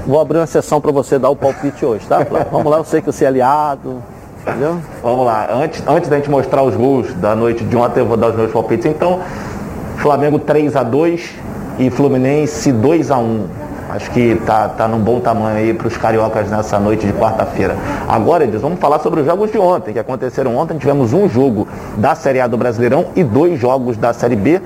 Vou 0.08 0.18
abrir 0.18 0.38
uma 0.38 0.46
sessão 0.46 0.80
para 0.80 0.90
você 0.90 1.18
dar 1.18 1.28
o 1.28 1.36
palpite 1.36 1.84
hoje, 1.84 2.06
tá? 2.06 2.26
Vamos 2.50 2.72
lá, 2.72 2.78
eu 2.78 2.84
sei 2.84 3.02
que 3.02 3.12
você 3.12 3.26
é 3.26 3.28
aliado. 3.28 4.02
Entendeu? 4.40 4.78
Vamos 5.02 5.26
lá. 5.26 5.46
Antes, 5.52 5.82
antes 5.86 6.08
da 6.08 6.16
gente 6.16 6.30
mostrar 6.30 6.62
os 6.62 6.74
gols 6.74 7.12
da 7.16 7.36
noite 7.36 7.62
de 7.62 7.76
ontem, 7.76 8.00
eu 8.00 8.06
vou 8.06 8.16
dar 8.16 8.28
os 8.28 8.34
meus 8.34 8.50
palpites. 8.50 8.86
Então, 8.86 9.20
Flamengo 9.98 10.38
3 10.38 10.74
a 10.76 10.82
2 10.82 11.34
e 11.78 11.90
Fluminense 11.90 12.72
2 12.72 13.10
a 13.10 13.18
1 13.18 13.46
Acho 13.90 14.10
que 14.10 14.36
tá, 14.44 14.68
tá 14.68 14.86
num 14.86 14.98
bom 14.98 15.18
tamanho 15.18 15.56
aí 15.56 15.72
para 15.72 15.88
os 15.88 15.96
cariocas 15.96 16.50
nessa 16.50 16.78
noite 16.78 17.06
de 17.06 17.12
quarta-feira. 17.14 17.74
Agora, 18.06 18.44
Edson, 18.44 18.58
vamos 18.58 18.80
falar 18.80 18.98
sobre 18.98 19.20
os 19.20 19.26
jogos 19.26 19.50
de 19.50 19.58
ontem, 19.58 19.94
que 19.94 19.98
aconteceram 19.98 20.54
ontem. 20.56 20.76
Tivemos 20.76 21.14
um 21.14 21.26
jogo 21.26 21.66
da 21.96 22.14
Série 22.14 22.38
A 22.38 22.46
do 22.46 22.58
Brasileirão 22.58 23.06
e 23.16 23.24
dois 23.24 23.58
jogos 23.58 23.96
da 23.96 24.12
Série 24.12 24.36
B. 24.36 24.60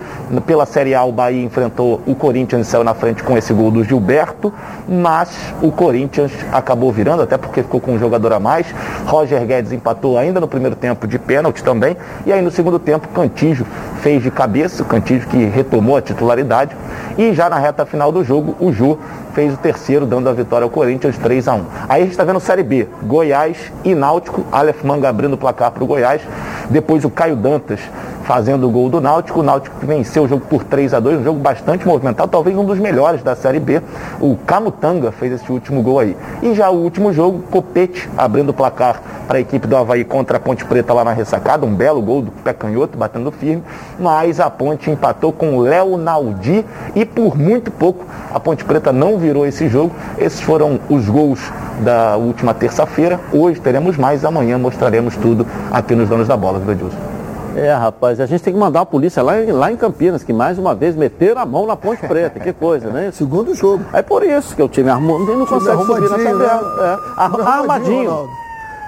Pela 0.44 0.66
Série 0.66 0.92
A, 0.92 1.04
o 1.04 1.12
Bahia 1.12 1.40
enfrentou 1.40 2.00
o 2.04 2.16
Corinthians 2.16 2.66
e 2.66 2.70
saiu 2.70 2.82
na 2.82 2.94
frente 2.94 3.22
com 3.22 3.38
esse 3.38 3.52
gol 3.52 3.70
do 3.70 3.84
Gilberto, 3.84 4.52
mas 4.88 5.30
o 5.62 5.70
Corinthians 5.70 6.32
acabou 6.50 6.90
virando, 6.90 7.22
até 7.22 7.38
porque 7.38 7.62
ficou 7.62 7.80
com 7.80 7.92
um 7.92 7.98
jogador 7.98 8.32
a 8.32 8.40
mais. 8.40 8.66
Roger 9.06 9.46
Guedes 9.46 9.70
empatou 9.70 10.18
ainda 10.18 10.40
no 10.40 10.48
primeiro 10.48 10.74
tempo 10.74 11.06
de 11.06 11.18
pênalti 11.18 11.62
também. 11.62 11.96
E 12.26 12.32
aí 12.32 12.42
no 12.42 12.50
segundo 12.50 12.78
tempo, 12.78 13.06
Cantígio 13.08 13.64
fez 14.00 14.20
de 14.20 14.32
cabeça, 14.32 14.82
o 14.82 14.86
Cantígio 14.86 15.28
que 15.28 15.44
retomou 15.44 15.96
a 15.96 16.02
titularidade. 16.02 16.76
E 17.16 17.32
já 17.32 17.48
na 17.48 17.58
reta 17.58 17.86
final 17.86 18.10
do 18.10 18.24
jogo, 18.24 18.56
o 18.58 18.72
Ju 18.72 18.98
fez 19.34 19.54
o 19.54 19.56
terceiro, 19.56 20.06
dando 20.06 20.28
a 20.28 20.32
vitória 20.32 20.64
ao 20.64 20.70
Corinthians 20.70 21.16
3 21.18 21.48
a 21.48 21.54
1 21.54 21.64
Aí 21.88 22.02
a 22.02 22.04
gente 22.04 22.12
está 22.12 22.24
vendo 22.24 22.40
Série 22.40 22.62
B, 22.62 22.86
Goiás 23.02 23.72
e 23.84 23.94
Náutico, 23.94 24.44
Aleph 24.52 24.82
Manga 24.82 25.08
abrindo 25.08 25.34
o 25.34 25.38
placar 25.38 25.70
para 25.70 25.82
o 25.82 25.86
Goiás. 25.86 26.22
Depois 26.70 27.04
o 27.04 27.10
Caio 27.10 27.36
Dantas 27.36 27.80
fazendo 28.22 28.66
o 28.66 28.70
gol 28.70 28.88
do 28.88 29.00
Náutico. 29.00 29.40
O 29.40 29.42
Náutico 29.42 29.76
venceu 29.84 30.24
o 30.24 30.28
jogo 30.28 30.44
por 30.48 30.64
3 30.64 30.94
a 30.94 31.00
2 31.00 31.20
um 31.20 31.24
jogo 31.24 31.38
bastante 31.40 31.86
movimentado, 31.86 32.30
talvez 32.30 32.56
um 32.56 32.64
dos 32.64 32.78
melhores 32.78 33.22
da 33.22 33.34
Série 33.34 33.60
B. 33.60 33.80
O 34.20 34.36
Camutanga 34.46 35.12
fez 35.12 35.32
esse 35.32 35.50
último 35.50 35.82
gol 35.82 35.98
aí. 35.98 36.16
E 36.42 36.54
já 36.54 36.70
o 36.70 36.76
último 36.76 37.12
jogo, 37.12 37.42
Copete 37.50 38.08
abrindo 38.16 38.50
o 38.50 38.54
placar 38.54 39.00
para 39.26 39.38
a 39.38 39.40
equipe 39.40 39.66
do 39.66 39.76
Havaí 39.76 40.04
contra 40.04 40.36
a 40.36 40.40
Ponte 40.40 40.64
Preta 40.64 40.92
lá 40.92 41.04
na 41.04 41.12
ressacada. 41.12 41.64
Um 41.64 41.74
belo 41.74 42.02
gol 42.02 42.22
do 42.22 42.30
pé 42.30 42.52
canhoto, 42.52 42.98
batendo 42.98 43.30
firme. 43.30 43.62
Mas 43.98 44.40
a 44.40 44.50
Ponte 44.50 44.90
empatou 44.90 45.32
com 45.32 45.56
o 45.56 45.60
Léo 45.60 45.96
Naldi 45.96 46.64
e 46.94 47.04
por 47.04 47.36
muito 47.36 47.70
pouco 47.70 48.04
a 48.32 48.40
Ponte 48.40 48.64
Preta 48.64 48.92
não 48.92 49.18
virou 49.18 49.46
esse 49.46 49.68
jogo. 49.68 49.94
Esses 50.18 50.40
foram 50.40 50.80
os 50.88 51.08
gols 51.08 51.40
da 51.80 52.16
última 52.16 52.54
terça-feira. 52.54 53.20
Hoje 53.32 53.60
teremos 53.60 53.96
mais, 53.96 54.24
amanhã 54.24 54.58
mostraremos 54.58 55.16
tudo 55.16 55.46
aqui 55.70 55.94
nos 55.94 56.08
Donos 56.08 56.28
da 56.28 56.36
Bola, 56.36 56.58
Gradilson. 56.60 57.11
É, 57.54 57.72
rapaz, 57.74 58.18
a 58.18 58.26
gente 58.26 58.42
tem 58.42 58.52
que 58.54 58.58
mandar 58.58 58.80
a 58.80 58.86
polícia 58.86 59.22
lá, 59.22 59.40
em- 59.40 59.52
lá 59.52 59.70
em 59.70 59.76
Campinas, 59.76 60.22
que 60.24 60.32
mais 60.32 60.58
uma 60.58 60.74
vez 60.74 60.96
meteram 60.96 61.40
a 61.40 61.44
mão 61.46 61.66
na 61.66 61.76
Ponte 61.76 62.06
Preta. 62.06 62.40
Que 62.40 62.52
coisa, 62.52 62.88
né? 62.90 63.10
Segundo 63.12 63.54
jogo. 63.54 63.84
É 63.92 64.00
por 64.00 64.22
isso 64.22 64.56
que 64.56 64.62
o 64.62 64.68
time 64.68 64.88
armado 64.88 65.18
não 65.36 65.44
consegue 65.46 65.84
subir 65.84 66.08
na 66.08 66.14
arrumadinho, 66.16 66.38
tabela. 66.38 66.76
né? 66.76 66.98
É. 67.18 67.20
Ar- 67.20 67.30
Time 67.30 67.42
armadinho. 67.46 68.28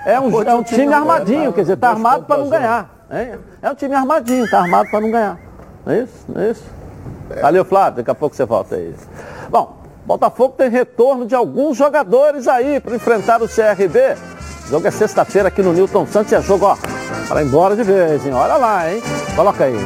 É 0.06 0.20
um, 0.20 0.42
é 0.42 0.54
um 0.54 0.62
time 0.62 0.92
armadinho, 0.94 1.52
quer 1.52 1.60
dizer, 1.62 1.76
tá 1.76 1.90
armado 1.90 2.24
para 2.24 2.38
não 2.38 2.48
ganhar. 2.48 2.90
hein? 3.10 3.32
É 3.62 3.70
um 3.70 3.74
time 3.74 3.94
armadinho, 3.94 4.50
tá 4.50 4.60
armado 4.60 4.90
para 4.90 5.00
não 5.00 5.10
ganhar. 5.10 5.38
Não 5.84 5.92
é 5.92 5.98
isso? 6.00 6.24
Não 6.28 6.42
é 6.42 6.50
isso? 6.50 6.64
Valeu, 7.42 7.64
Flávio, 7.64 7.96
daqui 7.98 8.10
a 8.10 8.14
pouco 8.14 8.34
você 8.36 8.44
volta 8.44 8.76
aí. 8.76 8.94
Bom, 9.50 9.76
Botafogo 10.06 10.54
tem 10.56 10.68
retorno 10.70 11.26
de 11.26 11.34
alguns 11.34 11.76
jogadores 11.76 12.46
aí 12.48 12.80
para 12.80 12.94
enfrentar 12.96 13.42
o 13.42 13.48
CRB. 13.48 14.16
O 14.66 14.68
jogo 14.70 14.86
é 14.86 14.90
sexta-feira 14.90 15.48
aqui 15.48 15.62
no 15.62 15.72
Newton 15.72 16.06
Santos 16.06 16.32
e 16.32 16.34
é 16.34 16.40
jogo, 16.42 16.66
ó, 16.66 16.76
ir 17.30 17.46
embora 17.46 17.74
de 17.76 17.82
vez, 17.82 18.24
hein? 18.26 18.32
Olha 18.32 18.56
lá, 18.56 18.92
hein? 18.92 19.02
Coloca 19.34 19.64
aí. 19.64 19.76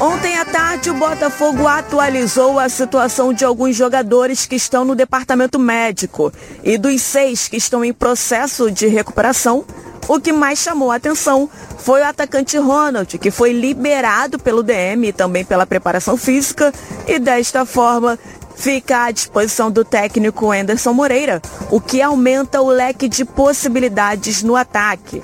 Ontem 0.00 0.38
à 0.38 0.46
tarde, 0.46 0.88
o 0.88 0.94
Botafogo 0.94 1.66
atualizou 1.66 2.58
a 2.58 2.70
situação 2.70 3.34
de 3.34 3.44
alguns 3.44 3.76
jogadores 3.76 4.46
que 4.46 4.56
estão 4.56 4.82
no 4.82 4.94
departamento 4.94 5.58
médico. 5.58 6.32
E 6.64 6.78
dos 6.78 7.02
seis 7.02 7.48
que 7.48 7.58
estão 7.58 7.84
em 7.84 7.92
processo 7.92 8.70
de 8.70 8.86
recuperação, 8.86 9.62
o 10.08 10.18
que 10.18 10.32
mais 10.32 10.58
chamou 10.58 10.90
a 10.90 10.96
atenção 10.96 11.50
foi 11.78 12.00
o 12.00 12.06
atacante 12.06 12.56
Ronald, 12.56 13.18
que 13.18 13.30
foi 13.30 13.52
liberado 13.52 14.38
pelo 14.38 14.62
DM 14.62 15.08
e 15.08 15.12
também 15.12 15.44
pela 15.44 15.66
preparação 15.66 16.16
física, 16.16 16.72
e 17.06 17.18
desta 17.18 17.66
forma 17.66 18.18
fica 18.56 19.04
à 19.04 19.10
disposição 19.10 19.70
do 19.70 19.84
técnico 19.84 20.50
Anderson 20.50 20.92
Moreira, 20.92 21.42
o 21.70 21.80
que 21.80 22.00
aumenta 22.00 22.60
o 22.60 22.68
leque 22.68 23.06
de 23.06 23.24
possibilidades 23.24 24.42
no 24.42 24.56
ataque. 24.56 25.22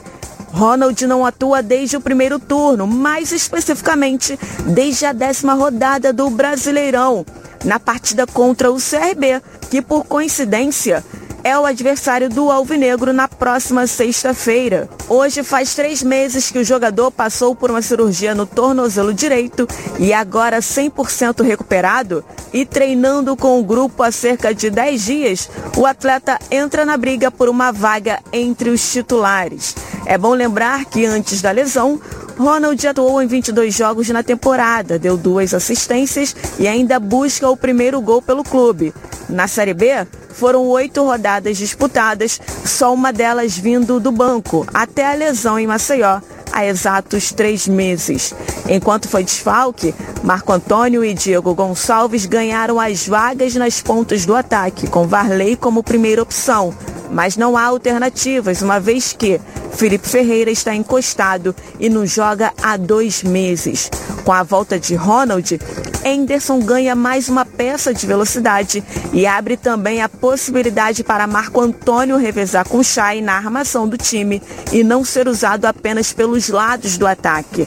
Ronald 0.57 1.07
não 1.07 1.27
atua 1.27 1.63
desde 1.63 1.99
o 1.99 2.01
primeiro 2.01 2.39
turno, 2.39 2.87
mais 2.87 3.31
especificamente 3.31 4.39
desde 4.65 5.05
a 5.05 5.13
décima 5.13 5.53
rodada 5.53 6.15
do 6.15 6.31
Brasileirão, 6.31 7.27
na 7.63 7.79
partida 7.79 8.27
contra 8.27 8.73
o 8.73 8.77
CRB, 8.77 9.43
que 9.71 9.83
por 9.83 10.07
coincidência 10.07 11.05
é 11.45 11.57
o 11.59 11.67
adversário 11.67 12.31
do 12.31 12.51
Alvinegro 12.51 13.13
na 13.13 13.29
próxima 13.29 13.87
sexta-feira. 13.87 14.89
Hoje 15.11 15.45
faz 15.45 15.75
três 15.75 16.03
meses 16.03 16.51
que 16.51 16.59
o 16.59 16.65
jogador 16.65 17.11
passou 17.11 17.55
por 17.55 17.71
uma 17.71 17.83
cirurgia 17.83 18.35
no 18.35 18.47
tornozelo 18.47 19.13
direito 19.13 19.69
e 19.99 20.13
agora 20.13 20.61
100% 20.61 21.45
recuperado 21.45 22.25
e 22.53 22.65
treinando 22.65 23.37
com 23.37 23.61
o 23.61 23.63
grupo 23.63 24.03
há 24.03 24.11
cerca 24.11 24.55
de 24.55 24.71
10 24.71 25.05
dias, 25.05 25.51
o 25.77 25.85
atleta 25.85 26.39
entra 26.51 26.87
na 26.87 26.97
briga 26.97 27.31
por 27.31 27.49
uma 27.49 27.71
vaga 27.71 28.21
entre 28.33 28.71
os 28.71 28.91
titulares. 28.91 29.77
É 30.07 30.17
bom 30.17 30.35
lembrar 30.35 30.85
que 30.85 31.05
antes 31.05 31.43
da 31.43 31.51
lesão, 31.51 32.01
Ronald 32.39 32.87
atuou 32.87 33.21
em 33.21 33.27
22 33.27 33.75
jogos 33.75 34.09
na 34.09 34.23
temporada, 34.23 35.01
deu 35.01 35.17
duas 35.17 35.53
assistências 35.53 36.35
e 36.61 36.69
ainda 36.69 37.01
busca 37.01 37.51
o 37.51 37.57
primeiro 37.57 38.01
gol 38.01 38.23
pelo 38.23 38.45
clube. 38.45 38.95
Na 39.29 39.49
Série 39.49 39.75
B, 39.75 40.07
foram 40.31 40.65
oito 40.69 41.03
rodadas 41.03 41.57
disputadas, 41.57 42.41
só 42.65 42.95
uma 42.95 43.13
delas 43.13 43.59
vindo 43.59 43.99
do 43.99 44.13
banco, 44.13 44.65
até 44.73 45.11
a 45.11 45.15
lesão 45.15 45.59
em 45.59 45.67
Maceió, 45.67 46.21
há 46.53 46.65
exatos 46.65 47.33
três 47.33 47.67
meses. 47.67 48.33
Enquanto 48.69 49.09
foi 49.09 49.25
desfalque, 49.25 49.93
Marco 50.23 50.53
Antônio 50.53 51.05
e 51.05 51.13
Diego 51.15 51.53
Gonçalves 51.53 52.27
ganharam 52.27 52.79
as 52.79 53.09
vagas 53.09 53.57
nas 53.57 53.81
pontas 53.81 54.25
do 54.25 54.37
ataque, 54.37 54.87
com 54.87 55.09
Varley 55.09 55.57
como 55.57 55.83
primeira 55.83 56.23
opção. 56.23 56.73
Mas 57.11 57.37
não 57.37 57.57
há 57.57 57.65
alternativas, 57.65 58.63
uma 58.63 58.81
vez 58.81 59.13
que 59.13 59.41
Felipe 59.77 60.09
Ferreira 60.09 60.51
está 60.51 60.75
encostado 60.75 61.55
e 61.79 61.89
não 61.89 62.07
joga 62.07 62.53
há 62.63 62.77
dois 62.77 63.23
meses. 63.23 63.91
Com 64.25 64.33
a 64.33 64.43
volta 64.43 64.79
de 64.79 64.95
Ronald, 64.95 65.61
Henderson 66.05 66.61
ganha 66.61 66.95
mais 66.95 67.29
uma 67.29 67.45
peça 67.45 67.93
de 67.93 68.07
velocidade 68.07 68.83
e 69.13 69.27
abre 69.27 69.57
também 69.57 70.03
a 70.03 70.09
possibilidade 70.09 71.05
para 71.05 71.27
Marco 71.27 71.61
Antônio 71.61 72.17
revezar 72.17 72.67
com 72.69 72.83
Chay 72.83 73.21
na 73.21 73.37
armação 73.37 73.89
do 73.89 73.97
time 73.97 74.43
e 74.73 74.83
não 74.83 75.05
ser 75.05 75.29
usado 75.29 75.67
apenas 75.67 76.13
pelos 76.13 76.49
lados 76.49 76.97
do 76.97 77.07
ataque. 77.07 77.67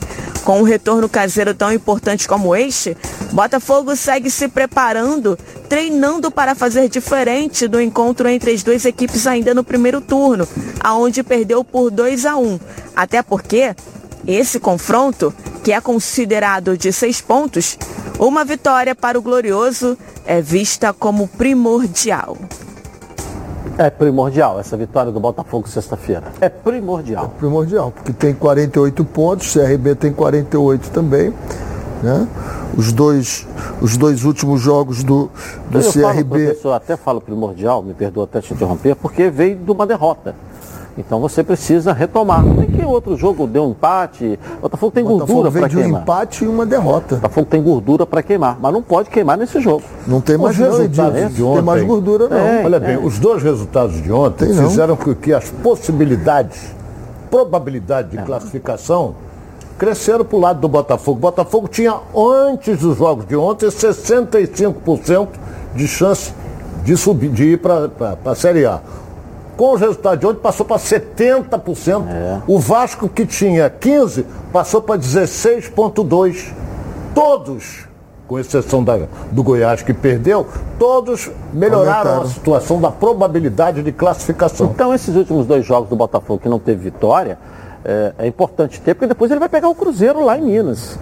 Com 0.49 0.61
um 0.61 0.63
retorno 0.63 1.07
caseiro 1.07 1.53
tão 1.53 1.71
importante 1.71 2.27
como 2.27 2.55
este, 2.55 2.97
Botafogo 3.31 3.95
segue 3.95 4.31
se 4.31 4.47
preparando, 4.47 5.37
treinando 5.69 6.31
para 6.31 6.55
fazer 6.55 6.89
diferente 6.89 7.67
do 7.67 7.79
encontro 7.79 8.27
entre 8.27 8.49
as 8.49 8.63
duas 8.63 8.83
equipes 8.83 9.27
ainda 9.27 9.53
no 9.53 9.63
primeiro 9.63 10.01
turno, 10.01 10.47
aonde 10.79 11.21
perdeu 11.21 11.63
por 11.63 11.91
2 11.91 12.25
a 12.25 12.35
1. 12.35 12.59
Até 12.95 13.21
porque 13.21 13.75
esse 14.25 14.59
confronto, 14.59 15.31
que 15.63 15.71
é 15.71 15.79
considerado 15.79 16.75
de 16.75 16.91
seis 16.91 17.21
pontos, 17.21 17.77
uma 18.17 18.43
vitória 18.43 18.95
para 18.95 19.19
o 19.19 19.21
Glorioso 19.21 19.95
é 20.25 20.41
vista 20.41 20.91
como 20.91 21.27
primordial. 21.27 22.35
É 23.79 23.89
primordial 23.89 24.59
essa 24.59 24.75
vitória 24.75 25.09
do 25.09 25.21
Botafogo 25.21 25.65
sexta-feira. 25.69 26.33
É 26.41 26.49
primordial. 26.49 27.29
primordial, 27.39 27.91
porque 27.91 28.11
tem 28.11 28.33
48 28.33 29.05
pontos, 29.05 29.53
CRB 29.53 29.95
tem 29.95 30.11
48 30.11 30.89
também. 30.89 31.33
Né? 32.03 32.27
Os, 32.77 32.91
dois, 32.91 33.47
os 33.81 33.95
dois 33.95 34.25
últimos 34.25 34.59
jogos 34.59 35.01
do, 35.01 35.31
do 35.69 35.77
eu 35.77 35.93
falo, 35.93 36.13
CRB. 36.13 36.43
professor, 36.43 36.73
até 36.73 36.97
falo 36.97 37.21
primordial, 37.21 37.81
me 37.81 37.93
perdoa 37.93 38.25
até 38.25 38.41
te 38.41 38.53
interromper, 38.53 38.97
porque 38.97 39.29
veio 39.29 39.55
de 39.55 39.71
uma 39.71 39.87
derrota. 39.87 40.35
Então 40.99 41.19
você 41.21 41.41
precisa 41.43 41.93
retomar. 41.93 42.43
Não 42.45 42.57
tem 42.57 42.67
que 42.67 42.83
outro 42.85 43.15
jogo 43.15 43.47
deu 43.47 43.63
um 43.65 43.71
empate. 43.71 44.37
O 44.57 44.61
Botafogo 44.63 44.91
tem 44.91 45.03
Botafogo 45.03 45.27
gordura 45.27 45.49
vem 45.49 45.61
para 45.61 45.69
de 45.69 45.77
um 45.77 45.81
queimar. 45.81 46.01
empate 46.01 46.43
e 46.43 46.47
uma 46.47 46.65
derrota. 46.65 47.15
O 47.15 47.17
Botafogo 47.19 47.47
tem 47.49 47.63
gordura 47.63 48.05
para 48.05 48.21
queimar, 48.21 48.57
mas 48.61 48.73
não 48.73 48.81
pode 48.81 49.09
queimar 49.09 49.37
nesse 49.37 49.61
jogo. 49.61 49.81
Não 50.05 50.19
tem 50.19 50.37
mais 50.37 50.59
Edilson. 50.59 50.87
de 50.89 51.41
Não 51.41 51.47
ontem. 51.47 51.55
tem 51.55 51.61
mais 51.63 51.83
gordura, 51.83 52.27
não. 52.27 52.37
É, 52.37 52.63
Olha 52.65 52.79
bem, 52.81 52.97
os 52.97 53.17
dois 53.17 53.41
resultados 53.41 54.01
de 54.03 54.11
ontem 54.11 54.47
Tem 54.47 54.57
fizeram 54.57 54.97
com 54.97 55.15
que 55.15 55.31
as 55.33 55.49
possibilidades, 55.49 56.75
probabilidade 57.31 58.09
de 58.09 58.17
É. 58.17 58.21
classificação, 58.21 59.15
cresceram 59.77 60.25
para 60.25 60.35
o 60.37 60.41
lado 60.41 60.59
do 60.59 60.67
Botafogo. 60.67 61.17
O 61.17 61.21
Botafogo 61.21 61.69
tinha, 61.69 61.95
antes 62.13 62.77
dos 62.79 62.97
jogos 62.97 63.25
de 63.25 63.37
ontem, 63.37 63.67
65% 63.71 65.29
de 65.73 65.87
chance 65.87 66.33
de 66.83 66.97
subir, 66.97 67.29
de 67.29 67.43
ir 67.53 67.57
para 67.59 67.89
a 68.25 68.35
Série 68.35 68.65
A. 68.65 68.81
Com 69.59 69.73
os 69.73 69.81
resultados 69.81 70.21
de 70.21 70.25
ontem, 70.25 70.39
passou 70.39 70.65
para 70.65 70.77
70%. 70.77 72.07
É. 72.07 72.41
O 72.47 72.57
Vasco, 72.57 73.09
que 73.09 73.25
tinha 73.25 73.69
15%, 73.69 74.23
passou 74.53 74.81
para 74.81 74.97
16,2%. 74.97 76.53
Todos 77.13 77.85
com 78.25 78.39
exceção 78.39 78.81
da, 78.81 78.97
do 79.29 79.43
Goiás 79.43 79.81
que 79.81 79.93
perdeu, 79.93 80.47
todos 80.77 81.29
melhoraram 81.51 82.11
Aumentaram. 82.11 82.21
a 82.21 82.27
situação 82.27 82.79
da 82.79 82.89
probabilidade 82.89 83.83
de 83.83 83.91
classificação. 83.91 84.67
Então, 84.73 84.93
esses 84.93 85.13
últimos 85.13 85.45
dois 85.45 85.65
jogos 85.65 85.89
do 85.89 85.95
Botafogo 85.97 86.39
que 86.39 86.47
não 86.47 86.57
teve 86.57 86.89
vitória, 86.89 87.37
é, 87.83 88.13
é 88.17 88.27
importante 88.27 88.79
ter, 88.79 88.93
porque 88.93 89.07
depois 89.07 89.29
ele 89.29 89.41
vai 89.41 89.49
pegar 89.49 89.67
o 89.67 89.75
Cruzeiro 89.75 90.23
lá 90.23 90.37
em 90.37 90.41
Minas. 90.41 90.97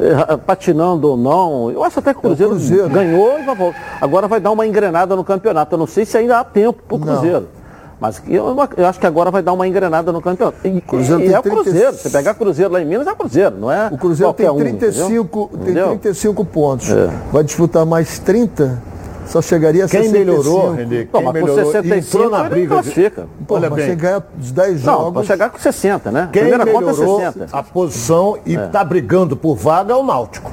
É, 0.00 0.38
patinando 0.38 1.06
ou 1.06 1.16
não. 1.18 1.70
Eu 1.70 1.84
acho 1.84 1.98
até 1.98 2.14
que 2.14 2.20
o 2.20 2.22
Cruzeiro, 2.22 2.56
ganhou 2.88 3.38
e 3.38 3.42
vai 3.42 3.54
voltar. 3.54 3.98
Agora 4.00 4.26
vai 4.26 4.40
dar 4.40 4.52
uma 4.52 4.66
engrenada 4.66 5.14
no 5.14 5.22
campeonato. 5.22 5.74
Eu 5.74 5.78
não 5.78 5.86
sei 5.86 6.06
se 6.06 6.16
ainda 6.16 6.38
há 6.38 6.44
tempo 6.44 6.82
para 6.88 6.96
o 6.96 6.98
Cruzeiro. 6.98 7.59
Mas 8.00 8.22
eu, 8.26 8.56
eu 8.76 8.86
acho 8.86 8.98
que 8.98 9.06
agora 9.06 9.30
vai 9.30 9.42
dar 9.42 9.52
uma 9.52 9.68
engrenada 9.68 10.10
no 10.10 10.22
campeonato. 10.22 10.56
E, 10.66 10.80
Cruzeiro 10.80 11.20
e 11.22 11.26
tem 11.26 11.34
é 11.34 11.38
o 11.38 11.42
30 11.42 11.62
Cruzeiro. 11.62 11.92
Você 11.92 12.08
pegar 12.10 12.34
Cruzeiro 12.34 12.72
lá 12.72 12.80
em 12.80 12.86
Minas 12.86 13.06
é 13.06 13.14
Cruzeiro, 13.14 13.56
não 13.58 13.70
é? 13.70 13.88
O 13.92 13.98
Cruzeiro 13.98 14.32
tem 14.32 14.46
qualquer 14.46 14.62
um, 14.68 14.78
35, 14.78 15.48
tem 15.52 15.60
entendeu? 15.62 15.88
35 15.98 16.44
pontos. 16.46 16.90
É. 16.90 17.10
Vai 17.30 17.44
disputar 17.44 17.84
mais 17.84 18.18
30, 18.18 18.82
só 19.26 19.42
chegaria 19.42 19.84
a 19.84 19.88
Quem 19.88 20.04
65. 20.04 20.18
melhorou, 20.18 20.70
Não, 20.70 20.76
quem 20.76 20.86
mas 20.86 21.08
com 21.24 21.32
melhorou, 21.32 21.56
65 21.72 21.94
entrou 22.16 22.30
na 22.30 22.48
briga. 22.48 22.68
classifica. 22.74 23.26
Pô, 23.46 23.54
Olha 23.56 23.68
mas 23.68 23.76
bem, 23.80 23.88
você 23.90 23.94
ganha 23.96 24.24
os 24.40 24.50
10 24.50 24.84
Não, 24.84 24.94
jogos. 24.96 25.12
vai 25.14 25.24
chegar 25.24 25.50
com 25.50 25.58
60, 25.58 26.10
né? 26.10 26.28
quem 26.32 26.42
Primeira 26.42 26.64
conta 26.66 26.78
é 26.90 26.92
melhorou 26.92 27.18
60. 27.20 27.46
a 27.52 27.62
posição 27.62 28.38
e 28.46 28.56
É. 28.56 28.64
está 28.66 28.82
brigando 28.82 29.36
por 29.36 29.56
vaga 29.56 29.92
é 29.92 29.96
o 29.96 30.02
Náutico. 30.02 30.50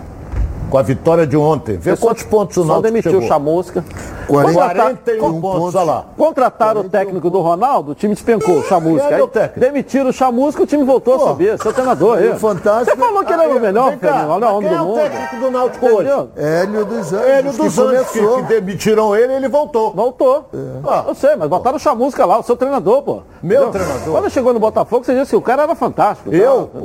Com 0.70 0.78
a 0.78 0.82
vitória 0.82 1.26
de 1.26 1.38
ontem. 1.38 1.78
Vê 1.78 1.96
quantos 1.96 2.24
pontos 2.24 2.58
o 2.58 2.66
Náutico 2.66 2.84
demitiu 2.84 3.12
chegou. 3.12 3.26
o 3.26 3.28
Chamusca. 3.30 3.84
41 4.28 5.40
pontos, 5.42 5.76
olha 5.76 5.86
lá. 5.86 6.06
Contrataram 6.18 6.82
o 6.82 6.90
técnico 6.90 7.30
do 7.30 7.40
Ronaldo, 7.40 7.92
o 7.92 7.96
time 7.96 8.14
despencou 8.14 8.58
o 8.60 8.64
Chamusca. 8.64 9.08
É 9.08 9.16
Aí 9.16 9.22
o 9.22 9.32
demitiram 9.56 10.10
o 10.10 10.14
Chamusca, 10.14 10.64
o 10.64 10.66
time 10.66 10.84
voltou 10.84 11.16
a 11.16 11.20
subir. 11.20 11.58
Seu 11.62 11.72
treinador 11.72 12.18
aí. 12.18 12.30
o 12.32 12.36
Fantástico- 12.38 12.98
Você 12.98 13.02
falou 13.06 13.24
que 13.24 13.32
ele 13.34 13.42
era 13.44 13.56
o 13.56 13.60
melhor, 13.60 13.98
cá, 13.98 14.14
Fernando, 14.14 14.44
o 14.44 14.56
homem 14.58 14.70
quem 14.70 14.70
do 14.70 14.76
é 14.76 14.82
o 14.82 14.86
mundo. 14.86 15.00
técnico 15.00 15.36
do 15.38 15.52
Náutico 15.52 15.86
hoje? 15.86 16.10
Hélio 16.36 16.86
dos 16.86 17.14
Anjos. 17.14 17.28
Hélio 17.28 17.52
dos 17.54 17.76
que 17.76 17.82
Anjos, 17.82 18.08
que, 18.10 18.20
que 18.20 18.42
demitiram 18.44 19.16
ele 19.16 19.34
ele 19.34 19.48
voltou. 19.48 19.94
Voltou. 19.94 20.50
Ah. 20.86 21.06
Eu 21.08 21.16
sei, 21.16 21.36
mas 21.36 21.48
botaram 21.50 21.78
o 21.78 21.80
Chamusca 21.80 22.26
lá, 22.26 22.40
o 22.40 22.44
seu 22.44 22.58
treinador, 22.58 23.02
pô. 23.04 23.22
Meu 23.42 23.70
Entendeu? 23.70 23.86
treinador. 23.86 24.14
Quando 24.14 24.30
chegou 24.30 24.54
no 24.54 24.60
Botafogo, 24.60 25.06
você 25.06 25.14
disse 25.18 25.30
que 25.32 25.36
o 25.38 25.42
cara 25.42 25.64
era 25.64 25.76
fantástico. 25.76 26.34
Eu? 26.34 26.70
Tá? 26.74 26.80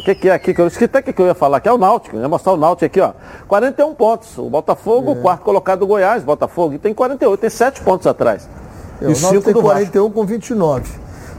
O 0.00 0.02
que, 0.02 0.14
que 0.14 0.28
é 0.30 0.32
aqui? 0.32 0.54
Que 0.54 0.60
eu 0.62 0.66
esqueci 0.66 0.86
até 0.86 1.00
o 1.00 1.02
que, 1.02 1.20
eu 1.20 1.26
ia 1.26 1.34
falar, 1.34 1.60
que 1.60 1.68
é 1.68 1.72
o 1.72 1.76
Náutico. 1.76 2.16
Eu 2.16 2.22
ia 2.22 2.28
mostrar 2.28 2.54
o 2.54 2.56
Náutico 2.56 2.86
aqui, 2.86 3.00
ó. 3.00 3.12
41 3.46 3.94
pontos. 3.94 4.38
O 4.38 4.48
Botafogo, 4.48 5.12
o 5.12 5.16
quarto 5.16 5.42
colocado 5.42 5.80
do 5.80 5.86
Goiás, 5.86 6.24
Botafogo, 6.24 6.74
e 6.74 6.78
tem 6.78 6.94
48, 6.94 7.38
tem 7.38 7.50
7 7.50 7.82
pontos 7.82 8.06
atrás. 8.06 8.48
É, 9.02 9.04
o 9.04 9.08
Náutico 9.08 9.42
tem 9.42 9.52
41 9.52 10.10
com 10.10 10.24
29. 10.24 10.90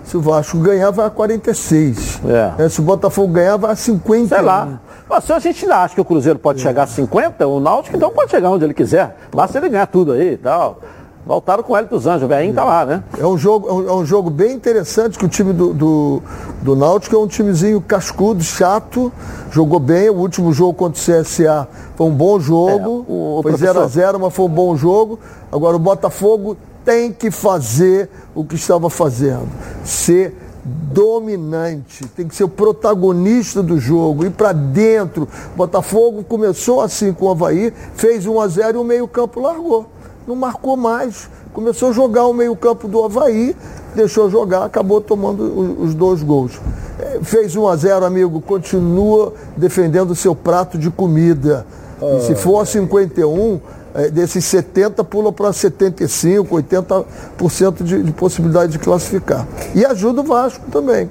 Se 0.03 0.16
o 0.16 0.22
Vasco 0.22 0.59
ganhar, 0.59 0.91
vai 0.91 1.07
a 1.07 1.09
46. 1.09 2.22
É. 2.24 2.66
É, 2.66 2.70
se 2.70 2.80
o 2.80 2.84
Botafogo 2.84 3.34
ganhar, 3.34 3.57
vai 3.57 3.72
a 3.72 3.76
51. 3.76 4.28
Sei 4.28 4.41
lá. 4.41 4.80
Mas 5.09 5.24
se 5.24 5.34
a 5.34 5.39
gente 5.39 5.66
ainda 5.66 5.78
acha 5.78 5.95
que 5.95 6.01
o 6.01 6.05
Cruzeiro 6.05 6.38
pode 6.38 6.62
chegar 6.62 6.84
a 6.84 6.88
50, 6.88 7.47
o 7.47 7.59
Náutico 7.59 7.97
então 7.97 8.12
pode 8.12 8.30
chegar 8.30 8.51
onde 8.51 8.64
ele 8.64 8.76
quiser. 8.76 9.18
Basta 9.34 9.57
ele 9.57 9.70
ganhar 9.70 9.88
tudo 9.88 10.12
aí 10.12 10.34
e 10.34 10.38
tal. 10.38 10.80
Voltaram 11.26 11.61
com 11.63 11.74
o 11.74 11.78
Hélio 11.78 11.89
dos 11.89 12.07
Anjos, 12.07 12.24
o 12.24 12.28
velhinho 12.28 12.53
tá 12.53 12.63
lá, 12.63 12.84
né? 12.86 13.03
É 13.17 13.26
um 13.26 13.38
jogo, 13.38 13.67
é 13.69 13.72
um, 13.74 13.89
é 13.89 13.93
um 13.93 14.05
jogo 14.05 14.30
bem 14.30 14.53
interessante 14.53 15.19
que 15.19 15.26
o 15.26 15.30
time 15.30 15.53
do, 15.53 15.72
do, 15.74 16.22
do 16.63 16.76
Náutico 16.76 17.15
é 17.15 17.19
um 17.19 17.28
timezinho 17.28 17.80
cascudo, 17.80 18.43
chato, 18.43 19.11
jogou 19.51 19.80
bem. 19.80 20.09
O 20.09 20.15
último 20.15 20.51
jogo 20.51 20.74
contra 20.74 20.99
o 20.99 21.03
CSA 21.24 21.67
foi 21.95 22.07
um 22.07 22.11
bom 22.11 22.39
jogo. 22.39 22.69
É, 22.72 22.88
o- 22.88 23.38
o 23.38 23.39
foi 23.43 23.51
professor- 23.51 23.88
0x0, 23.88 24.19
mas 24.19 24.34
foi 24.34 24.45
um 24.45 24.49
bom 24.49 24.76
jogo. 24.76 25.19
Agora 25.51 25.76
o 25.76 25.80
Botafogo 25.80 26.57
tem 26.84 27.13
que 27.13 27.30
fazer 27.30 28.09
o 28.34 28.43
que 28.43 28.55
estava 28.55 28.89
fazendo. 28.89 29.47
Ser 29.86 30.36
dominante, 30.65 32.05
tem 32.15 32.28
que 32.28 32.36
ser 32.36 32.43
o 32.43 32.49
protagonista 32.49 33.61
do 33.61 33.80
jogo, 33.80 34.26
ir 34.26 34.32
para 34.32 34.51
dentro. 34.53 35.28
Botafogo 35.55 36.24
começou 36.24 36.82
assim 36.82 37.13
com 37.13 37.26
o 37.26 37.30
Havaí, 37.32 37.72
fez 37.95 38.26
1 38.26 38.39
a 38.39 38.47
0 38.47 38.78
e 38.78 38.82
o 38.82 38.84
meio-campo 38.84 39.39
largou. 39.39 39.86
Não 40.28 40.36
marcou 40.36 40.78
mais. 40.78 41.30
Começou 41.53 41.89
a 41.89 41.91
jogar 41.91 42.28
o 42.28 42.34
meio-campo 42.34 42.88
do 42.88 43.03
Havaí, 43.03 43.55
deixou 43.95 44.30
jogar, 44.30 44.63
acabou 44.63 45.01
tomando 45.01 45.43
os 45.82 45.93
dois 45.93 46.24
gols. 46.24 46.59
Eh, 46.99 47.19
Fez 47.24 47.55
1 47.55 47.67
a 47.67 47.76
0 47.76 48.05
amigo, 48.05 48.39
continua 48.41 49.34
defendendo 49.57 50.11
o 50.11 50.15
seu 50.15 50.34
prato 50.34 50.78
de 50.78 50.89
comida. 50.89 51.65
E 52.01 52.22
se 52.22 52.36
for 52.36 52.61
a 52.61 52.65
51, 52.65 53.59
eh, 53.93 54.09
desses 54.09 54.45
70 54.45 55.03
pula 55.03 55.32
para 55.32 55.51
75, 55.51 56.55
80% 56.55 57.84
de, 57.84 58.03
de 58.03 58.11
possibilidade 58.11 58.72
de 58.72 58.80
classificar. 58.80 59.45
E 59.76 59.86
ajuda 59.86 60.22
o 60.22 60.24
Vasco 60.24 60.63
também. 60.72 61.09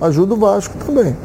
Ajuda 0.00 0.34
o 0.34 0.36
Vasco 0.36 0.74
também. 0.84 1.16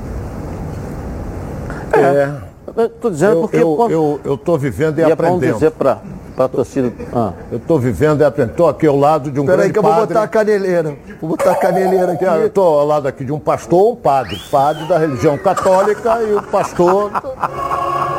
É. 1.94 2.49
Estou 2.86 3.12
dizendo 3.12 3.34
Eu, 3.34 3.42
porque. 3.42 3.58
eu, 3.58 3.88
eu, 3.90 4.20
eu 4.24 4.38
tô 4.38 4.58
vivendo 4.58 4.98
e 5.00 5.02
e 5.02 5.04
é 5.04 5.08
bom 5.08 5.14
aprendendo. 5.14 5.54
dizer 5.54 5.72
para 5.72 6.00
a 6.38 6.48
torcida. 6.48 6.94
Ah. 7.14 7.34
Eu 7.52 7.60
tô 7.60 7.78
vivendo 7.78 8.22
e 8.22 8.24
aprendendo. 8.24 8.56
Tô 8.56 8.68
aqui 8.68 8.88
ao 8.88 8.98
lado 8.98 9.30
de 9.30 9.40
um 9.40 9.44
Espera 9.44 9.64
aí 9.64 9.70
grande 9.70 9.74
que 9.74 9.80
eu 9.80 9.84
vou 9.84 9.92
padre. 9.92 10.08
botar 10.08 10.24
a 10.24 10.28
caneleira. 10.28 10.96
Vou 11.20 11.30
botar 11.32 11.52
a 11.52 11.56
caneleira 11.56 12.12
aqui. 12.14 12.24
Eu 12.24 12.50
tô 12.50 12.62
ao 12.62 12.86
lado 12.86 13.08
aqui 13.08 13.26
de 13.26 13.32
um 13.32 13.40
pastor, 13.40 13.94
um 13.94 13.96
padre. 13.96 14.40
Padre 14.50 14.88
da 14.88 14.98
religião 14.98 15.38
católica 15.38 16.22
e 16.22 16.34
o 16.34 16.42
pastor 16.44 17.12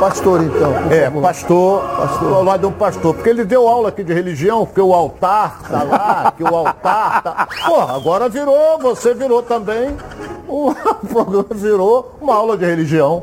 Pastor, 0.00 0.42
então. 0.42 0.72
É, 0.90 1.10
pastor, 1.10 1.82
pastor, 1.82 2.32
ao 2.32 2.42
lado 2.42 2.60
de 2.60 2.66
um 2.66 2.72
pastor, 2.72 3.14
porque 3.14 3.28
ele 3.28 3.44
deu 3.44 3.68
aula 3.68 3.90
aqui 3.90 4.02
de 4.02 4.14
religião, 4.14 4.64
porque 4.64 4.80
o 4.80 4.94
altar 4.94 5.60
tá 5.68 5.82
lá, 5.82 6.32
que 6.34 6.42
o 6.42 6.56
altar 6.56 7.22
tá. 7.22 7.48
Porra, 7.66 7.96
agora 7.96 8.26
virou, 8.30 8.78
você 8.78 9.12
virou 9.12 9.42
também, 9.42 9.94
o 10.48 10.74
programa 11.06 11.48
virou 11.50 12.14
uma 12.18 12.34
aula 12.34 12.56
de 12.56 12.64
religião. 12.64 13.22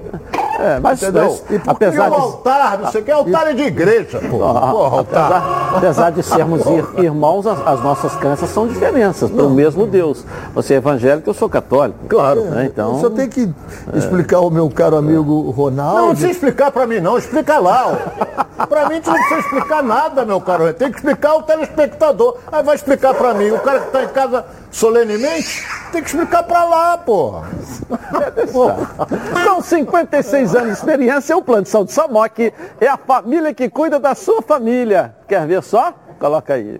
É, 0.60 0.80
mas, 0.80 1.02
Entendeu? 1.02 1.24
mas 1.24 1.44
E 1.52 1.62
apesar 1.68 2.08
o 2.12 2.16
de, 2.16 2.22
altar, 2.22 2.80
não 2.80 2.92
sei 2.92 3.02
o 3.02 3.04
que, 3.04 3.12
altar 3.12 3.48
é 3.48 3.54
de 3.54 3.64
igreja, 3.64 4.20
porra. 4.30 4.60
Porra, 4.72 4.98
altar. 4.98 5.26
apesar, 5.32 5.78
apesar 5.78 6.10
de 6.12 6.24
sermos 6.24 6.66
ir- 6.66 7.04
irmãos, 7.04 7.46
as, 7.46 7.68
as 7.68 7.82
nossas 7.84 8.16
crenças 8.16 8.50
são 8.50 8.68
diferenças, 8.68 9.30
pelo 9.30 9.50
mesmo 9.50 9.86
Deus. 9.86 10.26
Você 10.56 10.74
é 10.74 10.78
evangélico, 10.78 11.30
eu 11.30 11.34
sou 11.34 11.48
católico. 11.50 12.00
Claro. 12.08 12.42
Né? 12.46 12.66
Então, 12.66 13.00
só 13.00 13.10
tenho 13.10 13.30
que 13.30 13.50
explicar 13.94 14.38
ao 14.38 14.50
meu 14.50 14.70
caro 14.70 14.96
amigo 14.98 15.50
Ronaldo. 15.52 15.96
Não, 15.96 16.02
não 16.08 16.10
precisa 16.10 16.32
explicar 16.32 16.72
pra 16.72 16.88
mim 16.88 17.00
não, 17.00 17.18
explica 17.18 17.60
lá. 17.60 17.88
Ó. 17.88 18.66
Pra 18.66 18.90
mim 18.90 19.02
não 19.06 19.14
precisa 19.14 19.40
explicar 19.40 19.84
nada, 19.84 20.26
meu 20.26 20.42
caro. 20.42 20.74
Tem 20.74 20.90
que 20.92 20.98
explicar 20.98 21.30
ao 21.32 21.44
telespectador. 21.44 22.38
Aí 22.52 22.64
vai 22.64 22.76
explicar 22.76 23.14
pra 23.14 23.34
mim. 23.34 23.52
O 23.52 23.60
cara 23.60 23.80
que 23.82 23.92
tá 23.92 24.04
em 24.04 24.08
casa 24.08 24.46
solenemente, 24.72 25.66
tem 25.92 26.02
que 26.02 26.10
explicar 26.10 26.44
pra 26.44 26.64
lá, 26.64 26.98
porra. 26.98 27.50
Com 29.46 29.62
56 29.62 30.56
anos 30.56 30.68
de 30.68 30.74
experiência, 30.74 31.36
o 31.36 31.42
Plano 31.42 31.64
de 31.64 31.70
Saúde 31.70 31.92
Samok 31.92 32.54
é 32.80 32.88
a 32.88 32.98
família 32.98 33.54
que 33.54 33.70
cuida 33.70 34.00
da 34.00 34.16
sua 34.16 34.42
família. 34.42 35.16
Quer 35.28 35.48
ver 35.48 35.64
só? 35.64 35.94
Coloca 36.20 36.54
aí. 36.54 36.80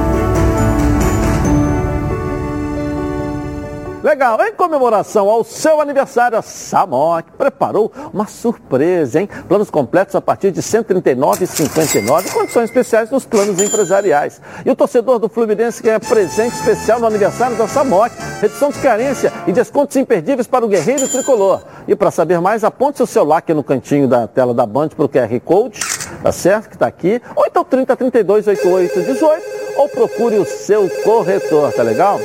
Legal, 4.03 4.35
em 4.41 4.51
comemoração 4.53 5.29
ao 5.29 5.43
seu 5.43 5.79
aniversário, 5.79 6.35
a 6.35 6.41
Samok 6.41 7.33
preparou 7.37 7.91
uma 8.11 8.25
surpresa, 8.25 9.21
hein? 9.21 9.29
Planos 9.47 9.69
completos 9.69 10.15
a 10.15 10.21
partir 10.21 10.49
de 10.49 10.59
R$ 10.59 10.65
139,59, 10.65 12.33
condições 12.33 12.63
especiais 12.63 13.11
nos 13.11 13.27
planos 13.27 13.61
empresariais. 13.61 14.41
E 14.65 14.71
o 14.71 14.75
torcedor 14.75 15.19
do 15.19 15.29
Fluminense 15.29 15.83
ganha 15.83 15.99
presente 15.99 16.55
especial 16.55 16.99
no 16.99 17.05
aniversário 17.05 17.55
da 17.55 17.67
Samok, 17.67 18.11
redução 18.41 18.71
de 18.71 18.79
carência 18.79 19.31
e 19.45 19.51
descontos 19.51 19.95
imperdíveis 19.95 20.47
para 20.47 20.65
o 20.65 20.67
guerreiro 20.67 21.07
tricolor. 21.07 21.61
E 21.87 21.95
para 21.95 22.09
saber 22.09 22.41
mais, 22.41 22.63
aponte 22.63 22.97
seu 22.97 23.05
celular 23.05 23.37
aqui 23.37 23.53
no 23.53 23.63
cantinho 23.63 24.07
da 24.07 24.27
tela 24.27 24.51
da 24.51 24.65
Band 24.65 24.89
para 24.89 25.05
o 25.05 25.09
QR 25.09 25.39
Code, 25.45 25.79
tá 26.23 26.31
certo? 26.31 26.69
Que 26.69 26.75
está 26.75 26.87
aqui. 26.87 27.21
Ou 27.35 27.45
então 27.45 27.63
30 27.63 27.95
32 27.95 28.47
88 28.47 28.99
18, 28.99 29.43
ou 29.77 29.87
procure 29.89 30.39
o 30.39 30.45
seu 30.45 30.89
corretor, 31.03 31.71
tá 31.71 31.83
legal? 31.83 32.19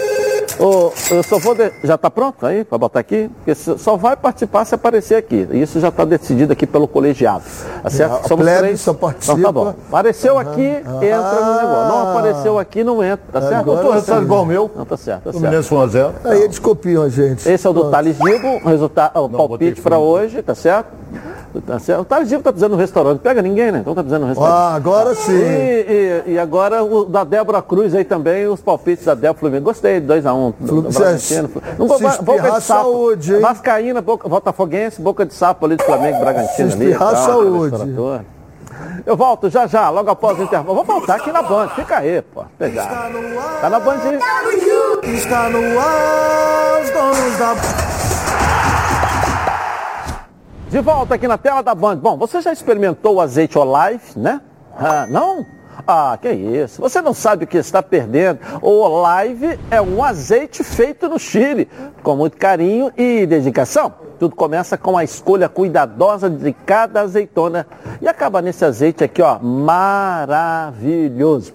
Ô, 0.58 0.92
eu 1.10 1.22
só 1.22 1.38
vou. 1.38 1.54
De... 1.54 1.70
Já 1.84 1.96
está 1.96 2.10
pronto 2.10 2.44
aí 2.46 2.64
para 2.64 2.78
botar 2.78 3.00
aqui? 3.00 3.30
Porque 3.36 3.54
só 3.54 3.96
vai 3.96 4.16
participar 4.16 4.64
se 4.64 4.74
aparecer 4.74 5.16
aqui. 5.16 5.46
Isso 5.52 5.78
já 5.80 5.88
está 5.88 6.04
decidido 6.04 6.52
aqui 6.52 6.66
pelo 6.66 6.88
colegiado. 6.88 7.44
Tá 7.82 7.90
certo? 7.90 8.24
É, 8.24 8.28
Somos 8.28 8.46
três. 8.46 8.80
Só 8.80 8.94
participa. 8.94 9.38
Então 9.38 9.42
tá 9.42 9.52
bom. 9.52 9.74
Apareceu 9.88 10.34
uhum. 10.34 10.40
aqui, 10.40 10.62
entra 10.62 11.40
no 11.40 11.56
negócio. 11.56 11.88
Não 11.88 12.10
apareceu 12.10 12.58
aqui, 12.58 12.84
não 12.84 13.04
entra. 13.04 13.26
Tá 13.32 13.40
certo? 13.40 13.60
Agora, 13.60 13.86
o 13.86 13.92
resultado 13.92 14.22
igual 14.22 14.42
o 14.42 14.46
meu. 14.46 14.70
Não, 14.74 14.84
tá 14.84 14.96
certo. 14.96 15.24
Tá 15.24 15.32
Fluminense 15.32 15.72
1 15.72 15.80
a 15.80 15.86
0 15.86 16.14
Aí 16.24 16.42
eles 16.42 16.58
copiam 16.58 17.02
a 17.02 17.08
gente. 17.08 17.48
Esse 17.48 17.66
é 17.66 17.70
o 17.70 17.72
do 17.72 17.90
Thales 17.90 18.16
Dibo, 18.18 18.48
o 18.64 18.68
resultado, 18.68 19.22
o 19.22 19.28
palpite 19.28 19.80
para 19.80 19.98
hoje, 19.98 20.42
tá 20.42 20.54
certo? 20.54 20.88
Tá 21.60 21.78
certo? 21.78 22.00
O 22.00 22.04
Thales 22.04 22.28
Dibo 22.28 22.42
tá 22.42 22.50
dizendo 22.50 22.72
no 22.72 22.76
restaurante. 22.76 23.20
Pega 23.20 23.42
ninguém, 23.42 23.70
né? 23.70 23.78
Então 23.80 23.94
tá 23.94 24.02
dizendo 24.02 24.22
no 24.22 24.28
restaurante. 24.28 24.56
Ah, 24.56 24.74
agora 24.74 25.14
sim. 25.14 25.32
E, 25.32 26.22
e, 26.26 26.32
e, 26.32 26.38
agora 26.38 26.82
o 26.82 27.04
da 27.04 27.24
Débora 27.24 27.62
Cruz 27.62 27.94
aí 27.94 28.04
também, 28.04 28.46
os 28.46 28.60
palpites 28.60 29.04
da 29.04 29.14
Débora 29.14 29.38
Fluminense. 29.38 29.64
Gostei, 29.64 30.00
2x1. 30.00 30.54
Um, 30.60 30.80
Bragantino. 30.82 31.50
Não 31.78 31.86
boca 31.86 32.50
de 32.50 32.62
sapo. 32.62 32.82
Saúde, 32.82 33.34
hein? 33.34 33.40
Vascaína, 33.40 34.00
boca, 34.00 34.28
Botafoguense, 34.28 35.00
boca 35.00 35.24
de 35.24 35.34
sapo 35.34 35.66
ali 35.66 35.76
do 35.76 35.84
Flamengo, 35.84 36.18
Bragantino 36.20 36.72
ali. 36.72 36.94
Tal, 36.94 37.16
saúde. 37.16 37.76
Eu 39.04 39.16
volto 39.16 39.48
já 39.48 39.66
já, 39.66 39.88
logo 39.88 40.10
após 40.10 40.38
o 40.38 40.42
intervalo. 40.42 40.74
Vou 40.74 40.84
voltar 40.84 41.16
aqui 41.16 41.32
na 41.32 41.42
Band, 41.42 41.68
fica 41.70 41.98
aí, 41.98 42.20
pô. 42.22 42.44
Pegar. 42.58 43.10
Tá 43.60 43.70
na 43.70 43.80
Band. 43.80 43.98
Está 45.04 45.48
no 45.48 45.78
ar, 45.78 46.82
os 46.82 46.90
donos 46.90 47.38
da 47.38 47.95
de 50.76 50.82
volta 50.82 51.14
aqui 51.14 51.26
na 51.26 51.38
tela 51.38 51.62
da 51.62 51.74
Band. 51.74 51.96
Bom, 51.96 52.18
você 52.18 52.42
já 52.42 52.52
experimentou 52.52 53.14
o 53.14 53.20
azeite 53.22 53.56
Olive, 53.58 54.04
né? 54.14 54.42
Ah, 54.78 55.06
não? 55.08 55.42
Ah, 55.86 56.18
que 56.20 56.30
isso. 56.30 56.82
Você 56.82 57.00
não 57.00 57.14
sabe 57.14 57.44
o 57.44 57.46
que 57.46 57.56
está 57.56 57.82
perdendo. 57.82 58.40
O 58.60 58.82
Olive 58.82 59.58
é 59.70 59.80
um 59.80 60.04
azeite 60.04 60.62
feito 60.62 61.08
no 61.08 61.18
Chile, 61.18 61.66
com 62.02 62.14
muito 62.14 62.36
carinho 62.36 62.92
e 62.94 63.24
dedicação. 63.24 63.90
Tudo 64.18 64.36
começa 64.36 64.76
com 64.76 64.98
a 64.98 65.04
escolha 65.04 65.48
cuidadosa 65.48 66.28
de 66.28 66.52
cada 66.52 67.00
azeitona 67.00 67.66
e 68.02 68.06
acaba 68.06 68.42
nesse 68.42 68.62
azeite 68.62 69.02
aqui, 69.02 69.22
ó, 69.22 69.38
maravilhoso. 69.38 70.34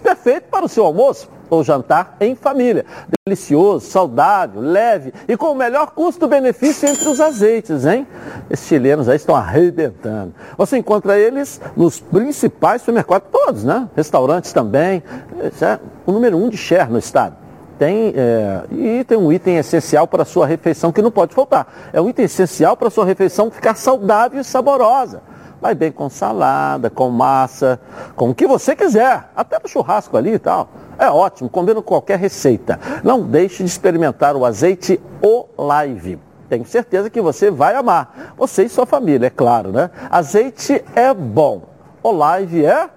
Perfeito 0.00 0.48
para 0.50 0.64
o 0.64 0.68
seu 0.68 0.84
almoço 0.84 1.30
ou 1.52 1.62
jantar 1.62 2.16
em 2.18 2.34
família. 2.34 2.86
Delicioso, 3.26 3.86
saudável, 3.86 4.62
leve 4.62 5.12
e 5.28 5.36
com 5.36 5.52
o 5.52 5.54
melhor 5.54 5.90
custo-benefício 5.90 6.88
entre 6.88 7.06
os 7.08 7.20
azeites, 7.20 7.84
hein? 7.84 8.06
Esses 8.48 8.66
chilenos 8.66 9.06
aí 9.06 9.16
estão 9.16 9.36
arrebentando. 9.36 10.34
Você 10.56 10.78
encontra 10.78 11.18
eles 11.18 11.60
nos 11.76 12.00
principais 12.00 12.80
supermercados, 12.80 13.28
todos, 13.30 13.64
né? 13.64 13.86
Restaurantes 13.94 14.50
também. 14.52 15.02
Esse 15.42 15.64
é 15.64 15.78
o 16.06 16.12
número 16.12 16.38
um 16.38 16.48
de 16.48 16.56
share 16.56 16.90
no 16.90 16.98
estado 16.98 17.42
tem, 17.78 18.14
é, 18.14 18.62
e 18.70 19.04
tem 19.04 19.18
um 19.18 19.32
item 19.32 19.56
essencial 19.56 20.06
para 20.06 20.22
a 20.22 20.24
sua 20.24 20.46
refeição 20.46 20.92
que 20.92 21.02
não 21.02 21.10
pode 21.10 21.34
faltar. 21.34 21.90
É 21.92 22.00
um 22.00 22.08
item 22.08 22.26
essencial 22.26 22.76
para 22.76 22.86
a 22.86 22.90
sua 22.92 23.04
refeição 23.04 23.50
ficar 23.50 23.74
saudável 23.74 24.40
e 24.40 24.44
saborosa. 24.44 25.20
Vai 25.62 25.76
bem 25.76 25.92
com 25.92 26.10
salada, 26.10 26.90
com 26.90 27.08
massa, 27.08 27.78
com 28.16 28.30
o 28.30 28.34
que 28.34 28.48
você 28.48 28.74
quiser, 28.74 29.30
até 29.36 29.60
no 29.62 29.68
churrasco 29.68 30.16
ali 30.16 30.34
e 30.34 30.38
tal. 30.40 30.68
É 30.98 31.08
ótimo, 31.08 31.48
combina 31.48 31.76
com 31.76 31.82
qualquer 31.82 32.18
receita. 32.18 32.80
Não 33.04 33.22
deixe 33.22 33.62
de 33.62 33.70
experimentar 33.70 34.34
o 34.34 34.44
azeite 34.44 35.00
Olive. 35.22 36.18
Tenho 36.48 36.66
certeza 36.66 37.08
que 37.08 37.20
você 37.20 37.48
vai 37.48 37.76
amar. 37.76 38.34
Você 38.36 38.64
e 38.64 38.68
sua 38.68 38.84
família, 38.84 39.28
é 39.28 39.30
claro, 39.30 39.70
né? 39.70 39.88
Azeite 40.10 40.84
é 40.96 41.14
bom. 41.14 41.62
Olive 42.02 42.66
é 42.66 42.90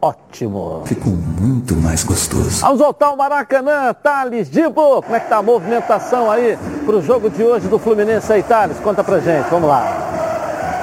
ótimo. 0.00 0.82
Ficou 0.84 1.12
muito 1.12 1.74
mais 1.74 2.04
gostoso. 2.04 2.60
Vamos 2.60 2.78
voltar 2.78 3.06
ao 3.06 3.16
Maracanã, 3.16 3.92
Thales 3.92 4.48
Dibo. 4.48 5.02
Como 5.02 5.16
é 5.16 5.18
que 5.18 5.28
tá 5.28 5.38
a 5.38 5.42
movimentação 5.42 6.30
aí 6.30 6.56
para 6.86 6.94
o 6.94 7.02
jogo 7.02 7.28
de 7.28 7.42
hoje 7.42 7.66
do 7.66 7.80
Fluminense 7.80 8.32
aí, 8.32 8.44
Thales? 8.44 8.78
Conta 8.78 9.02
pra 9.02 9.18
gente, 9.18 9.50
vamos 9.50 9.68
lá. 9.68 10.25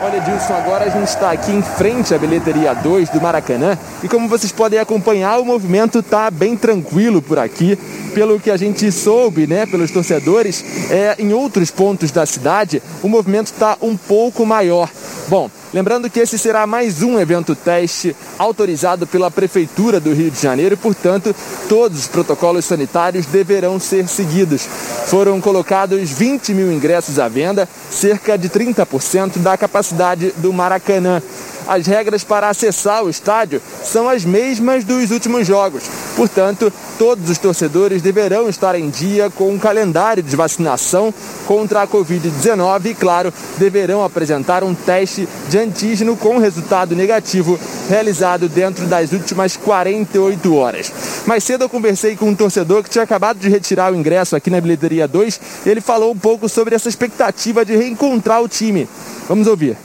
Olha, 0.05 0.17
Edilson, 0.17 0.53
agora 0.53 0.83
a 0.83 0.89
gente 0.89 1.07
está 1.07 1.31
aqui 1.31 1.49
em 1.49 1.61
frente 1.61 2.13
à 2.13 2.17
bilheteria 2.17 2.73
2 2.73 3.07
do 3.07 3.21
Maracanã 3.21 3.79
e 4.03 4.09
como 4.09 4.27
vocês 4.27 4.51
podem 4.51 4.77
acompanhar, 4.77 5.39
o 5.39 5.45
movimento 5.45 5.99
está 5.99 6.29
bem 6.29 6.57
tranquilo 6.57 7.21
por 7.21 7.39
aqui. 7.39 7.79
Pelo 8.13 8.37
que 8.37 8.51
a 8.51 8.57
gente 8.57 8.91
soube, 8.91 9.47
né, 9.47 9.65
pelos 9.65 9.91
torcedores, 9.91 10.91
é, 10.91 11.15
em 11.17 11.31
outros 11.31 11.71
pontos 11.71 12.11
da 12.11 12.25
cidade, 12.25 12.83
o 13.01 13.07
movimento 13.07 13.47
está 13.47 13.77
um 13.81 13.95
pouco 13.95 14.45
maior. 14.45 14.89
Bom, 15.27 15.49
lembrando 15.73 16.09
que 16.09 16.19
esse 16.19 16.37
será 16.37 16.67
mais 16.67 17.01
um 17.01 17.17
evento 17.17 17.55
teste 17.55 18.15
autorizado 18.37 19.07
pela 19.07 19.31
Prefeitura 19.31 19.99
do 19.99 20.13
Rio 20.13 20.29
de 20.29 20.41
Janeiro 20.41 20.73
e, 20.73 20.77
portanto, 20.77 21.33
todos 21.69 21.99
os 21.99 22.07
protocolos 22.07 22.65
sanitários 22.65 23.25
deverão 23.25 23.79
ser 23.79 24.07
seguidos. 24.07 24.67
Foram 25.07 25.39
colocados 25.39 26.09
20 26.11 26.53
mil 26.53 26.71
ingressos 26.71 27.19
à 27.19 27.29
venda, 27.29 27.69
cerca 27.89 28.37
de 28.37 28.49
30% 28.49 29.37
da 29.37 29.57
capacidade 29.57 30.33
do 30.37 30.51
Maracanã 30.51 31.21
as 31.67 31.87
regras 31.87 32.23
para 32.23 32.49
acessar 32.49 33.03
o 33.03 33.09
estádio 33.09 33.61
são 33.83 34.09
as 34.09 34.25
mesmas 34.25 34.83
dos 34.83 35.11
últimos 35.11 35.45
jogos. 35.47 35.83
Portanto, 36.15 36.71
todos 36.97 37.29
os 37.29 37.37
torcedores 37.37 38.01
deverão 38.01 38.47
estar 38.47 38.75
em 38.75 38.89
dia 38.89 39.29
com 39.29 39.51
um 39.51 39.59
calendário 39.59 40.21
de 40.21 40.35
vacinação 40.35 41.13
contra 41.45 41.81
a 41.81 41.87
Covid-19 41.87 42.85
e, 42.85 42.93
claro, 42.93 43.33
deverão 43.57 44.03
apresentar 44.03 44.63
um 44.63 44.73
teste 44.73 45.27
de 45.49 45.57
antígeno 45.57 46.15
com 46.15 46.37
resultado 46.37 46.95
negativo 46.95 47.59
realizado 47.89 48.47
dentro 48.47 48.85
das 48.85 49.11
últimas 49.11 49.57
48 49.57 50.55
horas. 50.55 50.91
Mais 51.25 51.43
cedo 51.43 51.63
eu 51.63 51.69
conversei 51.69 52.15
com 52.15 52.29
um 52.29 52.35
torcedor 52.35 52.83
que 52.83 52.89
tinha 52.89 53.03
acabado 53.03 53.39
de 53.39 53.49
retirar 53.49 53.91
o 53.91 53.95
ingresso 53.95 54.35
aqui 54.35 54.49
na 54.49 54.61
bilheteria 54.61 55.07
2 55.07 55.39
e 55.65 55.69
ele 55.69 55.81
falou 55.81 56.11
um 56.11 56.17
pouco 56.17 56.47
sobre 56.47 56.75
essa 56.75 56.89
expectativa 56.89 57.65
de 57.65 57.75
reencontrar 57.75 58.41
o 58.41 58.47
time. 58.47 58.87
Vamos 59.27 59.47
ouvir. 59.47 59.77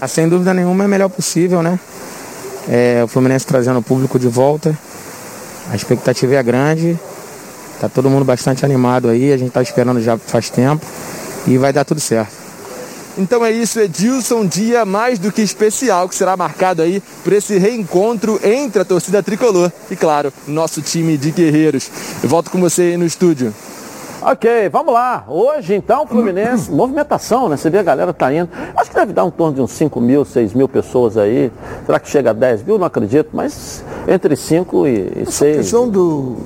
Ah, 0.00 0.08
sem 0.08 0.28
dúvida 0.28 0.52
nenhuma 0.52 0.84
é 0.84 0.88
melhor 0.88 1.08
possível, 1.08 1.62
né? 1.62 1.78
É, 2.68 3.02
o 3.04 3.08
Fluminense 3.08 3.46
trazendo 3.46 3.78
o 3.78 3.82
público 3.82 4.18
de 4.18 4.28
volta. 4.28 4.76
A 5.70 5.76
expectativa 5.76 6.34
é 6.34 6.42
grande. 6.42 6.98
Tá 7.80 7.88
todo 7.88 8.10
mundo 8.10 8.24
bastante 8.24 8.64
animado 8.64 9.08
aí. 9.08 9.32
A 9.32 9.36
gente 9.36 9.50
tá 9.50 9.62
esperando 9.62 10.00
já 10.00 10.16
faz 10.18 10.50
tempo. 10.50 10.84
E 11.46 11.58
vai 11.58 11.72
dar 11.72 11.84
tudo 11.84 12.00
certo. 12.00 12.44
Então 13.16 13.44
é 13.44 13.52
isso, 13.52 13.78
Edilson, 13.78 14.44
dia 14.44 14.84
mais 14.84 15.20
do 15.20 15.30
que 15.30 15.40
especial 15.40 16.08
que 16.08 16.16
será 16.16 16.36
marcado 16.36 16.82
aí 16.82 17.00
por 17.22 17.32
esse 17.32 17.56
reencontro 17.58 18.40
entre 18.42 18.82
a 18.82 18.84
torcida 18.84 19.22
tricolor 19.22 19.70
e, 19.88 19.94
claro, 19.94 20.32
nosso 20.48 20.82
time 20.82 21.16
de 21.16 21.30
guerreiros. 21.30 21.88
Eu 22.22 22.28
volto 22.28 22.50
com 22.50 22.60
você 22.60 22.82
aí 22.82 22.96
no 22.96 23.06
estúdio. 23.06 23.54
Ok, 24.26 24.70
vamos 24.70 24.94
lá. 24.94 25.26
Hoje, 25.28 25.74
então, 25.74 26.06
Fluminense, 26.06 26.70
movimentação, 26.72 27.46
né? 27.46 27.58
Você 27.58 27.68
vê 27.68 27.76
a 27.78 27.82
galera 27.82 28.10
tá 28.10 28.32
indo. 28.32 28.48
Acho 28.74 28.88
que 28.88 28.96
deve 28.96 29.12
dar 29.12 29.22
um 29.22 29.30
torno 29.30 29.56
de 29.56 29.60
uns 29.60 29.72
5 29.72 30.00
mil, 30.00 30.24
6 30.24 30.54
mil 30.54 30.66
pessoas 30.66 31.18
aí. 31.18 31.52
Será 31.84 32.00
que 32.00 32.08
chega 32.08 32.30
a 32.30 32.32
10 32.32 32.62
mil? 32.62 32.78
Não 32.78 32.86
acredito, 32.86 33.28
mas 33.34 33.84
entre 34.08 34.34
5 34.34 34.86
e 34.86 35.26
6. 35.26 35.56
A 35.56 35.58
questão 35.58 35.90
do. 35.90 36.38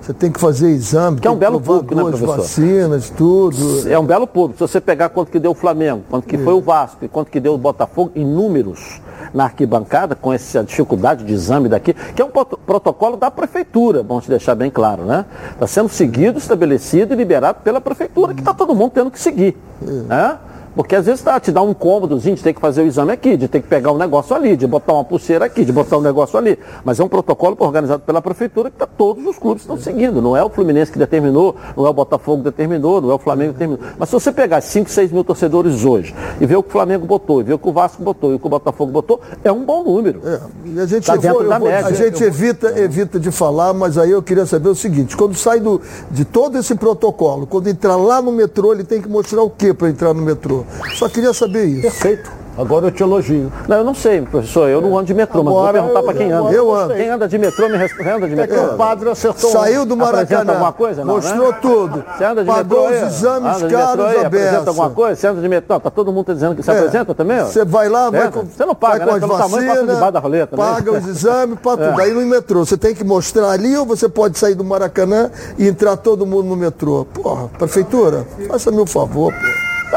Você 0.00 0.12
tem 0.12 0.32
que 0.32 0.40
fazer 0.40 0.70
exame, 0.70 1.20
que 1.20 1.28
é 1.28 1.30
um 1.30 1.36
belo 1.36 1.60
público, 1.60 1.94
né, 1.94 2.02
professor? 2.02 2.38
vacinas, 2.38 3.08
tudo. 3.08 3.88
É 3.88 3.96
um 3.96 4.04
belo 4.04 4.26
público. 4.26 4.58
Se 4.58 4.72
você 4.72 4.80
pegar 4.80 5.08
quanto 5.10 5.30
que 5.30 5.38
deu 5.38 5.52
o 5.52 5.54
Flamengo, 5.54 6.02
quanto 6.10 6.26
que 6.26 6.34
é. 6.34 6.38
foi 6.40 6.54
o 6.54 6.60
Vasco 6.60 7.04
e 7.04 7.08
quanto 7.08 7.30
que 7.30 7.38
deu 7.38 7.54
o 7.54 7.58
Botafogo, 7.58 8.10
em 8.16 8.26
números 8.26 9.00
na 9.32 9.44
arquibancada, 9.44 10.14
com 10.14 10.32
essa 10.32 10.62
dificuldade 10.62 11.24
de 11.24 11.32
exame 11.32 11.68
daqui, 11.68 11.94
que 11.94 12.22
é 12.22 12.24
um 12.24 12.30
protocolo 12.30 13.16
da 13.16 13.30
prefeitura, 13.30 14.02
vamos 14.02 14.26
deixar 14.26 14.54
bem 14.54 14.70
claro, 14.70 15.04
né? 15.04 15.24
Está 15.52 15.66
sendo 15.66 15.88
seguido, 15.88 16.38
estabelecido 16.38 17.14
e 17.14 17.16
liberado 17.16 17.60
pela 17.62 17.80
prefeitura, 17.80 18.34
que 18.34 18.40
está 18.40 18.54
todo 18.54 18.74
mundo 18.74 18.92
tendo 18.92 19.10
que 19.10 19.20
seguir. 19.20 19.56
Né? 19.80 20.36
Porque 20.74 20.96
às 20.96 21.06
vezes 21.06 21.22
tá, 21.22 21.38
te 21.38 21.52
dá 21.52 21.62
um 21.62 21.74
cômodozinho 21.74 22.34
de 22.36 22.42
ter 22.42 22.52
que 22.52 22.60
fazer 22.60 22.82
o 22.82 22.86
exame 22.86 23.12
aqui, 23.12 23.36
de 23.36 23.48
ter 23.48 23.60
que 23.60 23.68
pegar 23.68 23.92
um 23.92 23.98
negócio 23.98 24.34
ali, 24.34 24.56
de 24.56 24.66
botar 24.66 24.94
uma 24.94 25.04
pulseira 25.04 25.44
aqui, 25.44 25.64
de 25.64 25.72
botar 25.72 25.98
um 25.98 26.00
negócio 26.00 26.38
ali. 26.38 26.58
Mas 26.84 26.98
é 26.98 27.04
um 27.04 27.08
protocolo 27.08 27.56
organizado 27.58 28.02
pela 28.02 28.22
prefeitura 28.22 28.70
que 28.70 28.76
tá, 28.76 28.86
todos 28.86 29.24
os 29.26 29.38
clubes 29.38 29.62
estão 29.62 29.78
seguindo. 29.78 30.22
Não 30.22 30.36
é 30.36 30.42
o 30.42 30.48
Fluminense 30.48 30.90
que 30.90 30.98
determinou, 30.98 31.56
não 31.76 31.86
é 31.86 31.90
o 31.90 31.92
Botafogo 31.92 32.38
que 32.38 32.44
determinou, 32.44 33.00
não 33.00 33.10
é 33.10 33.14
o 33.14 33.18
Flamengo 33.18 33.52
que 33.52 33.58
determinou. 33.58 33.92
Mas 33.98 34.08
se 34.08 34.14
você 34.14 34.32
pegar 34.32 34.60
5, 34.60 34.90
6 34.90 35.12
mil 35.12 35.24
torcedores 35.24 35.84
hoje 35.84 36.14
e 36.40 36.46
ver 36.46 36.56
o 36.56 36.62
que 36.62 36.70
o 36.70 36.72
Flamengo 36.72 37.06
botou, 37.06 37.40
e 37.40 37.44
ver 37.44 37.54
o 37.54 37.58
que 37.58 37.68
o 37.68 37.72
Vasco 37.72 38.02
botou 38.02 38.32
e 38.32 38.34
o 38.36 38.38
que 38.38 38.46
o 38.46 38.50
Botafogo 38.50 38.90
botou, 38.90 39.20
é 39.44 39.52
um 39.52 39.64
bom 39.64 39.82
número. 39.84 40.20
É, 40.24 40.40
e 40.64 40.80
a 40.80 40.86
gente, 40.86 41.06
tá 41.06 41.16
dentro 41.16 41.48
da 41.48 41.58
vou, 41.58 41.68
média. 41.68 41.86
A 41.86 41.92
gente 41.92 42.22
evita, 42.24 42.80
evita 42.80 43.20
de 43.20 43.30
falar, 43.30 43.74
mas 43.74 43.98
aí 43.98 44.10
eu 44.10 44.22
queria 44.22 44.46
saber 44.46 44.68
o 44.68 44.74
seguinte, 44.74 45.16
quando 45.16 45.34
sai 45.34 45.60
do, 45.60 45.80
de 46.10 46.24
todo 46.24 46.56
esse 46.58 46.74
protocolo, 46.74 47.46
quando 47.46 47.68
entrar 47.68 47.96
lá 47.96 48.22
no 48.22 48.32
metrô, 48.32 48.72
ele 48.72 48.84
tem 48.84 49.00
que 49.00 49.08
mostrar 49.08 49.42
o 49.42 49.50
que 49.50 49.74
para 49.74 49.88
entrar 49.88 50.14
no 50.14 50.22
metrô? 50.22 50.61
Só 50.94 51.08
queria 51.08 51.32
saber 51.32 51.64
isso. 51.66 51.82
Perfeito. 51.82 52.42
Agora 52.54 52.88
eu 52.88 52.90
te 52.90 53.02
elogio. 53.02 53.50
Não, 53.66 53.78
eu 53.78 53.84
não 53.84 53.94
sei, 53.94 54.20
professor, 54.20 54.68
eu 54.68 54.82
não 54.82 54.94
ando 54.98 55.06
de 55.06 55.14
metrô, 55.14 55.42
mas 55.42 55.54
vou 55.54 55.62
Agora 55.66 55.80
perguntar 55.80 56.02
para 56.02 56.12
quem 56.12 56.30
anda. 56.30 56.50
eu 56.52 56.70
ando. 56.70 56.92
Quem 56.92 57.08
anda 57.08 57.26
de 57.26 57.38
metrô 57.38 57.66
me 57.66 57.78
responde. 57.78 58.10
Anda 58.10 58.26
de 58.28 58.34
É 58.34 58.36
metrô? 58.36 58.62
o 58.62 58.76
padre 58.76 59.08
acertou. 59.08 59.50
Saiu 59.50 59.86
do 59.86 59.96
Maracanã. 59.96 60.52
alguma 60.52 60.70
coisa? 60.70 61.02
Não, 61.02 61.14
mostrou 61.14 61.50
né? 61.50 61.58
tudo. 61.62 62.04
Você 62.14 62.24
anda 62.24 62.42
de 62.44 62.50
Pagou 62.50 62.90
metrô 62.90 63.06
os 63.06 63.14
exames 63.14 63.56
Anda 63.56 63.68
de 63.68 63.74
caros 63.74 64.04
metrô 64.06 64.26
Apresenta 64.26 64.68
alguma 64.70 64.90
coisa? 64.90 65.16
Você 65.18 65.26
anda 65.28 65.40
de 65.40 65.48
metrô? 65.48 65.80
Tá 65.80 65.90
todo 65.90 66.12
mundo 66.12 66.34
dizendo 66.34 66.54
que 66.54 66.62
você 66.62 66.70
É. 66.72 66.76
apresenta 66.78 67.14
também? 67.14 67.38
Você 67.40 67.64
vai 67.64 67.88
lá, 67.88 68.10
vai 68.10 68.30
com, 68.30 68.44
Você 68.44 68.66
não 68.66 68.74
paga, 68.74 69.06
vai 69.06 69.14
né? 69.14 69.20
com 69.20 69.28
Pelo 69.28 69.32
as 69.32 69.38
tamanho, 69.50 69.66
passa 69.68 69.74
vacinas, 69.78 69.94
debaixo 69.94 70.12
da 70.12 70.20
roleta, 70.20 70.56
né? 70.58 70.62
paga 70.62 70.92
os 70.92 71.08
exames, 71.08 71.58
para 71.58 71.72
É. 71.82 71.88
tudo. 71.88 72.00
Aí 72.02 72.12
no 72.12 72.20
metrô, 72.26 72.66
você 72.66 72.76
tem 72.76 72.94
que 72.94 73.02
mostrar 73.02 73.48
ali 73.50 73.74
ou 73.78 73.86
você 73.86 74.10
pode 74.10 74.38
sair 74.38 74.54
do 74.54 74.62
Maracanã 74.62 75.30
e 75.56 75.66
entrar 75.66 75.96
todo 75.96 76.26
mundo 76.26 76.48
no 76.50 76.56
metrô. 76.56 77.06
Porra, 77.14 77.48
prefeitura, 77.58 78.26
faça-me 78.46 78.78
um 78.78 78.86
favor, 78.86 79.32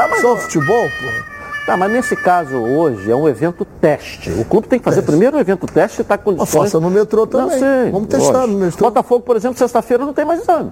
pô. 0.08 0.16
Só 0.20 0.36
futebol, 0.36 0.84
pô. 1.00 1.36
Tá, 1.66 1.76
mas 1.76 1.90
nesse 1.90 2.14
caso 2.14 2.56
hoje 2.56 3.10
é 3.10 3.16
um 3.16 3.28
evento 3.28 3.64
teste. 3.80 4.30
O 4.30 4.44
clube 4.44 4.68
tem 4.68 4.78
que 4.78 4.84
fazer 4.84 5.02
primeiro 5.02 5.36
o 5.36 5.40
evento 5.40 5.66
teste 5.66 6.00
e 6.00 6.02
está 6.02 6.16
com 6.16 6.30
Mas 6.30 6.38
condições. 6.38 6.62
faça 6.72 6.78
no 6.80 6.88
metrô 6.90 7.26
também. 7.26 7.46
Não 7.50 7.58
sei. 7.58 7.90
Vamos 7.90 8.08
testar 8.08 8.46
no 8.46 8.58
metrô. 8.58 8.86
Botafogo, 8.86 9.22
por 9.22 9.34
exemplo, 9.34 9.58
sexta-feira 9.58 10.04
não 10.06 10.12
tem 10.12 10.24
mais 10.24 10.42
exame. 10.42 10.70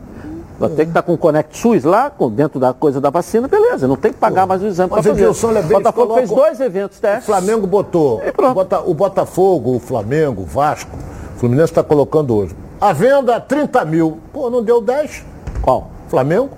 Vai 0.57 0.69
ter 0.71 0.85
que 0.85 0.91
estar 0.93 1.03
com 1.03 1.15
o 1.15 1.19
Conect 1.19 1.59
SUS 1.59 1.83
lá, 1.83 2.11
com, 2.11 2.31
dentro 2.31 2.61
da 2.61 2.73
coisa 2.73 3.01
da 3.01 3.11
vacina, 3.11 3.49
beleza. 3.49 3.89
Não 3.89 3.97
tem 3.97 4.13
que 4.13 4.19
pagar 4.21 4.47
mais 4.47 4.63
o 4.63 4.67
exame 4.67 4.89
para 4.89 4.99
Mas 4.99 5.07
fazer. 5.07 5.21
Edilson, 5.23 5.53
bem, 5.53 5.63
Botafogo 5.65 6.15
fez 6.15 6.31
dois 6.31 6.61
eventos 6.61 6.99
O 6.99 7.01
testes. 7.01 7.27
Flamengo 7.27 7.67
botou. 7.67 8.23
Bota- 8.55 8.81
o 8.83 8.95
Botafogo, 8.95 9.75
o 9.75 9.81
Flamengo, 9.81 10.43
o 10.43 10.47
Vasco. 10.47 10.97
O 11.37 11.41
Fluminense 11.41 11.73
está 11.73 11.83
colocando 11.83 12.37
hoje. 12.37 12.55
A 12.81 12.93
venda 12.93 13.41
30 13.41 13.85
mil. 13.85 14.19
Pô, 14.33 14.49
não 14.49 14.63
deu 14.63 14.81
10? 14.81 15.25
Qual? 15.61 15.91
Flamengo? 16.09 16.51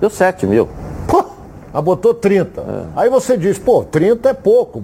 Deu 0.00 0.08
7 0.08 0.46
mil. 0.46 0.68
Pô, 1.72 1.78
a 1.78 1.82
botou 1.82 2.14
30. 2.14 2.62
Aí 2.96 3.08
você 3.08 3.36
diz, 3.36 3.58
pô, 3.58 3.84
30 3.84 4.30
é 4.30 4.34
pouco. 4.34 4.82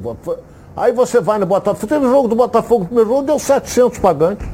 Aí 0.76 0.92
você 0.92 1.20
vai 1.20 1.38
no 1.38 1.46
Botafogo. 1.46 1.86
Teve 1.86 2.06
o 2.06 2.10
jogo 2.10 2.28
do 2.28 2.34
Botafogo, 2.34 2.82
o 2.84 2.86
primeiro 2.86 3.08
jogo 3.10 3.22
deu 3.22 3.38
700 3.38 3.98
pagantes. 3.98 4.46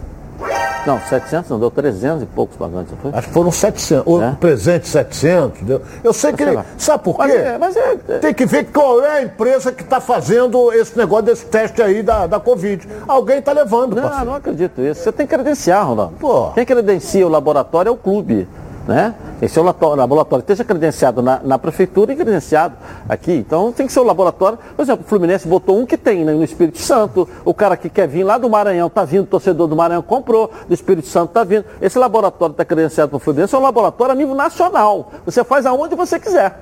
Não, 0.86 0.98
700 0.98 1.50
não, 1.50 1.58
deu 1.60 1.70
300 1.70 2.22
e 2.22 2.26
poucos 2.26 2.56
pagantes, 2.56 2.90
não 2.92 2.98
foi? 2.98 3.10
Acho 3.18 3.28
que 3.28 3.34
foram 3.34 3.52
700. 3.52 4.06
O 4.06 4.36
presente 4.36 4.88
700. 4.88 5.60
Deu. 5.60 5.82
Eu 6.02 6.12
sei 6.14 6.32
que 6.32 6.42
Sei 6.42 6.54
ele. 6.54 6.62
Sabe 6.78 7.04
por 7.04 7.16
quê? 7.16 7.20
Mas 7.22 7.34
é- 7.34 7.58
mas 7.58 7.76
é- 7.76 7.98
é- 8.08 8.18
Tem 8.18 8.32
que 8.32 8.46
ver 8.46 8.64
qual 8.72 9.04
é 9.04 9.18
a 9.18 9.22
empresa 9.22 9.70
que 9.72 9.82
está 9.82 10.00
fazendo 10.00 10.72
esse 10.72 10.96
negócio 10.96 11.26
desse 11.26 11.44
teste 11.44 11.82
aí 11.82 12.02
da, 12.02 12.26
da 12.26 12.40
Covid. 12.40 12.88
Alguém 13.06 13.38
está 13.40 13.52
levando, 13.52 13.94
Não, 13.94 14.02
parceiro. 14.02 14.24
não 14.30 14.34
acredito 14.34 14.80
isso. 14.80 15.02
Você 15.02 15.12
tem 15.12 15.26
que 15.26 15.34
credenciar, 15.34 15.86
Ronaldo. 15.86 16.14
Pô. 16.18 16.48
Quem 16.54 16.64
credencia 16.64 17.26
o 17.26 17.30
laboratório 17.30 17.90
é 17.90 17.92
o 17.92 17.96
clube. 17.96 18.48
Né? 18.90 19.14
Esse 19.40 19.56
é 19.56 19.62
o 19.62 19.64
laboratório 19.94 20.42
esteja 20.42 20.64
credenciado 20.64 21.22
na, 21.22 21.38
na 21.44 21.56
prefeitura 21.60 22.12
e 22.12 22.16
credenciado 22.16 22.74
aqui. 23.08 23.32
Então 23.32 23.70
tem 23.70 23.86
que 23.86 23.92
ser 23.92 24.00
o 24.00 24.02
laboratório. 24.02 24.58
Por 24.74 24.82
exemplo, 24.82 25.04
o 25.06 25.08
Fluminense 25.08 25.46
botou 25.46 25.78
um 25.78 25.86
que 25.86 25.96
tem 25.96 26.24
né, 26.24 26.32
no 26.32 26.42
Espírito 26.42 26.78
Santo. 26.78 27.28
O 27.44 27.54
cara 27.54 27.76
que 27.76 27.88
quer 27.88 28.08
vir 28.08 28.24
lá 28.24 28.36
do 28.36 28.50
Maranhão 28.50 28.88
está 28.88 29.04
vindo, 29.04 29.22
o 29.22 29.26
torcedor 29.28 29.68
do 29.68 29.76
Maranhão 29.76 30.02
comprou, 30.02 30.50
do 30.66 30.74
Espírito 30.74 31.06
Santo 31.06 31.28
está 31.28 31.44
vindo. 31.44 31.64
Esse 31.80 32.00
laboratório 32.00 32.50
está 32.50 32.64
credenciado 32.64 33.10
para 33.10 33.16
o 33.16 33.20
Fluminense, 33.20 33.54
é 33.54 33.58
um 33.58 33.62
laboratório 33.62 34.10
a 34.10 34.16
nível 34.16 34.34
nacional. 34.34 35.12
Você 35.24 35.44
faz 35.44 35.66
aonde 35.66 35.94
você 35.94 36.18
quiser. 36.18 36.60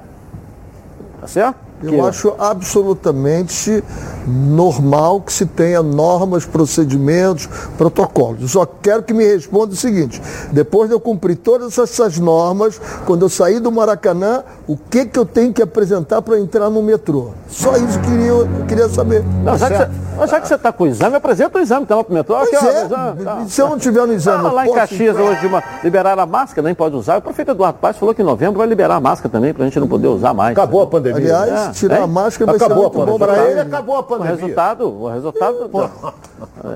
Tá 1.23 1.27
certo? 1.27 1.68
Eu 1.83 1.91
Que- 1.91 2.01
acho 2.01 2.35
absolutamente 2.39 3.83
normal 4.27 5.21
que 5.21 5.33
se 5.33 5.47
tenha 5.47 5.83
normas, 5.83 6.45
procedimentos, 6.45 7.47
protocolos. 7.77 8.43
Eu 8.43 8.49
só 8.49 8.67
quero 8.67 9.03
que 9.03 9.13
me 9.15 9.25
responda 9.25 9.73
o 9.73 9.77
seguinte: 9.77 10.21
depois 10.53 10.89
de 10.89 10.95
eu 10.95 11.01
cumprir 11.01 11.37
todas 11.37 11.79
essas 11.79 12.19
normas, 12.19 12.81
quando 13.07 13.23
eu 13.23 13.29
sair 13.29 13.61
do 13.61 13.71
Maracanã, 13.71 14.43
o 14.67 14.77
que, 14.77 15.07
que 15.07 15.19
eu 15.19 15.25
tenho 15.25 15.53
que 15.53 15.63
apresentar 15.63 16.21
para 16.23 16.39
entrar 16.39 16.69
no 16.69 16.83
metrô? 16.83 17.31
Só 17.49 17.77
isso 17.77 17.99
que 18.01 18.07
eu 18.07 18.11
queria, 18.11 18.27
eu 18.29 18.49
queria 18.67 18.89
saber. 18.89 19.25
Não, 19.45 19.57
já, 19.57 19.69
que 19.71 19.77
você, 19.77 19.89
mas 20.19 20.31
já 20.31 20.41
que 20.41 20.49
você 20.49 20.55
está 20.55 20.73
com 20.73 20.85
o 20.85 20.87
exame, 20.87 21.17
apresenta 21.17 21.59
o 21.59 21.61
exame 21.63 21.83
então 21.85 22.03
pro 22.05 22.15
metrô. 22.15 22.37
Aqui, 22.37 22.51
Pois 22.51 22.63
ó, 22.63 22.67
é, 22.67 22.83
o 22.83 22.87
exame, 22.87 23.25
tá. 23.25 23.45
se 23.49 23.61
eu 23.63 23.69
não 23.69 23.79
tiver 23.79 24.07
no 24.07 24.13
exame, 24.13 24.47
Ah, 24.47 24.53
lá 24.53 24.67
em 24.67 24.73
Caxias 24.73 25.17
entrar? 25.17 25.31
hoje 25.31 25.47
uma, 25.47 25.63
liberaram 25.83 26.23
a 26.23 26.27
máscara, 26.27 26.63
nem 26.67 26.75
pode 26.75 26.95
usar. 26.97 27.19
O 27.19 27.23
prefeito 27.23 27.53
Eduardo 27.53 27.79
Paz 27.79 27.97
falou 27.97 28.15
que 28.15 28.21
em 28.21 28.25
novembro 28.25 28.59
vai 28.59 28.67
liberar 28.67 28.97
a 28.97 29.01
máscara 29.01 29.29
também, 29.31 29.55
para 29.55 29.63
a 29.65 29.67
gente 29.67 29.79
não 29.81 29.89
poder 29.89 30.09
usar 30.09 30.35
mais. 30.35 30.53
Acabou 30.53 30.83
a 30.83 30.87
pandemia. 30.87 31.19
Aliás, 31.39 31.68
É, 31.69 31.73
tirar 31.73 31.97
hein? 31.99 32.03
a 32.03 32.07
máscara 32.07 32.53
vai 32.53 32.57
Acabou 32.57 32.87
a 32.87 32.91
ser 32.91 32.97
muito 32.99 33.19
para 33.19 33.51
ele. 33.51 33.61
acabou 33.61 33.97
a 33.97 34.01
O 34.01 34.03
pandemia. 34.03 34.35
resultado, 34.35 34.89
o 34.89 35.09
resultado. 35.09 35.91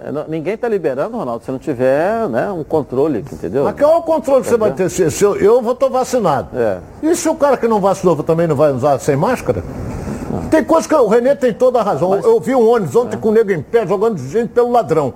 É, 0.06 0.12
não- 0.12 0.24
ninguém 0.28 0.54
está 0.54 0.68
liberando, 0.68 1.16
Ronaldo, 1.16 1.44
se 1.44 1.50
não 1.50 1.58
tiver 1.58 2.28
né, 2.28 2.50
um 2.50 2.64
controle, 2.64 3.20
entendeu? 3.32 3.64
Mas 3.64 3.74
qual 3.78 3.92
é 3.92 3.96
o 3.96 4.02
controle 4.02 4.42
que 4.42 4.48
você 4.48 4.56
vai 4.56 4.72
ter? 4.72 4.88
Se, 4.88 5.10
se 5.10 5.24
eu, 5.24 5.36
eu 5.36 5.60
vou 5.62 5.72
estar 5.72 5.88
vacinado. 5.88 6.48
É. 6.54 6.78
E 7.02 7.14
se 7.14 7.28
o 7.28 7.34
cara 7.34 7.56
que 7.56 7.66
não 7.68 7.80
vacinou 7.80 8.16
também 8.22 8.46
não 8.46 8.56
vai 8.56 8.72
usar 8.72 8.98
sem 8.98 9.16
máscara? 9.16 9.62
Tem 10.50 10.64
coisa 10.64 10.88
que 10.88 10.94
o 10.94 11.08
Renê 11.08 11.34
tem 11.34 11.52
toda 11.52 11.80
a 11.80 11.82
razão. 11.82 12.14
Eu 12.14 12.40
vi 12.40 12.54
um 12.54 12.66
ônibus 12.68 12.94
ontem 12.96 13.16
com 13.18 13.28
o 13.28 13.32
nego 13.32 13.50
em 13.52 13.62
pé 13.62 13.86
jogando 13.86 14.18
gente 14.18 14.50
pelo 14.50 14.70
ladrão. 14.70 15.12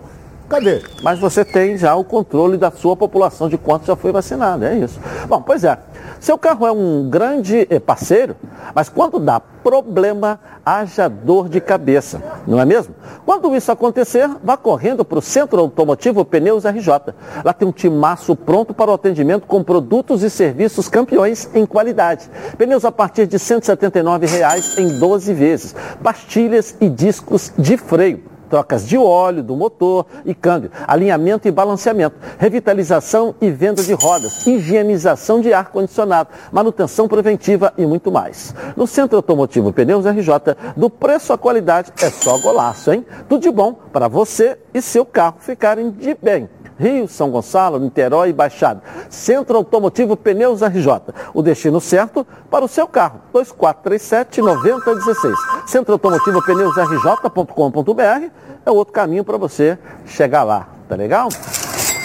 Cadê? 0.48 0.82
Mas 1.02 1.18
você 1.18 1.44
tem 1.44 1.76
já 1.76 1.94
o 1.96 2.04
controle 2.04 2.56
da 2.56 2.70
sua 2.70 2.96
população 2.96 3.48
de 3.48 3.58
quanto 3.58 3.84
já 3.86 3.96
foi 3.96 4.12
vacinado, 4.12 4.64
é 4.64 4.76
isso. 4.76 5.00
Bom, 5.28 5.42
pois 5.42 5.64
é. 5.64 5.76
Seu 6.20 6.38
carro 6.38 6.66
é 6.66 6.72
um 6.72 7.08
grande 7.08 7.66
eh, 7.68 7.78
parceiro, 7.78 8.36
mas 8.74 8.88
quando 8.88 9.18
dá 9.18 9.38
problema, 9.38 10.40
haja 10.64 11.08
dor 11.08 11.48
de 11.48 11.60
cabeça, 11.60 12.22
não 12.46 12.60
é 12.60 12.64
mesmo? 12.64 12.94
Quando 13.24 13.54
isso 13.54 13.70
acontecer, 13.70 14.28
vá 14.42 14.56
correndo 14.56 15.04
para 15.04 15.18
o 15.18 15.22
Centro 15.22 15.60
Automotivo 15.60 16.24
Pneus 16.24 16.64
RJ. 16.64 17.14
Lá 17.44 17.52
tem 17.52 17.66
um 17.66 17.72
timaço 17.72 18.34
pronto 18.36 18.72
para 18.72 18.90
o 18.90 18.94
atendimento 18.94 19.46
com 19.46 19.62
produtos 19.62 20.22
e 20.22 20.30
serviços 20.30 20.88
campeões 20.88 21.50
em 21.54 21.66
qualidade. 21.66 22.30
Pneus 22.56 22.84
a 22.84 22.92
partir 22.92 23.26
de 23.26 23.38
179 23.38 24.26
reais 24.26 24.78
em 24.78 24.98
12 24.98 25.34
vezes. 25.34 25.74
Pastilhas 26.02 26.76
e 26.80 26.88
discos 26.88 27.52
de 27.58 27.76
freio 27.76 28.35
trocas 28.48 28.86
de 28.86 28.96
óleo 28.96 29.42
do 29.42 29.56
motor 29.56 30.06
e 30.24 30.34
câmbio, 30.34 30.70
alinhamento 30.86 31.46
e 31.46 31.50
balanceamento, 31.50 32.16
revitalização 32.38 33.34
e 33.40 33.50
venda 33.50 33.82
de 33.82 33.92
rodas, 33.92 34.46
higienização 34.46 35.40
de 35.40 35.52
ar-condicionado, 35.52 36.30
manutenção 36.50 37.08
preventiva 37.08 37.72
e 37.76 37.86
muito 37.86 38.10
mais. 38.10 38.54
No 38.76 38.86
Centro 38.86 39.16
Automotivo 39.16 39.72
Pneus 39.72 40.06
RJ, 40.06 40.56
do 40.76 40.88
preço 40.88 41.32
à 41.32 41.38
qualidade 41.38 41.92
é 42.00 42.10
só 42.10 42.38
golaço, 42.38 42.92
hein? 42.92 43.04
Tudo 43.28 43.42
de 43.42 43.50
bom 43.50 43.74
para 43.92 44.08
você 44.08 44.58
e 44.72 44.80
seu 44.80 45.04
carro 45.04 45.36
ficarem 45.40 45.90
de 45.90 46.16
bem. 46.20 46.48
Rio, 46.78 47.08
São 47.08 47.30
Gonçalo, 47.30 47.78
Niterói 47.78 48.30
e 48.30 48.32
Baixada. 48.32 48.82
Centro 49.08 49.56
Automotivo 49.56 50.16
Pneus 50.16 50.62
RJ. 50.62 51.14
O 51.32 51.42
destino 51.42 51.80
certo 51.80 52.26
para 52.50 52.64
o 52.64 52.68
seu 52.68 52.86
carro. 52.86 53.20
2437-9016. 53.34 55.34
Centro 55.66 55.94
Automotivo 55.94 56.44
Pneus 56.44 56.76
RJ.com.br 56.76 58.30
é 58.64 58.70
outro 58.70 58.92
caminho 58.92 59.24
para 59.24 59.36
você 59.36 59.78
chegar 60.04 60.42
lá. 60.42 60.68
Tá 60.88 60.96
legal? 60.96 61.28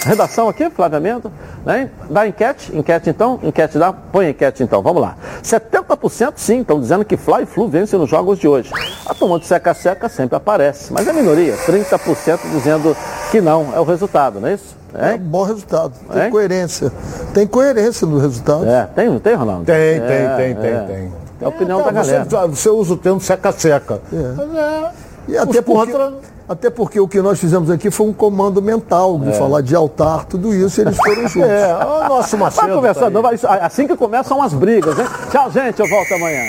Redação 0.04 0.48
aqui, 0.48 0.68
Flávia 0.70 0.98
Mendo, 0.98 1.30
né? 1.64 1.90
Dá 2.10 2.26
enquete, 2.26 2.76
enquete 2.76 3.10
então, 3.10 3.38
enquete 3.42 3.78
dá, 3.78 3.92
põe 3.92 4.30
enquete 4.30 4.62
então, 4.62 4.82
vamos 4.82 5.00
lá. 5.02 5.16
70% 5.42 6.32
sim, 6.36 6.60
estão 6.60 6.80
dizendo 6.80 7.04
que 7.04 7.16
Fly 7.16 7.42
e 7.42 7.46
Flu 7.46 7.68
vencem 7.68 7.98
nos 7.98 8.08
jogos 8.10 8.38
de 8.38 8.48
hoje. 8.48 8.70
A 9.06 9.14
turma 9.14 9.38
de 9.38 9.46
seca-seca 9.46 10.08
sempre 10.08 10.36
aparece, 10.36 10.92
mas 10.92 11.06
é 11.06 11.12
minoria, 11.12 11.56
30% 11.66 12.38
dizendo 12.52 12.96
que 13.30 13.40
não, 13.40 13.72
é 13.74 13.80
o 13.80 13.84
resultado, 13.84 14.40
não 14.40 14.48
é 14.48 14.54
isso? 14.54 14.76
É 14.94 15.14
um 15.14 15.18
bom 15.18 15.42
resultado. 15.44 15.92
Tem 16.12 16.24
Hein? 16.24 16.30
coerência. 16.30 16.92
Tem 17.32 17.46
coerência 17.46 18.06
no 18.06 18.18
resultado. 18.18 18.66
É, 18.68 18.86
tem, 18.94 19.18
tem, 19.20 19.34
Ronaldo? 19.34 19.64
Tem, 19.64 19.74
É, 19.74 19.98
tem, 20.36 20.36
tem, 20.36 20.54
tem, 20.62 20.70
é. 20.70 20.80
tem. 20.84 21.12
É 21.40 21.44
a 21.46 21.48
opinião 21.48 21.82
Tá, 21.82 21.90
da 21.90 22.02
você, 22.04 22.12
galera. 22.12 22.46
você 22.48 22.68
usa 22.68 22.92
o 22.92 22.96
termo 22.98 23.18
seca-seca. 23.18 24.00
Mas 24.12 24.54
é, 24.54 24.90
E 25.28 25.36
até 25.38 25.60
os 25.60 25.64
porque, 25.64 25.92
contra- 25.92 26.12
até 26.48 26.68
porque 26.70 26.98
o 27.00 27.06
que 27.08 27.20
nós 27.22 27.38
fizemos 27.38 27.70
aqui 27.70 27.90
foi 27.90 28.06
um 28.06 28.12
comando 28.12 28.60
mental, 28.60 29.18
de 29.18 29.30
É. 29.30 29.32
falar 29.32 29.60
de 29.62 29.74
altar, 29.74 30.24
tudo 30.26 30.52
isso, 30.54 30.80
eles 30.80 30.96
foram 30.96 31.28
juntos. 31.28 31.48
É, 31.50 31.74
o 31.74 32.08
nosso 32.08 32.36
Vai 32.36 32.40
Macedo. 32.46 32.74
conversar, 32.74 33.10
tá 33.10 33.20
vai- 33.20 33.38
assim 33.60 33.86
que 33.86 33.96
começam 33.96 34.42
as 34.42 34.52
brigas, 34.52 34.98
hein? 34.98 35.06
Tchau, 35.30 35.50
gente, 35.50 35.80
eu 35.80 35.88
volto 35.88 36.14
amanhã. 36.14 36.42